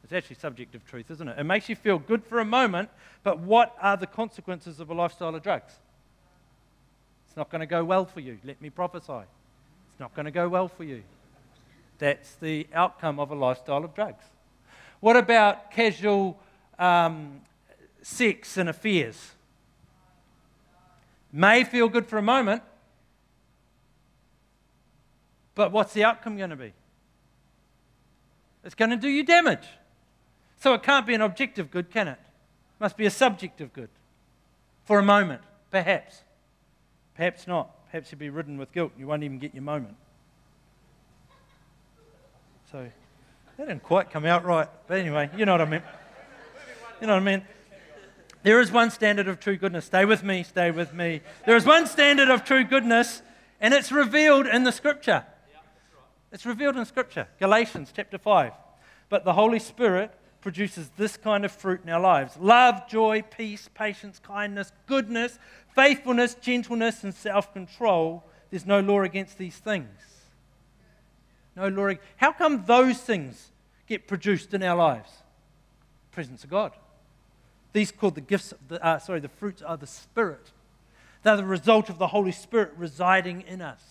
It's 0.04 0.12
actually 0.12 0.38
subjective 0.38 0.86
truth, 0.86 1.12
isn't 1.12 1.28
it? 1.28 1.38
It 1.38 1.44
makes 1.44 1.70
you 1.70 1.76
feel 1.76 2.00
good 2.00 2.26
for 2.26 2.40
a 2.40 2.46
moment, 2.46 2.90
but 3.24 3.40
what 3.40 3.76
are 3.80 3.96
the 3.96 4.08
consequences 4.08 4.80
of 4.80 4.90
a 4.90 4.94
lifestyle 4.94 5.36
of 5.36 5.44
drugs? 5.44 5.74
It's 7.28 7.38
not 7.38 7.52
going 7.52 7.60
to 7.60 7.68
go 7.68 7.84
well 7.84 8.06
for 8.06 8.20
you. 8.20 8.40
Let 8.44 8.60
me 8.60 8.72
prophesy. 8.72 9.28
It's 10.00 10.02
not 10.02 10.16
going 10.16 10.28
to 10.28 10.32
go 10.32 10.48
well 10.48 10.70
for 10.70 10.86
you. 10.86 11.04
That's 11.98 12.36
the 12.36 12.68
outcome 12.74 13.20
of 13.20 13.32
a 13.32 13.36
lifestyle 13.36 13.84
of 13.84 13.94
drugs. 13.94 14.24
What 15.02 15.18
about 15.18 15.72
casual 15.72 16.40
um, 16.80 17.42
sex 18.02 18.56
and 18.56 18.70
affairs? 18.70 19.34
May 21.34 21.66
feel 21.66 21.90
good 21.90 22.08
for 22.08 22.18
a 22.18 22.22
moment, 22.22 22.64
but 25.54 25.74
what's 25.74 25.92
the 25.92 26.06
outcome 26.06 26.38
going 26.38 26.52
to 26.52 26.56
be? 26.56 26.72
It's 28.64 28.76
going 28.76 28.92
to 28.92 28.96
do 28.96 29.10
you 29.10 29.24
damage. 29.24 29.68
So 30.62 30.74
it 30.76 30.82
can't 30.82 31.06
be 31.06 31.14
an 31.14 31.20
objective 31.20 31.72
good, 31.72 31.92
can 31.92 32.08
it? 32.08 32.12
It 32.12 32.80
must 32.80 32.96
be 32.96 33.06
a 33.06 33.12
subjective 33.12 33.74
good. 33.74 33.90
For 34.86 34.98
a 34.98 35.04
moment, 35.04 35.42
perhaps. 35.70 36.24
Perhaps 37.16 37.48
not. 37.48 37.76
Perhaps 37.92 38.12
you'll 38.12 38.20
be 38.20 38.30
ridden 38.30 38.58
with 38.58 38.72
guilt 38.72 38.92
you 38.98 39.08
won't 39.08 39.24
even 39.24 39.40
get 39.40 39.54
your 39.54 39.64
moment. 39.64 39.96
So 42.72 42.88
that 43.58 43.68
didn't 43.68 43.84
quite 43.84 44.12
come 44.12 44.26
out 44.26 44.46
right. 44.46 44.68
But 44.88 45.00
anyway, 45.00 45.30
you 45.36 45.46
know 45.46 45.54
what 45.54 45.62
I 45.62 45.66
mean. 45.66 45.82
You 47.02 47.08
know 47.08 47.14
what 47.14 47.24
I 47.24 47.26
mean? 47.26 47.42
There 48.44 48.62
is 48.62 48.72
one 48.72 48.92
standard 48.92 49.28
of 49.28 49.40
true 49.40 49.58
goodness. 49.58 49.86
Stay 49.86 50.06
with 50.06 50.24
me, 50.24 50.44
stay 50.44 50.72
with 50.72 50.94
me. 50.94 51.22
There 51.46 51.56
is 51.56 51.66
one 51.66 51.88
standard 51.88 52.30
of 52.30 52.44
true 52.44 52.64
goodness, 52.64 53.22
and 53.60 53.74
it's 53.74 53.92
revealed 53.92 54.48
in 54.48 54.64
the 54.64 54.72
scripture. 54.72 55.26
It's 56.32 56.46
revealed 56.46 56.78
in 56.78 56.86
Scripture, 56.86 57.28
Galatians 57.40 57.92
chapter 57.96 58.18
5. 58.18 58.54
But 59.10 59.26
the 59.26 59.34
Holy 59.34 59.60
Spirit 59.60 60.12
produces 60.42 60.90
this 60.98 61.18
kind 61.18 61.44
of 61.46 61.52
fruit 61.52 61.82
in 61.84 61.90
our 61.90 62.00
lives 62.00 62.38
love, 62.40 62.88
joy, 62.88 63.22
peace, 63.22 63.70
patience, 63.74 64.20
kindness, 64.20 64.72
goodness, 64.86 65.38
faithfulness, 65.76 66.36
gentleness, 66.36 67.04
and 67.04 67.14
self 67.14 67.54
control. 67.54 68.24
There's 68.50 68.66
no 68.66 68.80
law 68.80 69.02
against 69.02 69.38
these 69.38 69.58
things. 69.58 69.90
No 71.56 71.68
law. 71.68 71.94
How 72.18 72.32
come 72.32 72.64
those 72.66 73.00
things 73.00 73.52
get 73.88 74.08
produced 74.08 74.54
in 74.54 74.64
our 74.64 74.76
lives? 74.76 75.10
Presence 76.12 76.44
of 76.44 76.50
God. 76.50 76.74
These 77.74 77.92
called 77.92 78.16
the 78.16 78.22
gifts, 78.22 78.54
the, 78.68 78.84
uh, 78.84 78.98
sorry, 79.00 79.20
the 79.20 79.30
fruits 79.30 79.62
of 79.62 79.80
the 79.80 79.88
Spirit. 79.88 80.52
They're 81.22 81.38
the 81.38 81.44
result 81.44 81.90
of 81.90 81.98
the 81.98 82.08
Holy 82.08 82.32
Spirit 82.32 82.72
residing 82.78 83.42
in 83.42 83.62
us 83.62 83.82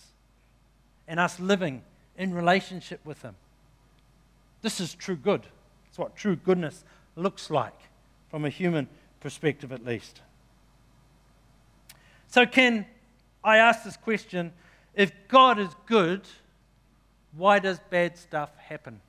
and 1.07 1.19
us 1.19 1.39
living 1.39 1.83
in 2.17 2.33
relationship 2.33 2.99
with 3.05 3.21
Him. 3.21 3.35
This 4.61 4.81
is 4.81 4.93
true 4.93 5.15
good. 5.15 5.43
What 5.99 6.15
true 6.15 6.37
goodness 6.37 6.83
looks 7.15 7.49
like 7.49 7.77
from 8.31 8.45
a 8.45 8.49
human 8.49 8.87
perspective, 9.19 9.71
at 9.73 9.83
least. 9.83 10.21
So, 12.27 12.45
Ken, 12.45 12.85
I 13.43 13.57
ask 13.57 13.83
this 13.83 13.97
question? 13.97 14.53
If 14.95 15.11
God 15.27 15.59
is 15.59 15.69
good, 15.85 16.21
why 17.35 17.59
does 17.59 17.79
bad 17.89 18.17
stuff 18.17 18.55
happen? 18.57 19.01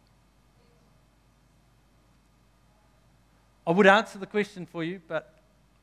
I 3.66 3.70
would 3.70 3.86
answer 3.86 4.18
the 4.18 4.26
question 4.26 4.66
for 4.66 4.82
you, 4.82 5.00
but 5.06 5.34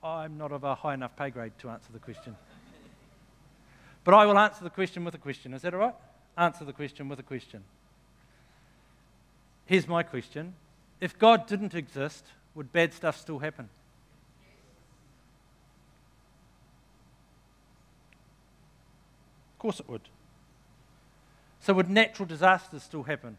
I'm 0.03 0.37
not 0.37 0.51
of 0.51 0.65
a 0.65 0.75
high 0.75 0.95
enough 0.95 1.15
pay 1.15 1.29
grade 1.29 1.53
to 1.59 1.69
answer 1.69 1.93
the 1.93 1.99
question. 1.99 2.35
But 4.03 4.13
I 4.13 4.25
will 4.25 4.37
answer 4.37 4.63
the 4.63 4.69
question 4.69 5.05
with 5.05 5.15
a 5.15 5.19
question. 5.19 5.53
Is 5.53 5.61
that 5.61 5.73
all 5.73 5.79
right? 5.79 5.95
answer 6.37 6.63
the 6.63 6.73
question 6.73 7.09
with 7.09 7.19
a 7.19 7.23
question. 7.23 7.63
Here's 9.65 9.87
my 9.87 10.03
question 10.03 10.53
If 10.99 11.17
God 11.17 11.47
didn't 11.47 11.75
exist, 11.75 12.25
would 12.55 12.71
bad 12.71 12.93
stuff 12.93 13.19
still 13.19 13.39
happen? 13.39 13.69
Of 19.53 19.59
course 19.59 19.79
it 19.79 19.89
would. 19.89 20.01
So, 21.59 21.73
would 21.73 21.89
natural 21.89 22.27
disasters 22.27 22.83
still 22.83 23.03
happen? 23.03 23.37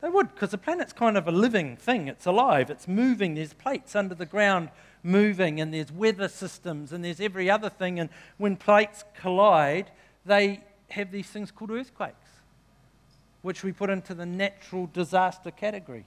They 0.00 0.08
would, 0.10 0.34
because 0.34 0.50
the 0.50 0.58
planet's 0.58 0.92
kind 0.92 1.16
of 1.16 1.26
a 1.26 1.30
living 1.30 1.76
thing. 1.76 2.08
It's 2.08 2.26
alive, 2.26 2.68
it's 2.68 2.86
moving. 2.86 3.34
There's 3.34 3.54
plates 3.54 3.96
under 3.96 4.14
the 4.14 4.26
ground 4.26 4.68
moving, 5.02 5.60
and 5.60 5.72
there's 5.72 5.92
weather 5.92 6.28
systems, 6.28 6.92
and 6.92 7.04
there's 7.04 7.20
every 7.20 7.48
other 7.48 7.70
thing. 7.70 7.98
And 8.00 8.10
when 8.36 8.56
plates 8.56 9.04
collide, 9.14 9.90
they 10.26 10.62
have 10.90 11.10
these 11.10 11.28
things 11.28 11.50
called 11.50 11.70
earthquakes, 11.70 12.28
which 13.40 13.62
we 13.62 13.72
put 13.72 13.88
into 13.88 14.12
the 14.14 14.26
natural 14.26 14.90
disaster 14.92 15.50
category. 15.50 16.04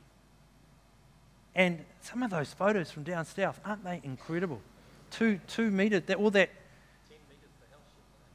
And 1.57 1.83
some 2.01 2.23
of 2.23 2.29
those 2.29 2.53
photos 2.53 2.91
from 2.91 3.03
down 3.03 3.25
south, 3.25 3.59
aren't 3.65 3.83
they 3.83 3.99
incredible? 4.03 4.61
Two, 5.11 5.41
two 5.47 5.69
meters, 5.71 6.03
that, 6.05 6.17
all 6.17 6.31
that. 6.31 6.49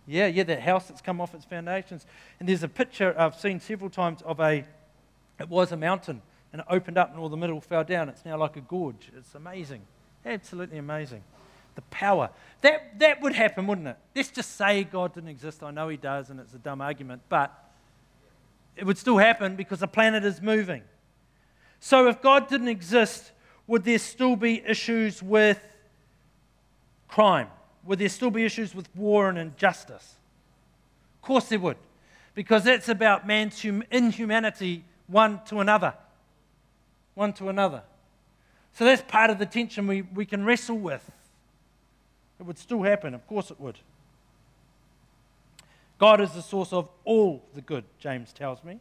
Yeah, 0.07 0.27
yeah, 0.27 0.43
that 0.43 0.61
house 0.61 0.89
that's 0.89 1.01
come 1.01 1.21
off 1.21 1.33
its 1.33 1.45
foundations. 1.45 2.05
And 2.41 2.49
there's 2.49 2.65
a 2.65 2.69
picture 2.69 3.15
I've 3.17 3.37
seen 3.37 3.61
several 3.61 3.89
times 3.89 4.21
of 4.23 4.41
a, 4.41 4.65
it 5.39 5.49
was 5.49 5.71
a 5.73 5.77
mountain, 5.77 6.21
and 6.53 6.61
it 6.61 6.67
opened 6.69 6.99
up 6.99 7.11
and 7.11 7.21
all 7.21 7.29
the 7.29 7.37
middle 7.37 7.61
fell 7.61 7.85
down. 7.85 8.09
It's 8.09 8.25
now 8.25 8.37
like 8.37 8.57
a 8.57 8.61
gorge. 8.61 9.11
It's 9.17 9.35
amazing. 9.35 9.83
Absolutely 10.27 10.79
amazing 10.79 11.23
the 11.75 11.83
power. 11.83 12.31
That, 12.61 12.99
that 12.99 13.23
would 13.23 13.33
happen, 13.33 13.67
wouldn't 13.67 13.89
it? 13.89 13.97
Let's 14.15 14.31
just 14.31 14.57
say 14.57 14.85
God 14.85 15.15
didn't 15.15 15.31
exist. 15.31 15.63
I 15.63 15.71
know 15.71 15.89
He 15.89 15.97
does, 15.97 16.31
and 16.31 16.39
it's 16.41 16.55
a 16.55 16.59
dumb 16.59 16.81
argument, 16.81 17.23
but 17.29 17.53
it 18.77 18.85
would 18.85 18.99
still 18.99 19.19
happen 19.19 19.57
because 19.57 19.81
the 19.81 19.89
planet 19.89 20.25
is 20.25 20.41
moving. 20.41 20.83
So, 21.85 22.07
if 22.07 22.23
God 22.23 22.47
didn't 22.47 22.69
exist, 22.69 23.33
would 23.67 23.83
there 23.83 23.99
still 23.99 24.37
be 24.37 24.65
issues 24.65 25.21
with 25.21 25.61
crime? 27.09 27.49
Would 27.85 27.99
there 27.99 28.09
still 28.09 28.31
be 28.31 28.45
issues 28.45 28.73
with 28.73 28.89
war 28.95 29.29
and 29.29 29.37
injustice? 29.37 30.15
Of 31.17 31.27
course, 31.27 31.47
there 31.47 31.59
would, 31.59 31.77
because 32.37 32.63
that's 32.63 32.89
about 32.89 33.27
man's 33.27 33.61
hum- 33.61 33.83
inhumanity 33.91 34.85
one 35.09 35.41
to 35.47 35.59
another. 35.59 35.93
One 37.15 37.33
to 37.33 37.49
another. 37.49 37.83
So, 38.75 38.85
that's 38.85 39.03
part 39.03 39.31
of 39.31 39.41
the 39.41 39.47
tension 39.47 39.89
we, 39.89 40.03
we 40.03 40.25
can 40.25 40.45
wrestle 40.45 40.79
with. 40.79 41.11
It 42.39 42.45
would 42.45 42.59
still 42.59 42.83
happen. 42.85 43.13
Of 43.13 43.27
course 43.27 43.51
it 43.51 43.61
would. 43.61 43.79
God 45.99 46.21
is 46.21 46.31
the 46.31 46.43
source 46.43 46.73
of 46.73 46.89
all 47.05 47.43
the 47.57 47.61
good, 47.61 47.83
James 47.99 48.33
tells 48.33 48.63
me. 48.63 48.79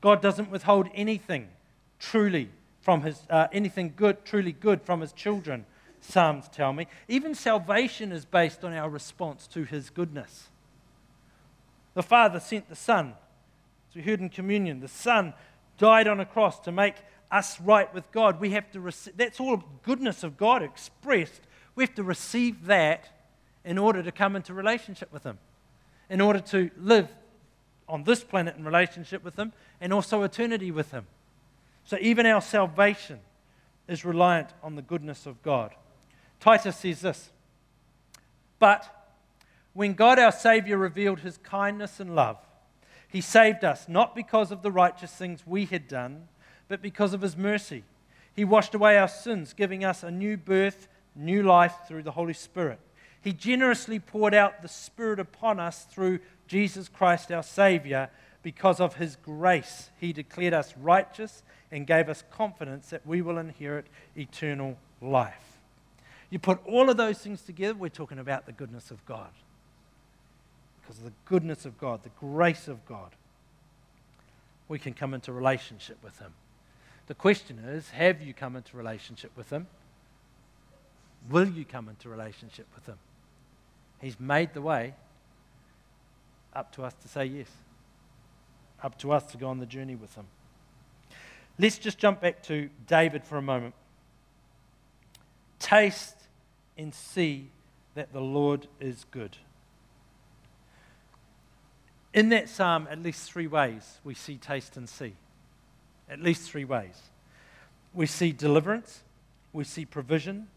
God 0.00 0.22
doesn't 0.22 0.52
withhold 0.52 0.88
anything 0.94 1.48
truly 2.02 2.50
from 2.80 3.02
his, 3.02 3.22
uh, 3.30 3.46
anything 3.52 3.94
good, 3.96 4.24
truly 4.24 4.52
good 4.52 4.82
from 4.82 5.00
his 5.00 5.12
children, 5.12 5.64
Psalms 6.00 6.48
tell 6.48 6.72
me. 6.72 6.88
Even 7.06 7.34
salvation 7.34 8.10
is 8.10 8.24
based 8.24 8.64
on 8.64 8.72
our 8.72 8.90
response 8.90 9.46
to 9.46 9.62
his 9.62 9.88
goodness. 9.88 10.48
The 11.94 12.02
Father 12.02 12.40
sent 12.40 12.68
the 12.68 12.76
Son, 12.76 13.14
as 13.88 13.94
we 13.94 14.02
heard 14.02 14.20
in 14.20 14.28
communion. 14.28 14.80
The 14.80 14.88
Son 14.88 15.32
died 15.78 16.08
on 16.08 16.18
a 16.18 16.26
cross 16.26 16.58
to 16.60 16.72
make 16.72 16.96
us 17.30 17.60
right 17.60 17.92
with 17.94 18.10
God. 18.10 18.40
We 18.40 18.50
have 18.50 18.70
to 18.72 18.80
receive, 18.80 19.16
that's 19.16 19.38
all 19.38 19.62
goodness 19.82 20.24
of 20.24 20.36
God 20.36 20.62
expressed 20.62 21.42
we 21.74 21.84
have 21.84 21.94
to 21.94 22.02
receive 22.02 22.66
that 22.66 23.08
in 23.64 23.78
order 23.78 24.02
to 24.02 24.12
come 24.12 24.36
into 24.36 24.52
relationship 24.54 25.12
with 25.12 25.24
Him, 25.24 25.38
in 26.10 26.20
order 26.20 26.40
to 26.40 26.70
live 26.76 27.08
on 27.88 28.04
this 28.04 28.22
planet 28.24 28.56
in 28.56 28.64
relationship 28.64 29.24
with 29.24 29.38
Him 29.38 29.52
and 29.80 29.92
also 29.92 30.22
eternity 30.22 30.70
with 30.70 30.90
Him. 30.90 31.06
So 31.84 31.96
even 32.00 32.26
our 32.26 32.40
salvation 32.40 33.20
is 33.88 34.04
reliant 34.04 34.48
on 34.62 34.76
the 34.76 34.82
goodness 34.82 35.26
of 35.26 35.42
God. 35.42 35.74
Titus 36.40 36.76
says 36.76 37.00
this 37.00 37.30
But 38.58 38.88
when 39.72 39.94
God 39.94 40.18
our 40.18 40.32
Savior 40.32 40.76
revealed 40.76 41.20
His 41.20 41.38
kindness 41.38 42.00
and 42.00 42.14
love, 42.14 42.38
He 43.08 43.20
saved 43.20 43.64
us 43.64 43.88
not 43.88 44.14
because 44.14 44.50
of 44.50 44.62
the 44.62 44.72
righteous 44.72 45.12
things 45.12 45.46
we 45.46 45.64
had 45.66 45.88
done, 45.88 46.28
but 46.68 46.82
because 46.82 47.12
of 47.12 47.22
His 47.22 47.36
mercy. 47.36 47.84
He 48.34 48.44
washed 48.44 48.74
away 48.74 48.96
our 48.96 49.08
sins, 49.08 49.52
giving 49.52 49.84
us 49.84 50.02
a 50.02 50.10
new 50.10 50.36
birth 50.36 50.88
new 51.14 51.42
life 51.42 51.74
through 51.86 52.02
the 52.02 52.12
Holy 52.12 52.32
Spirit. 52.32 52.80
He 53.20 53.32
generously 53.32 53.98
poured 53.98 54.34
out 54.34 54.62
the 54.62 54.68
Spirit 54.68 55.20
upon 55.20 55.60
us 55.60 55.84
through 55.84 56.20
Jesus 56.46 56.88
Christ 56.88 57.30
our 57.30 57.42
Savior. 57.42 58.10
Because 58.42 58.80
of 58.80 58.96
His 58.96 59.16
grace, 59.16 59.90
He 60.00 60.12
declared 60.12 60.54
us 60.54 60.74
righteous 60.80 61.42
and 61.70 61.86
gave 61.86 62.08
us 62.08 62.24
confidence 62.30 62.90
that 62.90 63.06
we 63.06 63.22
will 63.22 63.38
inherit 63.38 63.86
eternal 64.16 64.76
life. 65.00 65.58
You 66.30 66.38
put 66.38 66.66
all 66.66 66.88
of 66.90 66.96
those 66.96 67.18
things 67.18 67.42
together, 67.42 67.74
we're 67.74 67.88
talking 67.88 68.18
about 68.18 68.46
the 68.46 68.52
goodness 68.52 68.90
of 68.90 69.04
God. 69.06 69.30
Because 70.80 70.98
of 70.98 71.04
the 71.04 71.12
goodness 71.26 71.64
of 71.64 71.78
God, 71.78 72.02
the 72.02 72.10
grace 72.20 72.68
of 72.68 72.84
God, 72.86 73.10
we 74.68 74.78
can 74.78 74.94
come 74.94 75.14
into 75.14 75.32
relationship 75.32 75.98
with 76.02 76.18
Him. 76.18 76.32
The 77.06 77.14
question 77.14 77.58
is 77.58 77.90
have 77.90 78.22
you 78.22 78.32
come 78.32 78.56
into 78.56 78.76
relationship 78.76 79.30
with 79.36 79.50
Him? 79.50 79.66
Will 81.30 81.48
you 81.48 81.64
come 81.64 81.88
into 81.88 82.08
relationship 82.08 82.66
with 82.74 82.86
Him? 82.86 82.98
He's 84.00 84.18
made 84.18 84.54
the 84.54 84.62
way 84.62 84.94
up 86.54 86.74
to 86.74 86.84
us 86.84 86.94
to 87.02 87.08
say 87.08 87.26
yes, 87.26 87.48
up 88.82 88.98
to 88.98 89.12
us 89.12 89.24
to 89.32 89.36
go 89.36 89.48
on 89.48 89.58
the 89.58 89.66
journey 89.66 89.94
with 89.94 90.14
Him. 90.14 90.26
Let's 91.58 91.78
just 91.78 91.98
jump 91.98 92.20
back 92.20 92.42
to 92.44 92.70
David 92.86 93.24
for 93.24 93.36
a 93.36 93.42
moment. 93.42 93.74
Taste 95.58 96.16
and 96.76 96.92
see 96.92 97.50
that 97.94 98.12
the 98.12 98.20
Lord 98.20 98.66
is 98.80 99.04
good. 99.10 99.36
In 102.14 102.28
that 102.30 102.48
psalm, 102.48 102.88
at 102.90 103.02
least 103.02 103.30
three 103.30 103.46
ways 103.46 103.98
we 104.04 104.14
see 104.14 104.36
taste 104.36 104.76
and 104.76 104.88
see. 104.88 105.14
At 106.10 106.20
least 106.20 106.50
three 106.50 106.64
ways. 106.64 107.00
We 107.94 108.06
see 108.06 108.32
deliverance, 108.32 109.02
we 109.52 109.64
see 109.64 109.84
provision, 109.84 110.48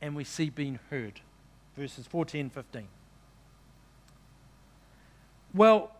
and 0.00 0.14
we 0.14 0.24
see 0.24 0.50
being 0.50 0.78
heard 0.90 1.20
verses 1.76 2.06
14 2.06 2.40
and 2.42 2.52
15. 2.52 2.88
Well, 5.52 5.93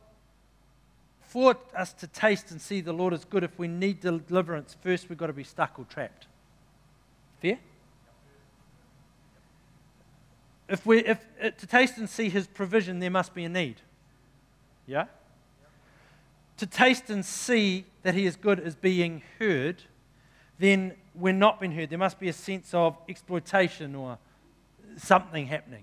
for 1.35 1.56
us 1.77 1.93
to 1.93 2.06
taste 2.06 2.52
and 2.52 2.62
see 2.62 2.81
the 2.81 2.93
Lord 2.93 3.12
is 3.12 3.24
good, 3.24 3.43
if 3.43 3.59
we 3.59 3.66
need 3.66 3.98
deliverance, 3.98 4.77
first 4.81 5.09
we've 5.09 5.19
got 5.19 5.27
to 5.27 5.32
be 5.32 5.43
stuck 5.43 5.77
or 5.81 5.85
trapped. 5.86 6.28
Fair? 7.43 7.59
If 10.69 10.86
we, 10.86 11.01
if, 11.01 11.19
uh, 11.43 11.51
to 11.51 11.66
taste 11.66 11.98
and 11.98 12.09
see 12.09 12.28
his 12.28 12.47
provision, 12.47 13.01
there 13.01 13.11
must 13.11 13.35
be 13.35 13.43
a 13.43 13.48
need. 13.48 13.81
Yeah? 14.86 15.06
To 16.59 16.66
taste 16.66 17.11
and 17.11 17.24
see 17.24 17.85
that 18.05 18.15
he 18.15 18.27
is 18.27 18.36
good 18.36 18.61
is 18.61 18.77
being 18.77 19.20
heard, 19.40 19.82
then 20.61 20.93
we're 21.16 21.32
not 21.32 21.59
being 21.59 21.73
heard. 21.73 21.90
There 21.90 21.98
must 21.98 22.20
be 22.20 22.28
a 22.28 22.32
sense 22.32 22.73
of 22.73 22.97
exploitation 23.09 23.97
or 23.97 24.19
something 24.98 25.48
happening. 25.48 25.82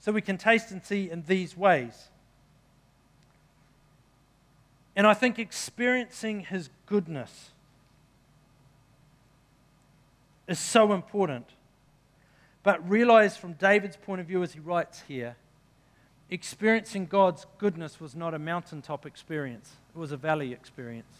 So 0.00 0.12
we 0.12 0.20
can 0.20 0.36
taste 0.36 0.70
and 0.70 0.84
see 0.84 1.08
in 1.08 1.24
these 1.26 1.56
ways. 1.56 2.10
And 4.96 5.06
I 5.06 5.14
think 5.14 5.38
experiencing 5.38 6.40
his 6.40 6.70
goodness 6.86 7.50
is 10.46 10.58
so 10.58 10.92
important. 10.92 11.46
But 12.62 12.88
realize 12.88 13.36
from 13.36 13.54
David's 13.54 13.96
point 13.96 14.20
of 14.20 14.26
view, 14.26 14.42
as 14.42 14.52
he 14.52 14.60
writes 14.60 15.02
here, 15.06 15.36
experiencing 16.30 17.06
God's 17.06 17.46
goodness 17.58 18.00
was 18.00 18.14
not 18.14 18.34
a 18.34 18.38
mountaintop 18.38 19.04
experience, 19.04 19.72
it 19.94 19.98
was 19.98 20.12
a 20.12 20.16
valley 20.16 20.52
experience. 20.52 21.12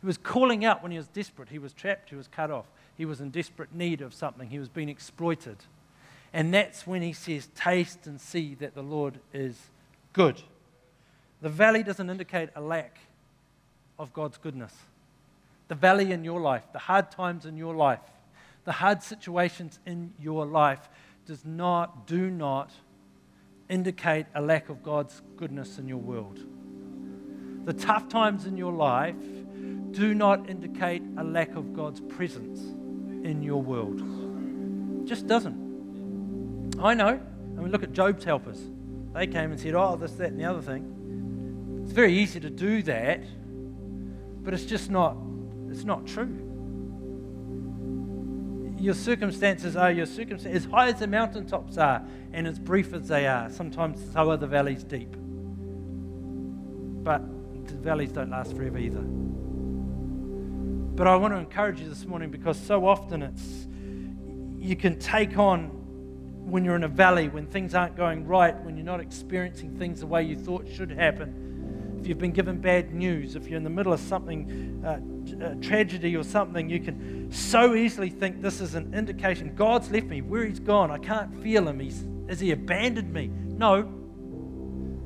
He 0.00 0.06
was 0.06 0.18
calling 0.18 0.64
out 0.64 0.82
when 0.82 0.90
he 0.90 0.98
was 0.98 1.06
desperate. 1.06 1.48
He 1.48 1.60
was 1.60 1.72
trapped, 1.72 2.10
he 2.10 2.16
was 2.16 2.26
cut 2.26 2.50
off, 2.50 2.66
he 2.96 3.04
was 3.04 3.20
in 3.20 3.30
desperate 3.30 3.72
need 3.72 4.00
of 4.00 4.12
something, 4.12 4.50
he 4.50 4.58
was 4.58 4.68
being 4.68 4.88
exploited. 4.88 5.58
And 6.32 6.52
that's 6.52 6.86
when 6.86 7.02
he 7.02 7.12
says, 7.12 7.48
Taste 7.54 8.06
and 8.06 8.20
see 8.20 8.54
that 8.56 8.74
the 8.74 8.82
Lord 8.82 9.20
is 9.32 9.56
good. 10.12 10.42
The 11.42 11.48
valley 11.48 11.82
doesn't 11.82 12.08
indicate 12.08 12.50
a 12.54 12.60
lack 12.60 12.98
of 13.98 14.12
God's 14.12 14.38
goodness. 14.38 14.72
The 15.66 15.74
valley 15.74 16.12
in 16.12 16.24
your 16.24 16.40
life, 16.40 16.62
the 16.72 16.78
hard 16.78 17.10
times 17.10 17.46
in 17.46 17.56
your 17.56 17.74
life, 17.74 18.00
the 18.64 18.72
hard 18.72 19.02
situations 19.02 19.80
in 19.84 20.14
your 20.20 20.46
life 20.46 20.88
does 21.26 21.44
not, 21.44 22.06
do 22.06 22.30
not 22.30 22.70
indicate 23.68 24.26
a 24.36 24.40
lack 24.40 24.68
of 24.68 24.84
God's 24.84 25.20
goodness 25.36 25.78
in 25.78 25.88
your 25.88 25.98
world. 25.98 26.38
The 27.64 27.72
tough 27.72 28.08
times 28.08 28.46
in 28.46 28.56
your 28.56 28.72
life 28.72 29.16
do 29.90 30.14
not 30.14 30.48
indicate 30.48 31.02
a 31.16 31.24
lack 31.24 31.56
of 31.56 31.74
God's 31.74 32.00
presence 32.00 32.60
in 33.24 33.42
your 33.42 33.60
world. 33.60 34.00
It 35.02 35.06
just 35.06 35.26
doesn't. 35.26 36.76
I 36.80 36.94
know. 36.94 37.08
I 37.08 37.60
mean, 37.60 37.72
look 37.72 37.82
at 37.82 37.92
Job's 37.92 38.22
helpers. 38.22 38.60
They 39.12 39.26
came 39.26 39.50
and 39.50 39.60
said, 39.60 39.74
oh, 39.74 39.96
this, 39.96 40.12
that, 40.12 40.30
and 40.30 40.40
the 40.40 40.44
other 40.44 40.62
thing. 40.62 41.01
It's 41.92 41.96
very 41.98 42.14
easy 42.14 42.40
to 42.40 42.48
do 42.48 42.82
that, 42.84 43.20
but 44.42 44.54
it's 44.54 44.64
just 44.64 44.90
not, 44.90 45.14
it's 45.68 45.84
not 45.84 46.06
true. 46.06 46.38
Your 48.78 48.94
circumstances 48.94 49.76
are 49.76 49.92
your 49.92 50.06
circumstances. 50.06 50.64
As 50.64 50.70
high 50.70 50.88
as 50.88 51.00
the 51.00 51.06
mountaintops 51.06 51.76
are, 51.76 52.02
and 52.32 52.46
as 52.46 52.58
brief 52.58 52.94
as 52.94 53.08
they 53.08 53.26
are, 53.26 53.50
sometimes 53.50 54.00
so 54.10 54.30
are 54.30 54.38
the 54.38 54.46
valleys 54.46 54.84
deep. 54.84 55.14
But 57.04 57.20
the 57.66 57.74
valleys 57.74 58.12
don't 58.12 58.30
last 58.30 58.56
forever 58.56 58.78
either. 58.78 59.02
But 60.96 61.08
I 61.08 61.16
want 61.16 61.34
to 61.34 61.38
encourage 61.38 61.80
you 61.80 61.90
this 61.90 62.06
morning 62.06 62.30
because 62.30 62.58
so 62.58 62.86
often 62.86 63.22
it's 63.22 63.66
you 64.58 64.76
can 64.76 64.98
take 64.98 65.36
on 65.36 65.64
when 66.50 66.64
you're 66.64 66.76
in 66.76 66.84
a 66.84 66.88
valley, 66.88 67.28
when 67.28 67.46
things 67.46 67.74
aren't 67.74 67.98
going 67.98 68.26
right, 68.26 68.58
when 68.64 68.78
you're 68.78 68.86
not 68.86 69.00
experiencing 69.00 69.76
things 69.76 70.00
the 70.00 70.06
way 70.06 70.22
you 70.22 70.36
thought 70.36 70.66
should 70.66 70.90
happen, 70.90 71.41
if 72.02 72.08
you've 72.08 72.18
been 72.18 72.32
given 72.32 72.60
bad 72.60 72.92
news, 72.92 73.36
if 73.36 73.46
you're 73.46 73.56
in 73.56 73.62
the 73.62 73.70
middle 73.70 73.92
of 73.92 74.00
something, 74.00 74.82
uh, 74.84 75.54
tragedy 75.64 76.16
or 76.16 76.24
something, 76.24 76.68
you 76.68 76.80
can 76.80 77.30
so 77.30 77.76
easily 77.76 78.10
think 78.10 78.42
this 78.42 78.60
is 78.60 78.74
an 78.74 78.92
indication 78.92 79.54
God's 79.54 79.88
left 79.88 80.06
me. 80.06 80.20
Where 80.20 80.44
He's 80.44 80.58
gone, 80.58 80.90
I 80.90 80.98
can't 80.98 81.32
feel 81.44 81.68
Him. 81.68 81.78
He's, 81.78 82.04
has 82.28 82.40
He 82.40 82.50
abandoned 82.50 83.12
me? 83.12 83.28
No, 83.28 83.88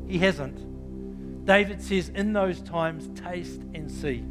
He 0.08 0.16
hasn't. 0.16 1.44
David 1.44 1.82
says, 1.82 2.08
In 2.14 2.32
those 2.32 2.62
times, 2.62 3.10
taste 3.20 3.60
and 3.74 3.90
see 3.90 4.24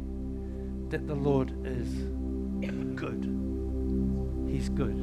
that 0.88 1.06
the 1.06 1.14
Lord 1.14 1.52
is 1.64 1.88
good. 2.96 3.30
He's 4.50 4.70
good. 4.70 4.96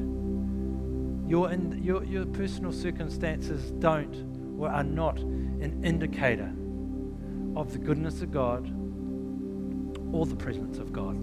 Your, 1.29 1.49
in, 1.49 1.81
your, 1.81 2.03
your 2.03 2.25
personal 2.25 2.73
circumstances 2.73 3.71
don't 3.79 4.59
or 4.59 4.67
are 4.67 4.83
not 4.83 5.17
an 5.19 5.79
indicator 5.85 6.53
of 7.55 7.71
the 7.71 7.77
goodness 7.77 8.21
of 8.21 8.31
God 8.31 8.71
or 10.13 10.25
the 10.25 10.35
presence 10.35 10.77
of 10.77 10.93
God. 10.93 11.15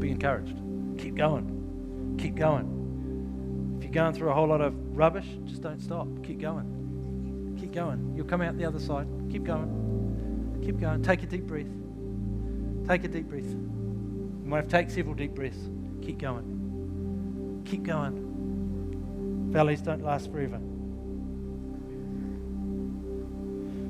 Be 0.00 0.10
encouraged. 0.10 0.56
Keep 0.98 1.16
going. 1.16 2.16
Keep 2.18 2.36
going. 2.36 3.76
If 3.78 3.84
you're 3.84 3.92
going 3.92 4.14
through 4.14 4.30
a 4.30 4.34
whole 4.34 4.48
lot 4.48 4.60
of 4.60 4.74
rubbish, 4.96 5.26
just 5.44 5.62
don't 5.62 5.80
stop. 5.80 6.08
Keep 6.24 6.40
going. 6.40 7.56
Keep 7.60 7.72
going. 7.72 8.14
You'll 8.16 8.26
come 8.26 8.42
out 8.42 8.56
the 8.56 8.64
other 8.64 8.80
side. 8.80 9.06
Keep 9.30 9.44
going. 9.44 10.60
Keep 10.64 10.80
going. 10.80 11.02
Take 11.02 11.22
a 11.22 11.26
deep 11.26 11.46
breath. 11.46 11.66
Take 12.86 13.04
a 13.04 13.08
deep 13.08 13.28
breath. 13.28 13.44
You 13.44 14.42
might 14.44 14.56
have 14.58 14.68
to 14.68 14.70
take 14.70 14.90
several 14.90 15.14
deep 15.14 15.34
breaths. 15.34 15.68
Keep 16.02 16.18
going. 16.18 17.62
Keep 17.64 17.84
going. 17.84 19.50
Valleys 19.52 19.82
don't 19.82 20.02
last 20.02 20.32
forever. 20.32 20.60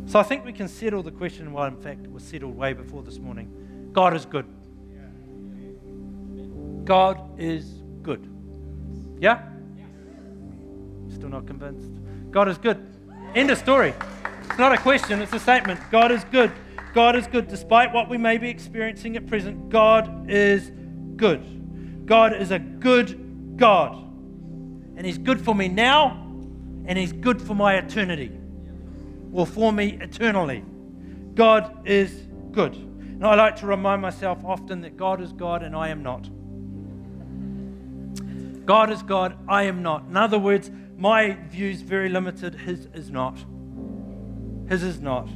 So 0.08 0.18
I 0.18 0.22
think 0.22 0.44
we 0.44 0.52
can 0.52 0.68
settle 0.68 1.02
the 1.02 1.10
question, 1.10 1.52
well, 1.52 1.66
in 1.66 1.76
fact, 1.76 2.04
it 2.04 2.10
was 2.10 2.22
settled 2.22 2.56
way 2.56 2.72
before 2.72 3.02
this 3.02 3.18
morning. 3.18 3.90
God 3.92 4.14
is 4.14 4.24
good. 4.24 4.46
God 6.84 7.38
is 7.38 7.82
good. 8.02 8.26
Yeah? 9.20 9.42
Still 11.12 11.28
not 11.28 11.46
convinced. 11.46 11.92
God 12.30 12.48
is 12.48 12.56
good. 12.58 12.84
End 13.34 13.50
of 13.50 13.58
story. 13.58 13.92
It's 14.48 14.58
not 14.58 14.72
a 14.72 14.78
question, 14.78 15.20
it's 15.20 15.32
a 15.34 15.38
statement. 15.38 15.78
God 15.90 16.10
is 16.10 16.24
good. 16.24 16.50
God 16.94 17.14
is 17.14 17.26
good. 17.26 17.48
Despite 17.48 17.92
what 17.92 18.08
we 18.08 18.16
may 18.16 18.38
be 18.38 18.48
experiencing 18.48 19.16
at 19.16 19.26
present, 19.26 19.68
God 19.68 20.30
is 20.30 20.72
good. 21.16 22.06
God 22.06 22.34
is 22.34 22.50
a 22.50 22.58
good 22.58 23.56
God 23.56 24.08
and 24.98 25.06
He's 25.06 25.16
good 25.16 25.40
for 25.40 25.54
me 25.54 25.68
now, 25.68 26.08
and 26.86 26.98
He's 26.98 27.12
good 27.12 27.40
for 27.40 27.54
my 27.54 27.74
eternity, 27.74 28.32
or 29.32 29.46
for 29.46 29.72
me 29.72 29.98
eternally. 30.00 30.64
God 31.34 31.86
is 31.86 32.26
good. 32.52 32.74
And 32.74 33.26
I 33.26 33.34
like 33.34 33.56
to 33.56 33.66
remind 33.66 34.02
myself 34.02 34.44
often 34.44 34.80
that 34.82 34.96
God 34.96 35.20
is 35.20 35.32
God 35.32 35.62
and 35.62 35.74
I 35.74 35.88
am 35.88 36.02
not. 36.02 36.28
God 38.64 38.90
is 38.90 39.02
God, 39.02 39.36
I 39.48 39.64
am 39.64 39.82
not. 39.82 40.04
In 40.08 40.16
other 40.16 40.38
words, 40.38 40.70
my 40.96 41.32
view 41.48 41.70
is 41.70 41.82
very 41.82 42.08
limited, 42.08 42.54
His 42.54 42.86
is 42.94 43.10
not. 43.10 43.38
His 44.68 44.82
is 44.82 45.00
not. 45.00 45.28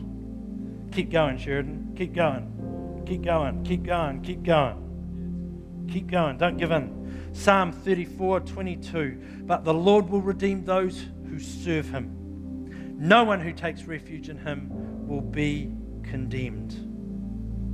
Keep 0.92 1.10
going, 1.10 1.38
Sheridan. 1.38 1.94
Keep 1.96 2.14
going. 2.14 3.02
Keep 3.06 3.22
going. 3.22 3.64
Keep 3.64 3.84
going. 3.84 4.22
Keep 4.22 4.42
going. 4.42 5.88
Keep 5.90 6.10
going. 6.10 6.36
Don't 6.36 6.56
give 6.56 6.70
in. 6.70 7.30
Psalm 7.32 7.72
34 7.72 8.40
22. 8.40 9.42
But 9.44 9.64
the 9.64 9.72
Lord 9.72 10.10
will 10.10 10.20
redeem 10.20 10.64
those 10.64 11.06
who 11.28 11.38
serve 11.38 11.88
him. 11.88 12.21
No 13.02 13.24
one 13.24 13.40
who 13.40 13.52
takes 13.52 13.82
refuge 13.82 14.28
in 14.28 14.38
him 14.38 15.08
will 15.08 15.20
be 15.20 15.72
condemned. 16.04 16.72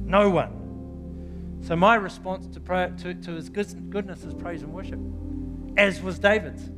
No 0.09 0.30
one. 0.30 1.59
So, 1.60 1.76
my 1.76 1.96
response 1.96 2.46
to, 2.46 2.60
to, 2.96 3.14
to 3.14 3.32
his 3.32 3.50
goodness 3.50 4.24
is 4.24 4.32
praise 4.32 4.62
and 4.62 4.72
worship, 4.72 4.98
as 5.76 6.00
was 6.00 6.18
David's. 6.18 6.70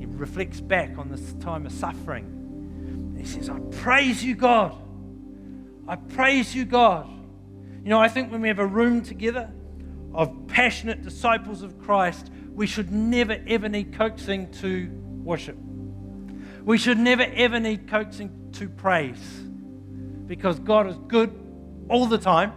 He 0.00 0.06
reflects 0.06 0.60
back 0.60 0.98
on 0.98 1.08
this 1.08 1.34
time 1.34 1.66
of 1.66 1.72
suffering. 1.72 3.14
He 3.16 3.26
says, 3.26 3.48
I 3.48 3.60
praise 3.60 4.24
you, 4.24 4.34
God. 4.34 4.76
I 5.86 5.94
praise 5.94 6.52
you, 6.52 6.64
God. 6.64 7.08
You 7.84 7.90
know, 7.90 8.00
I 8.00 8.08
think 8.08 8.32
when 8.32 8.40
we 8.40 8.48
have 8.48 8.58
a 8.58 8.66
room 8.66 9.02
together 9.02 9.52
of 10.12 10.48
passionate 10.48 11.02
disciples 11.02 11.62
of 11.62 11.78
Christ, 11.78 12.32
we 12.52 12.66
should 12.66 12.90
never 12.90 13.40
ever 13.46 13.68
need 13.68 13.96
coaxing 13.96 14.50
to 14.54 14.90
worship. 15.22 15.56
We 16.64 16.78
should 16.78 16.98
never 16.98 17.22
ever 17.22 17.58
need 17.58 17.88
coaxing 17.88 18.50
to 18.52 18.68
praise 18.68 19.18
because 20.26 20.60
God 20.60 20.86
is 20.86 20.96
good 21.08 21.36
all 21.88 22.06
the 22.06 22.18
time, 22.18 22.52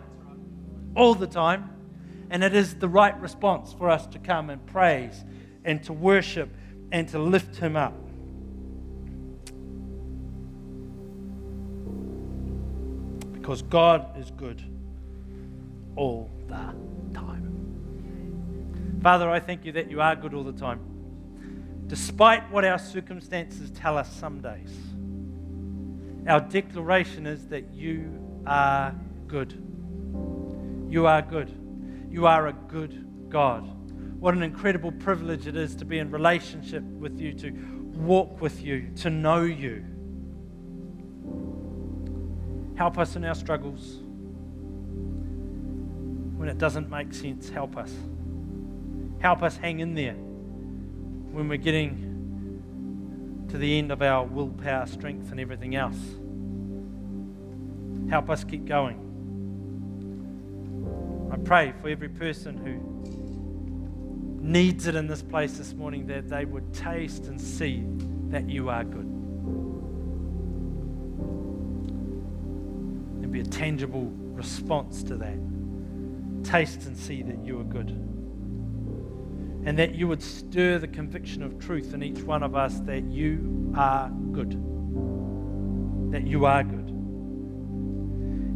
all 0.95 1.15
the 1.15 1.27
time, 1.27 1.72
and 2.30 2.44
it 2.44 2.53
is 2.53 2.76
the 2.76 2.88
right 2.88 3.19
response 3.19 3.73
for 3.73 3.90
us 3.90 4.06
to 4.07 4.19
come 4.19 4.49
and 4.49 4.64
praise 4.68 5.23
and 5.64 5.84
to 5.84 5.94
worship 5.94 6.49
and 6.91 7.07
to 7.10 7.19
lift 7.19 7.56
Him 7.56 7.76
up. 7.76 7.94
Because 13.34 13.64
God 13.64 14.19
is 14.19 14.30
good 14.32 14.61
all 15.95 16.30
the 16.48 16.76
time. 17.14 17.41
Father, 19.02 19.30
I 19.30 19.40
thank 19.40 19.65
you 19.65 19.72
that 19.73 19.90
you 19.90 20.02
are 20.02 20.15
good 20.15 20.34
all 20.34 20.44
the 20.44 20.53
time 20.53 20.95
despite 21.88 22.52
what 22.52 22.66
our 22.66 22.80
circumstances 22.80 23.72
tell 23.72 23.98
us 23.98 24.12
some 24.12 24.41
days. 24.41 24.72
Our 26.28 26.41
declaration 26.41 27.28
is 27.28 27.48
that 27.48 27.74
you 27.74 28.41
are 28.48 28.95
good. 29.28 29.53
You 30.90 31.06
are 31.06 31.22
good. 31.22 31.53
You 32.10 32.26
are 32.26 32.48
a 32.48 32.53
good 32.53 33.30
God. 33.30 33.70
What 34.20 34.34
an 34.34 34.41
incredible 34.41 34.91
privilege 34.91 35.45
it 35.45 35.56
is 35.56 35.76
to 35.76 35.86
be 35.86 35.99
in 35.99 36.10
relationship 36.10 36.84
with 36.84 37.20
you, 37.20 37.34
to 37.34 37.52
walk 37.52 38.41
with 38.41 38.64
you, 38.64 38.90
to 38.98 39.10
know 39.10 39.44
you. 39.44 39.86
Help 42.76 42.98
us 42.98 43.16
in 43.16 43.24
our 43.24 43.36
struggles. 43.36 43.99
When 46.38 46.49
it 46.49 46.57
doesn't 46.57 46.90
make 46.90 47.14
sense, 47.14 47.49
help 47.49 47.78
us. 47.78 47.94
Help 49.20 49.44
us 49.44 49.56
hang 49.57 49.80
in 49.80 49.94
there 49.94 50.16
when 51.36 51.49
we're 51.49 51.57
getting 51.57 53.44
to 53.49 53.57
the 53.57 53.78
end 53.78 53.91
of 53.91 54.02
our 54.02 54.24
willpower, 54.26 54.86
strength, 54.86 55.32
and 55.32 55.40
everything 55.41 55.76
else. 55.76 55.99
Help 58.10 58.30
us 58.30 58.45
keep 58.45 58.64
going. 58.64 59.02
I 61.30 61.36
pray 61.36 61.74
for 61.82 61.90
every 61.90 62.07
person 62.07 62.56
who 62.56 62.80
needs 64.41 64.88
it 64.88 64.95
in 64.95 65.07
this 65.07 65.22
place 65.22 65.57
this 65.57 65.74
morning 65.74 66.07
that 66.07 66.30
they 66.30 66.45
would 66.45 66.74
taste 66.74 67.26
and 67.26 67.41
see 67.41 67.84
that 68.30 68.49
you 68.49 68.70
are 68.70 68.86
good. 68.86 69.06
And 73.22 73.30
be 73.30 73.41
a 73.41 73.44
tangible 73.44 74.10
response 74.32 75.03
to 75.03 75.18
that. 75.18 75.38
Taste 76.45 76.86
and 76.86 76.95
see 76.95 77.24
that 77.24 77.44
you 77.44 77.60
are 77.60 77.66
good 77.66 78.15
and 79.66 79.78
that 79.80 79.96
you 79.96 80.08
would 80.08 80.22
stir 80.22 80.78
the 80.78 80.88
conviction 80.88 81.42
of 81.42 81.58
truth 81.58 81.96
in 81.96 82.04
each 82.04 82.22
one 82.22 82.44
of 82.44 82.56
us 82.56 82.80
that 82.82 83.04
you 83.06 83.74
are 83.76 84.10
good. 84.32 84.52
That 86.12 86.28
you 86.28 86.46
are 86.46 86.64
good. 86.64 86.88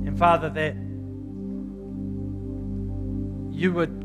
And 0.06 0.18
Father, 0.18 0.50
that 0.52 0.76
you 3.60 3.74
would 3.74 4.00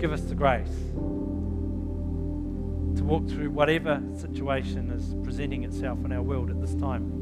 give 0.00 0.12
us 0.12 0.22
the 0.22 0.34
grace 0.34 0.74
to 2.96 3.04
walk 3.04 3.28
through 3.28 3.50
whatever 3.50 4.02
situation 4.18 4.90
is 4.90 5.14
presenting 5.22 5.62
itself 5.62 6.04
in 6.04 6.10
our 6.10 6.22
world 6.22 6.50
at 6.50 6.60
this 6.60 6.74
time. 6.74 7.12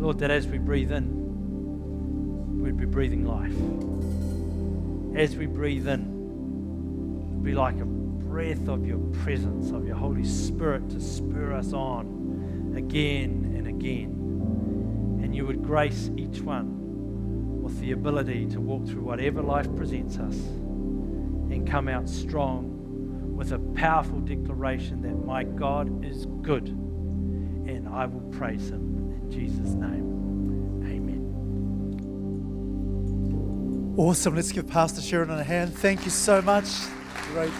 Lord, 0.00 0.20
that 0.20 0.30
as 0.30 0.46
we 0.46 0.58
breathe 0.58 0.92
in, 0.92 2.62
we'd 2.62 2.76
be 2.76 2.86
breathing 2.86 3.24
life 3.26 3.56
as 5.14 5.36
we 5.36 5.46
breathe 5.46 5.88
in, 5.88 7.42
be 7.42 7.52
like 7.52 7.80
a 7.80 7.84
breath 7.84 8.68
of 8.68 8.86
your 8.86 8.98
presence, 9.24 9.70
of 9.70 9.86
your 9.86 9.96
Holy 9.96 10.24
Spirit 10.24 10.88
to 10.90 11.00
spur 11.00 11.52
us 11.52 11.72
on 11.72 12.74
again 12.76 13.54
and 13.56 13.66
again. 13.66 15.20
And 15.22 15.34
you 15.34 15.46
would 15.46 15.62
grace 15.62 16.10
each 16.16 16.40
one 16.40 17.62
with 17.62 17.80
the 17.80 17.92
ability 17.92 18.46
to 18.46 18.60
walk 18.60 18.86
through 18.86 19.02
whatever 19.02 19.42
life 19.42 19.74
presents 19.76 20.18
us 20.18 20.36
and 20.36 21.68
come 21.68 21.88
out 21.88 22.08
strong 22.08 23.36
with 23.36 23.52
a 23.52 23.58
powerful 23.74 24.20
declaration 24.20 25.02
that 25.02 25.24
my 25.26 25.42
God 25.44 26.04
is 26.04 26.26
good 26.42 26.68
and 26.68 27.88
I 27.88 28.06
will 28.06 28.20
praise 28.32 28.70
him 28.70 29.18
in 29.22 29.30
Jesus' 29.30 29.74
name. 29.74 30.19
Awesome. 34.00 34.34
Let's 34.34 34.50
give 34.50 34.66
Pastor 34.66 35.02
Sharon 35.02 35.28
a 35.28 35.44
hand. 35.44 35.74
Thank 35.76 36.06
you 36.06 36.10
so 36.10 36.40
much. 36.40 36.64
Great. 37.34 37.52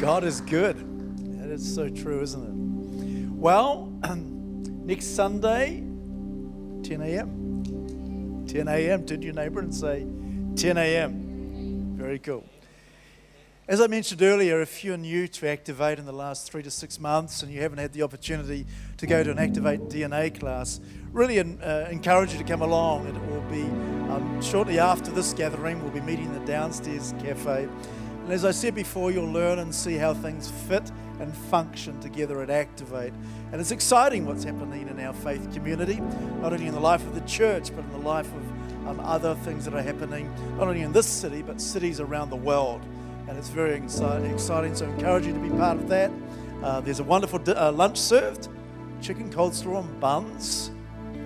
God 0.00 0.24
is 0.24 0.40
good. 0.40 0.78
That 1.38 1.50
is 1.50 1.74
so 1.74 1.90
true, 1.90 2.22
isn't 2.22 2.42
it? 2.42 3.30
Well, 3.34 3.92
next 4.16 5.14
Sunday, 5.14 5.80
10 6.82 7.02
a.m. 7.02 8.46
10 8.48 8.68
a.m. 8.68 9.04
To 9.04 9.18
your 9.18 9.34
neighbor 9.34 9.60
and 9.60 9.74
say 9.74 10.06
10 10.56 10.78
a.m. 10.78 11.94
Very 11.98 12.20
cool. 12.20 12.46
As 13.72 13.80
I 13.80 13.86
mentioned 13.86 14.20
earlier, 14.20 14.60
if 14.60 14.84
you're 14.84 14.98
new 14.98 15.26
to 15.28 15.48
Activate 15.48 15.98
in 15.98 16.04
the 16.04 16.12
last 16.12 16.52
three 16.52 16.62
to 16.62 16.70
six 16.70 17.00
months 17.00 17.42
and 17.42 17.50
you 17.50 17.62
haven't 17.62 17.78
had 17.78 17.94
the 17.94 18.02
opportunity 18.02 18.66
to 18.98 19.06
go 19.06 19.24
to 19.24 19.30
an 19.30 19.38
Activate 19.38 19.80
DNA 19.88 20.38
class, 20.38 20.78
really 21.10 21.40
uh, 21.40 21.88
encourage 21.88 22.32
you 22.32 22.38
to 22.38 22.44
come 22.44 22.60
along. 22.60 23.06
It 23.06 23.14
will 23.30 23.40
be 23.50 23.62
um, 24.12 24.42
shortly 24.42 24.78
after 24.78 25.10
this 25.10 25.32
gathering, 25.32 25.82
we'll 25.82 25.90
be 25.90 26.02
meeting 26.02 26.26
in 26.26 26.34
the 26.34 26.44
downstairs 26.44 27.14
cafe. 27.22 27.66
And 28.24 28.30
as 28.30 28.44
I 28.44 28.50
said 28.50 28.74
before, 28.74 29.10
you'll 29.10 29.32
learn 29.32 29.58
and 29.58 29.74
see 29.74 29.94
how 29.94 30.12
things 30.12 30.50
fit 30.68 30.92
and 31.18 31.34
function 31.34 31.98
together 32.00 32.42
at 32.42 32.50
Activate. 32.50 33.14
And 33.52 33.58
it's 33.58 33.70
exciting 33.70 34.26
what's 34.26 34.44
happening 34.44 34.86
in 34.86 35.00
our 35.00 35.14
faith 35.14 35.50
community, 35.54 35.98
not 36.42 36.52
only 36.52 36.66
in 36.66 36.74
the 36.74 36.80
life 36.80 37.06
of 37.06 37.14
the 37.14 37.26
church, 37.26 37.74
but 37.74 37.86
in 37.86 37.92
the 37.92 38.06
life 38.06 38.26
of 38.26 38.86
um, 38.88 39.00
other 39.00 39.34
things 39.34 39.64
that 39.64 39.72
are 39.72 39.80
happening, 39.80 40.30
not 40.58 40.68
only 40.68 40.82
in 40.82 40.92
this 40.92 41.06
city, 41.06 41.40
but 41.40 41.58
cities 41.58 42.00
around 42.00 42.28
the 42.28 42.36
world. 42.36 42.82
And 43.32 43.38
it's 43.38 43.48
very 43.48 43.72
exciting, 43.76 44.36
so 44.36 44.56
I 44.56 44.66
encourage 44.66 45.24
you 45.24 45.32
to 45.32 45.38
be 45.38 45.48
part 45.48 45.78
of 45.78 45.88
that. 45.88 46.10
Uh, 46.62 46.82
there's 46.82 47.00
a 47.00 47.04
wonderful 47.04 47.38
di- 47.38 47.54
uh, 47.54 47.72
lunch 47.72 47.96
served 47.96 48.50
chicken 49.00 49.32
cold 49.32 49.54
slaw 49.54 49.80
and 49.80 50.00
buns. 50.00 50.70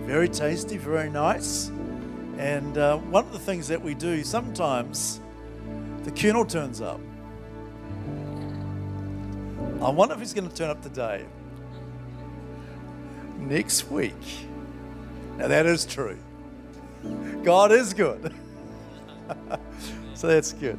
Very 0.04 0.28
tasty, 0.28 0.76
very 0.76 1.10
nice. 1.10 1.66
And 2.38 2.78
uh, 2.78 2.98
one 2.98 3.24
of 3.24 3.32
the 3.32 3.40
things 3.40 3.66
that 3.66 3.82
we 3.82 3.94
do 3.94 4.22
sometimes, 4.22 5.20
the 6.04 6.12
colonel 6.12 6.44
turns 6.44 6.80
up. 6.80 7.00
I 9.82 9.90
wonder 9.90 10.14
if 10.14 10.20
he's 10.20 10.32
going 10.32 10.48
to 10.48 10.54
turn 10.54 10.70
up 10.70 10.82
today. 10.82 11.26
Next 13.36 13.90
week. 13.90 14.46
Now 15.38 15.48
that 15.48 15.66
is 15.66 15.84
true. 15.84 16.18
God 17.42 17.72
is 17.72 17.92
good. 17.94 18.32
so 20.14 20.28
that's 20.28 20.52
good. 20.52 20.78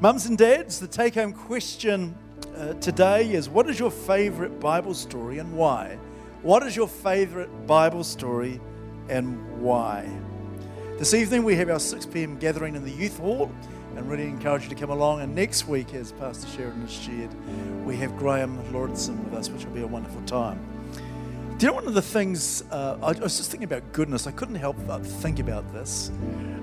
Mums 0.00 0.26
and 0.26 0.38
dads, 0.38 0.78
the 0.78 0.86
take 0.86 1.16
home 1.16 1.32
question 1.32 2.14
uh, 2.56 2.74
today 2.74 3.32
is 3.32 3.48
what 3.48 3.68
is 3.68 3.80
your 3.80 3.90
favorite 3.90 4.60
Bible 4.60 4.94
story 4.94 5.38
and 5.38 5.52
why? 5.56 5.98
What 6.42 6.62
is 6.62 6.76
your 6.76 6.86
favorite 6.86 7.66
Bible 7.66 8.04
story 8.04 8.60
and 9.08 9.60
why? 9.60 10.08
This 10.98 11.14
evening 11.14 11.42
we 11.42 11.56
have 11.56 11.68
our 11.68 11.80
6 11.80 12.06
p.m. 12.06 12.38
gathering 12.38 12.76
in 12.76 12.84
the 12.84 12.92
youth 12.92 13.18
hall 13.18 13.50
and 13.96 14.08
really 14.08 14.28
encourage 14.28 14.62
you 14.62 14.68
to 14.68 14.76
come 14.76 14.90
along. 14.90 15.20
And 15.20 15.34
next 15.34 15.66
week, 15.66 15.92
as 15.94 16.12
Pastor 16.12 16.46
Sheridan 16.46 16.82
has 16.82 16.92
shared, 16.92 17.84
we 17.84 17.96
have 17.96 18.16
Graham 18.16 18.72
Lauritsen 18.72 19.24
with 19.24 19.34
us, 19.34 19.50
which 19.50 19.64
will 19.64 19.74
be 19.74 19.82
a 19.82 19.86
wonderful 19.88 20.22
time. 20.22 20.60
Do 21.58 21.66
you 21.66 21.72
know 21.72 21.74
one 21.74 21.88
of 21.88 21.94
the 21.94 22.02
things, 22.02 22.62
uh, 22.70 22.98
I, 23.02 23.18
was 23.18 23.36
just 23.36 23.50
thinking 23.50 23.64
about 23.64 23.92
goodness, 23.92 24.28
I 24.28 24.30
couldn't 24.30 24.54
help 24.54 24.76
but 24.86 25.04
think 25.04 25.40
about 25.40 25.72
this. 25.72 26.12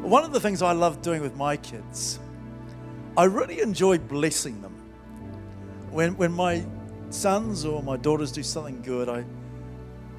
One 0.01 0.23
of 0.23 0.31
the 0.31 0.39
things 0.39 0.61
I 0.61 0.71
love 0.71 1.01
doing 1.01 1.21
with 1.21 1.35
my 1.35 1.57
kids, 1.57 2.21
I 3.17 3.23
really 3.25 3.61
enjoy 3.61 3.97
blessing 3.97 4.61
them. 4.61 4.73
When, 5.91 6.17
when 6.17 6.33
my 6.33 6.65
sons 7.09 7.63
or 7.63 7.81
my 7.81 7.95
daughters 7.95 8.31
do 8.31 8.43
something 8.43 8.81
good, 8.81 9.07
I, 9.07 9.23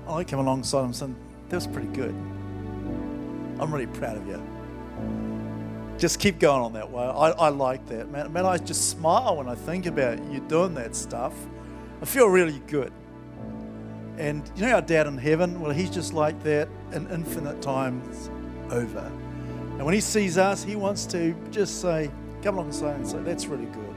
I 0.09 0.25
come 0.25 0.41
alongside 0.41 0.79
them 0.79 0.87
and 0.87 0.97
say, 0.97 1.09
that 1.51 1.57
was 1.57 1.67
pretty 1.67 1.89
good. 1.89 2.15
I'm 3.59 3.73
really 3.73 3.87
proud 3.87 4.17
of 4.17 4.27
you. 4.27 4.43
Just 5.99 6.21
keep 6.21 6.39
going 6.39 6.63
on 6.63 6.73
that 6.75 6.91
way. 6.91 7.05
I, 7.05 7.31
I 7.31 7.49
like 7.49 7.87
that, 7.87 8.11
man. 8.11 8.33
Man, 8.33 8.47
I 8.47 8.59
just 8.59 8.91
smile 8.91 9.37
when 9.37 9.49
I 9.49 9.55
think 9.55 9.87
about 9.87 10.23
you 10.31 10.41
doing 10.41 10.75
that 10.75 10.95
stuff. 10.95 11.35
I 12.01 12.05
feel 12.05 12.29
really 12.29 12.61
good. 12.67 12.93
And 14.19 14.51
you 14.57 14.63
know 14.63 14.75
our 14.75 14.83
dad 14.83 15.07
in 15.07 15.19
heaven? 15.19 15.61
Well, 15.61 15.73
he's 15.73 15.91
just 15.91 16.15
like 16.15 16.43
that 16.45 16.69
in 16.93 17.07
infinite 17.11 17.61
times 17.61 18.31
over. 18.71 19.11
And 19.77 19.85
when 19.85 19.93
he 19.93 20.01
sees 20.01 20.39
us, 20.39 20.63
he 20.65 20.77
wants 20.77 21.05
to 21.07 21.35
just 21.51 21.81
say, 21.83 22.11
come 22.47 22.55
along 22.55 22.67
and 22.67 22.75
say, 22.77 22.95
and 22.95 23.09
say, 23.09 23.21
that's 23.23 23.47
really 23.47 23.67
good. 23.67 23.95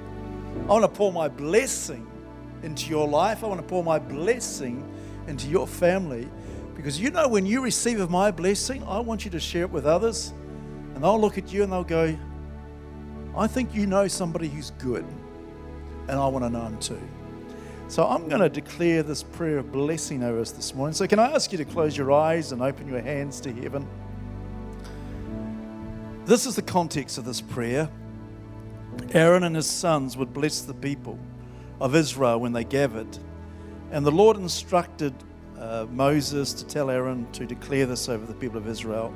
I 0.64 0.74
want 0.74 0.82
to 0.82 0.88
pour 0.88 1.14
my 1.14 1.28
blessing 1.28 2.10
into 2.64 2.90
your 2.90 3.08
life. 3.08 3.44
I 3.44 3.48
want 3.48 3.62
to 3.62 3.68
pour 3.68 3.84
my 3.84 4.00
blessing 4.00 4.92
into 5.28 5.48
your 5.48 5.68
family. 5.68 6.28
Because 6.76 7.00
you 7.00 7.12
know, 7.12 7.28
when 7.28 7.46
you 7.46 7.62
receive 7.62 8.00
of 8.00 8.10
my 8.10 8.32
blessing, 8.32 8.84
I 8.86 9.02
want 9.02 9.24
you 9.24 9.30
to 9.32 9.40
share 9.40 9.64
it 9.64 9.70
with 9.70 9.86
others. 9.86 10.34
And 10.96 11.04
they'll 11.04 11.22
look 11.22 11.38
at 11.38 11.54
you 11.54 11.62
and 11.62 11.72
they'll 11.72 11.84
go, 11.84 12.18
I 13.38 13.46
think 13.46 13.76
you 13.76 13.86
know 13.86 14.08
somebody 14.08 14.48
who's 14.48 14.72
good. 14.72 15.06
And 16.08 16.20
I 16.20 16.28
want 16.28 16.44
to 16.44 16.50
know 16.50 16.66
him 16.66 16.80
too. 16.80 17.00
So 17.88 18.08
I'm 18.08 18.28
going 18.28 18.42
to 18.42 18.50
declare 18.50 19.04
this 19.04 19.22
prayer 19.22 19.60
of 19.60 19.72
blessing 19.72 20.24
over 20.24 20.40
us 20.40 20.50
this 20.50 20.74
morning. 20.74 20.96
So, 20.96 21.06
can 21.06 21.20
I 21.20 21.32
ask 21.34 21.52
you 21.52 21.60
to 21.60 21.66
close 21.66 21.96
your 21.96 22.12
eyes 22.12 22.52
and 22.52 22.64
open 22.64 22.88
your 22.88 23.02
hands 23.02 23.40
to 23.42 23.54
heaven? 23.54 23.88
This 26.26 26.48
is 26.48 26.56
the 26.56 26.64
context 26.64 27.20
of 27.20 27.26
this 27.26 27.42
prayer. 27.42 27.90
Aaron 29.12 29.44
and 29.44 29.56
his 29.56 29.68
sons 29.68 30.18
would 30.18 30.34
bless 30.34 30.62
the 30.62 30.74
people 30.74 31.18
of 31.80 31.96
Israel 31.96 32.40
when 32.40 32.54
they 32.54 32.64
gathered. 32.64 33.18
And 33.92 34.06
the 34.06 34.12
Lord 34.12 34.38
instructed 34.38 35.14
uh, 35.58 35.88
Moses 35.90 36.54
to 36.54 36.66
tell 36.66 36.90
Aaron 36.90 37.30
to 37.34 37.46
declare 37.46 37.86
this 37.86 38.08
over 38.10 38.26
the 38.26 38.34
people 38.34 38.58
of 38.58 38.68
Israel. 38.68 39.14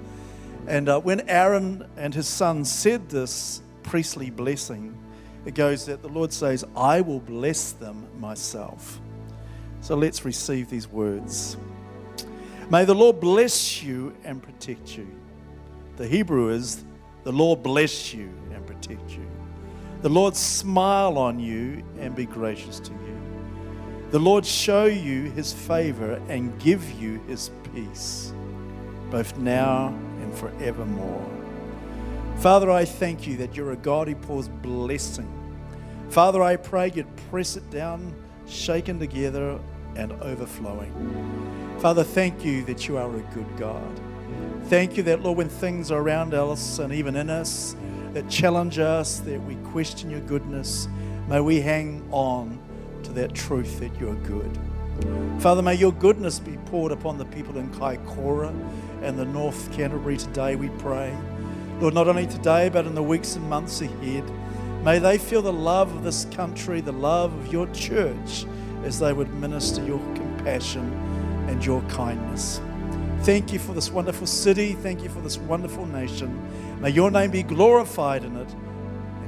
And 0.67 0.89
uh, 0.89 0.99
when 0.99 1.27
Aaron 1.29 1.87
and 1.97 2.13
his 2.13 2.27
sons 2.27 2.71
said 2.71 3.09
this 3.09 3.61
priestly 3.83 4.29
blessing, 4.29 4.97
it 5.45 5.55
goes 5.55 5.85
that 5.85 6.01
the 6.01 6.09
Lord 6.09 6.31
says, 6.31 6.63
I 6.75 7.01
will 7.01 7.19
bless 7.19 7.73
them 7.73 8.07
myself. 8.19 8.99
So 9.81 9.95
let's 9.95 10.23
receive 10.23 10.69
these 10.69 10.87
words. 10.87 11.57
May 12.69 12.85
the 12.85 12.95
Lord 12.95 13.19
bless 13.19 13.83
you 13.83 14.15
and 14.23 14.41
protect 14.41 14.97
you. 14.97 15.07
The 15.97 16.07
Hebrew 16.07 16.49
is, 16.49 16.83
the 17.23 17.33
Lord 17.33 17.61
bless 17.61 18.13
you 18.13 18.29
and 18.53 18.65
protect 18.65 19.11
you. 19.11 19.27
The 20.03 20.09
Lord 20.09 20.35
smile 20.35 21.17
on 21.17 21.39
you 21.39 21.81
and 21.97 22.13
be 22.13 22.25
gracious 22.25 22.77
to 22.81 22.91
you. 22.91 23.17
The 24.11 24.19
Lord 24.19 24.45
show 24.45 24.83
you 24.83 25.31
his 25.31 25.53
favor 25.53 26.21
and 26.27 26.59
give 26.59 26.91
you 27.01 27.21
his 27.29 27.51
peace, 27.73 28.33
both 29.09 29.37
now 29.37 29.97
and 30.19 30.35
forevermore. 30.35 31.25
Father, 32.39 32.69
I 32.69 32.83
thank 32.83 33.25
you 33.25 33.37
that 33.37 33.55
you're 33.55 33.71
a 33.71 33.77
God 33.77 34.09
who 34.09 34.15
pours 34.15 34.49
blessing. 34.49 35.31
Father, 36.09 36.43
I 36.43 36.57
pray 36.57 36.91
you'd 36.93 37.07
press 37.31 37.55
it 37.55 37.69
down, 37.69 38.13
shaken 38.45 38.99
together, 38.99 39.57
and 39.95 40.11
overflowing. 40.21 41.77
Father, 41.79 42.03
thank 42.03 42.43
you 42.43 42.65
that 42.65 42.89
you 42.89 42.97
are 42.97 43.15
a 43.15 43.21
good 43.33 43.57
God. 43.57 44.01
Thank 44.65 44.97
you 44.97 45.03
that, 45.03 45.23
Lord, 45.23 45.37
when 45.37 45.47
things 45.47 45.91
are 45.91 46.01
around 46.01 46.33
us 46.33 46.79
and 46.79 46.91
even 46.91 47.15
in 47.15 47.29
us 47.29 47.77
that 48.13 48.29
challenge 48.29 48.79
us, 48.79 49.19
that 49.19 49.41
we 49.43 49.55
question 49.71 50.09
your 50.09 50.21
goodness, 50.21 50.87
may 51.27 51.39
we 51.39 51.59
hang 51.59 52.07
on 52.11 52.59
to 53.03 53.11
that 53.13 53.33
truth 53.33 53.79
that 53.79 53.99
you're 53.99 54.15
good. 54.15 54.57
Father, 55.39 55.61
may 55.61 55.73
your 55.73 55.91
goodness 55.91 56.39
be 56.39 56.57
poured 56.67 56.91
upon 56.91 57.17
the 57.17 57.25
people 57.25 57.57
in 57.57 57.69
Kaikoura 57.71 58.53
and 59.01 59.17
the 59.17 59.25
North 59.25 59.71
Canterbury 59.73 60.17
today, 60.17 60.55
we 60.55 60.69
pray. 60.69 61.15
Lord, 61.79 61.95
not 61.95 62.07
only 62.07 62.27
today, 62.27 62.69
but 62.69 62.85
in 62.85 62.95
the 62.95 63.03
weeks 63.03 63.35
and 63.35 63.49
months 63.49 63.81
ahead, 63.81 64.23
may 64.83 64.99
they 64.99 65.17
feel 65.17 65.41
the 65.41 65.51
love 65.51 65.93
of 65.95 66.03
this 66.03 66.25
country, 66.25 66.79
the 66.81 66.93
love 66.93 67.33
of 67.33 67.51
your 67.51 67.67
church, 67.73 68.45
as 68.83 68.99
they 68.99 69.11
would 69.11 69.33
minister 69.33 69.83
your 69.83 69.99
compassion 70.15 70.93
and 71.49 71.65
your 71.65 71.81
kindness. 71.83 72.61
Thank 73.21 73.51
you 73.51 73.59
for 73.59 73.73
this 73.73 73.89
wonderful 73.89 74.27
city. 74.27 74.73
Thank 74.73 75.01
you 75.01 75.09
for 75.09 75.21
this 75.21 75.37
wonderful 75.37 75.85
nation. 75.85 76.39
May 76.83 76.89
your 76.89 77.09
name 77.09 77.31
be 77.31 77.43
glorified 77.43 78.25
in 78.25 78.35
it. 78.35 78.51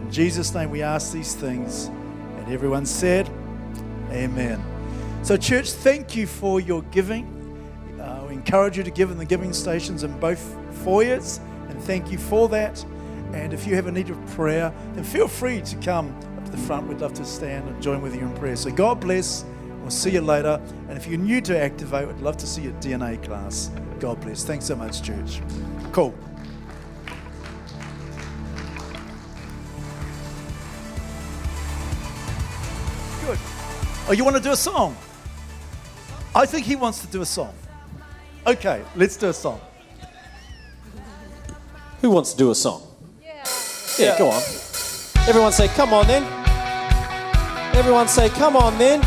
In 0.02 0.12
Jesus' 0.12 0.54
name 0.54 0.72
we 0.72 0.82
ask 0.82 1.14
these 1.14 1.34
things. 1.36 1.86
And 1.86 2.52
everyone 2.52 2.86
said, 2.86 3.30
Amen. 4.12 4.62
So, 5.24 5.38
church, 5.38 5.72
thank 5.72 6.18
you 6.18 6.28
for 6.28 6.60
your 6.60 6.82
giving. 6.92 7.26
Uh, 7.98 8.26
we 8.28 8.34
encourage 8.34 8.78
you 8.78 8.84
to 8.84 8.92
give 8.92 9.10
in 9.10 9.18
the 9.18 9.24
giving 9.24 9.54
stations 9.54 10.04
in 10.04 10.20
both 10.20 10.58
foyers, 10.84 11.40
and 11.70 11.82
thank 11.82 12.12
you 12.12 12.18
for 12.18 12.50
that. 12.50 12.84
And 13.32 13.54
if 13.54 13.66
you 13.66 13.74
have 13.76 13.88
a 13.88 13.92
need 13.92 14.10
of 14.10 14.26
prayer, 14.32 14.74
then 14.94 15.06
feel 15.06 15.30
free 15.30 15.62
to 15.62 15.78
come 15.78 16.14
up 16.38 16.44
to 16.44 16.52
the 16.52 16.58
front. 16.58 16.88
We'd 16.90 17.00
love 17.00 17.14
to 17.14 17.26
stand 17.26 17.70
and 17.70 17.82
join 17.82 18.02
with 18.02 18.16
you 18.16 18.22
in 18.22 18.36
prayer. 18.36 18.58
So, 18.58 18.70
God 18.70 19.00
bless. 19.00 19.46
We'll 19.80 19.92
see 19.92 20.12
you 20.12 20.22
later. 20.22 20.62
And 20.90 20.98
if 20.98 21.08
you're 21.08 21.18
new 21.18 21.40
to 21.40 21.58
Activate, 21.58 22.06
we'd 22.06 22.18
love 22.18 22.36
to 22.36 22.48
see 22.48 22.64
you 22.64 22.72
at 22.72 22.82
DNA 22.82 23.24
class. 23.24 23.72
God 24.02 24.20
bless. 24.20 24.44
Thanks 24.44 24.66
so 24.66 24.76
much, 24.76 25.02
church. 25.02 25.40
Cool. 25.94 26.14
Oh, 34.08 34.12
you 34.12 34.24
want 34.24 34.36
to 34.38 34.42
do 34.42 34.52
a 34.52 34.56
song? 34.56 34.96
I 36.36 36.46
think 36.46 36.66
he 36.66 36.76
wants 36.76 37.00
to 37.00 37.08
do 37.08 37.22
a 37.22 37.26
song. 37.26 37.54
Okay, 38.46 38.84
let's 38.96 39.18
do 39.18 39.30
a 39.30 39.34
song. 39.34 39.60
Who 42.02 42.12
wants 42.12 42.34
to 42.34 42.38
do 42.38 42.52
a 42.52 42.56
song? 42.56 42.84
Yeah. 43.24 43.44
yeah, 43.98 44.20
go 44.20 44.30
on. 44.30 44.44
Everyone 45.28 45.52
say, 45.52 45.68
come 45.70 45.92
on 45.92 46.06
then. 46.06 46.24
Everyone 47.76 48.08
say, 48.08 48.30
come 48.30 48.56
on 48.56 48.78
then. 48.78 49.02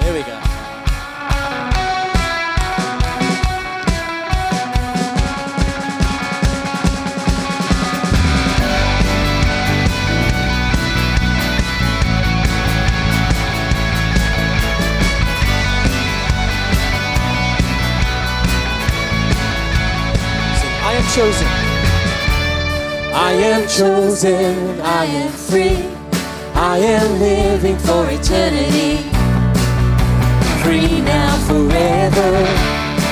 There 0.00 0.14
we 0.14 0.22
go. 0.22 0.43
Chosen. 21.14 21.46
I 23.14 23.32
am 23.52 23.68
chosen, 23.68 24.80
I 24.80 25.04
am 25.04 25.30
free, 25.30 25.86
I 26.56 26.78
am 26.78 27.20
living 27.20 27.78
for 27.78 28.02
eternity. 28.10 28.98
Free 30.64 31.00
now, 31.02 31.38
forever. 31.46 32.30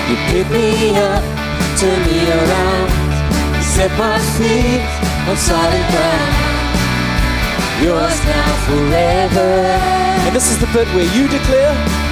You 0.08 0.16
pick 0.34 0.50
me 0.50 0.98
up, 0.98 1.22
turn 1.78 2.00
me 2.10 2.18
around, 2.26 2.90
You 3.54 3.62
set 3.62 3.92
my 3.96 4.18
feet 4.34 4.82
on 5.30 5.36
solid 5.36 5.86
ground. 5.94 6.34
Yours 7.86 8.18
now, 8.26 8.50
forever. 8.66 9.50
And 10.26 10.34
this 10.34 10.50
is 10.50 10.58
the 10.58 10.66
bit 10.74 10.88
where 10.88 11.06
you 11.14 11.28
declare, 11.28 12.02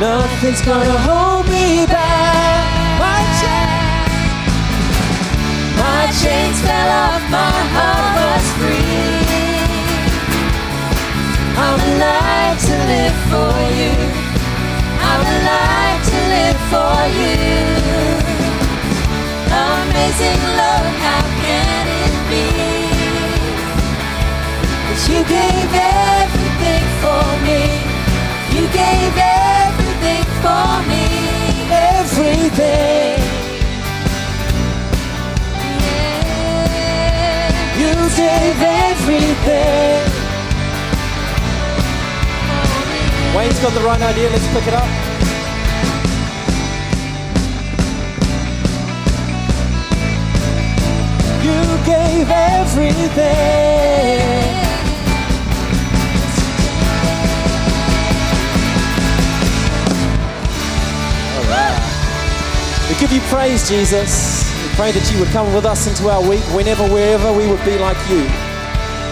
Nothing's 0.00 0.62
gonna 0.62 0.96
hold 0.96 1.46
me 1.46 1.84
back. 1.84 2.64
My 3.02 3.20
chains, 3.40 4.14
my 5.74 6.02
chains 6.22 6.60
fell 6.62 6.90
off, 7.02 7.22
my 7.34 7.56
heart 7.74 8.06
was 8.18 8.46
free. 8.58 9.58
I'm 11.58 11.80
alive 11.90 12.58
to 12.68 12.74
live 12.92 13.18
for 13.26 13.54
you. 13.74 13.94
I'm 15.10 15.22
alive 15.34 16.00
to 16.10 16.18
live 16.34 16.60
for 16.70 16.94
you. 17.18 17.42
Amazing 19.50 20.42
love, 20.60 20.88
how 21.02 21.26
can 21.42 21.84
it 22.06 22.14
be? 22.30 22.46
But 24.86 25.00
you 25.10 25.20
gave 25.26 25.70
everything 25.74 26.86
for 27.02 27.24
me. 27.42 27.62
You 28.54 28.64
gave 28.70 29.18
everything 29.18 29.37
for 30.44 30.82
me. 30.90 31.04
Everything. 31.70 33.18
Yeah. 35.84 37.18
You 37.82 37.94
gave 38.16 38.58
everything. 38.62 40.04
Wayne's 43.36 43.60
got 43.60 43.72
the 43.72 43.80
right 43.80 44.02
idea, 44.02 44.30
let's 44.30 44.46
pick 44.48 44.66
it 44.66 44.74
up. 44.74 44.88
You 51.44 51.62
gave 51.84 52.28
everything. 52.30 53.08
Give 62.98 63.12
you 63.12 63.20
praise, 63.28 63.68
Jesus. 63.68 64.44
We 64.62 64.68
pray 64.74 64.92
that 64.92 65.10
you 65.12 65.20
would 65.20 65.28
come 65.28 65.52
with 65.54 65.64
us 65.64 65.86
into 65.86 66.08
our 66.08 66.20
week, 66.28 66.42
whenever, 66.54 66.82
wherever 66.88 67.32
we 67.32 67.46
would 67.46 67.64
be 67.64 67.78
like 67.78 67.98
you. 68.10 68.22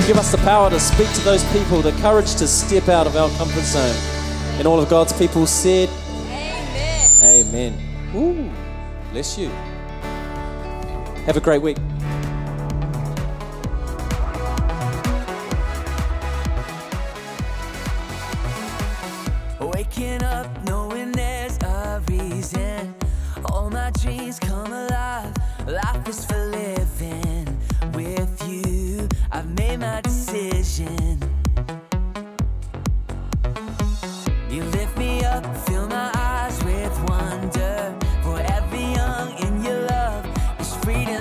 Give 0.06 0.18
us 0.18 0.30
the 0.30 0.38
power 0.38 0.70
to 0.70 0.78
speak 0.78 1.10
to 1.14 1.20
those 1.22 1.44
people, 1.52 1.82
the 1.82 1.92
courage 2.02 2.34
to 2.36 2.46
step 2.46 2.88
out 2.88 3.06
of 3.06 3.16
our 3.16 3.30
comfort 3.30 3.64
zone. 3.64 3.96
And 4.58 4.66
all 4.66 4.80
of 4.80 4.88
God's 4.88 5.12
people 5.12 5.46
said, 5.46 5.88
Amen. 6.28 7.10
Amen. 7.22 8.14
Ooh, 8.14 8.50
bless 9.12 9.38
you. 9.38 9.48
Have 11.26 11.36
a 11.36 11.40
great 11.40 11.62
week. 11.62 11.78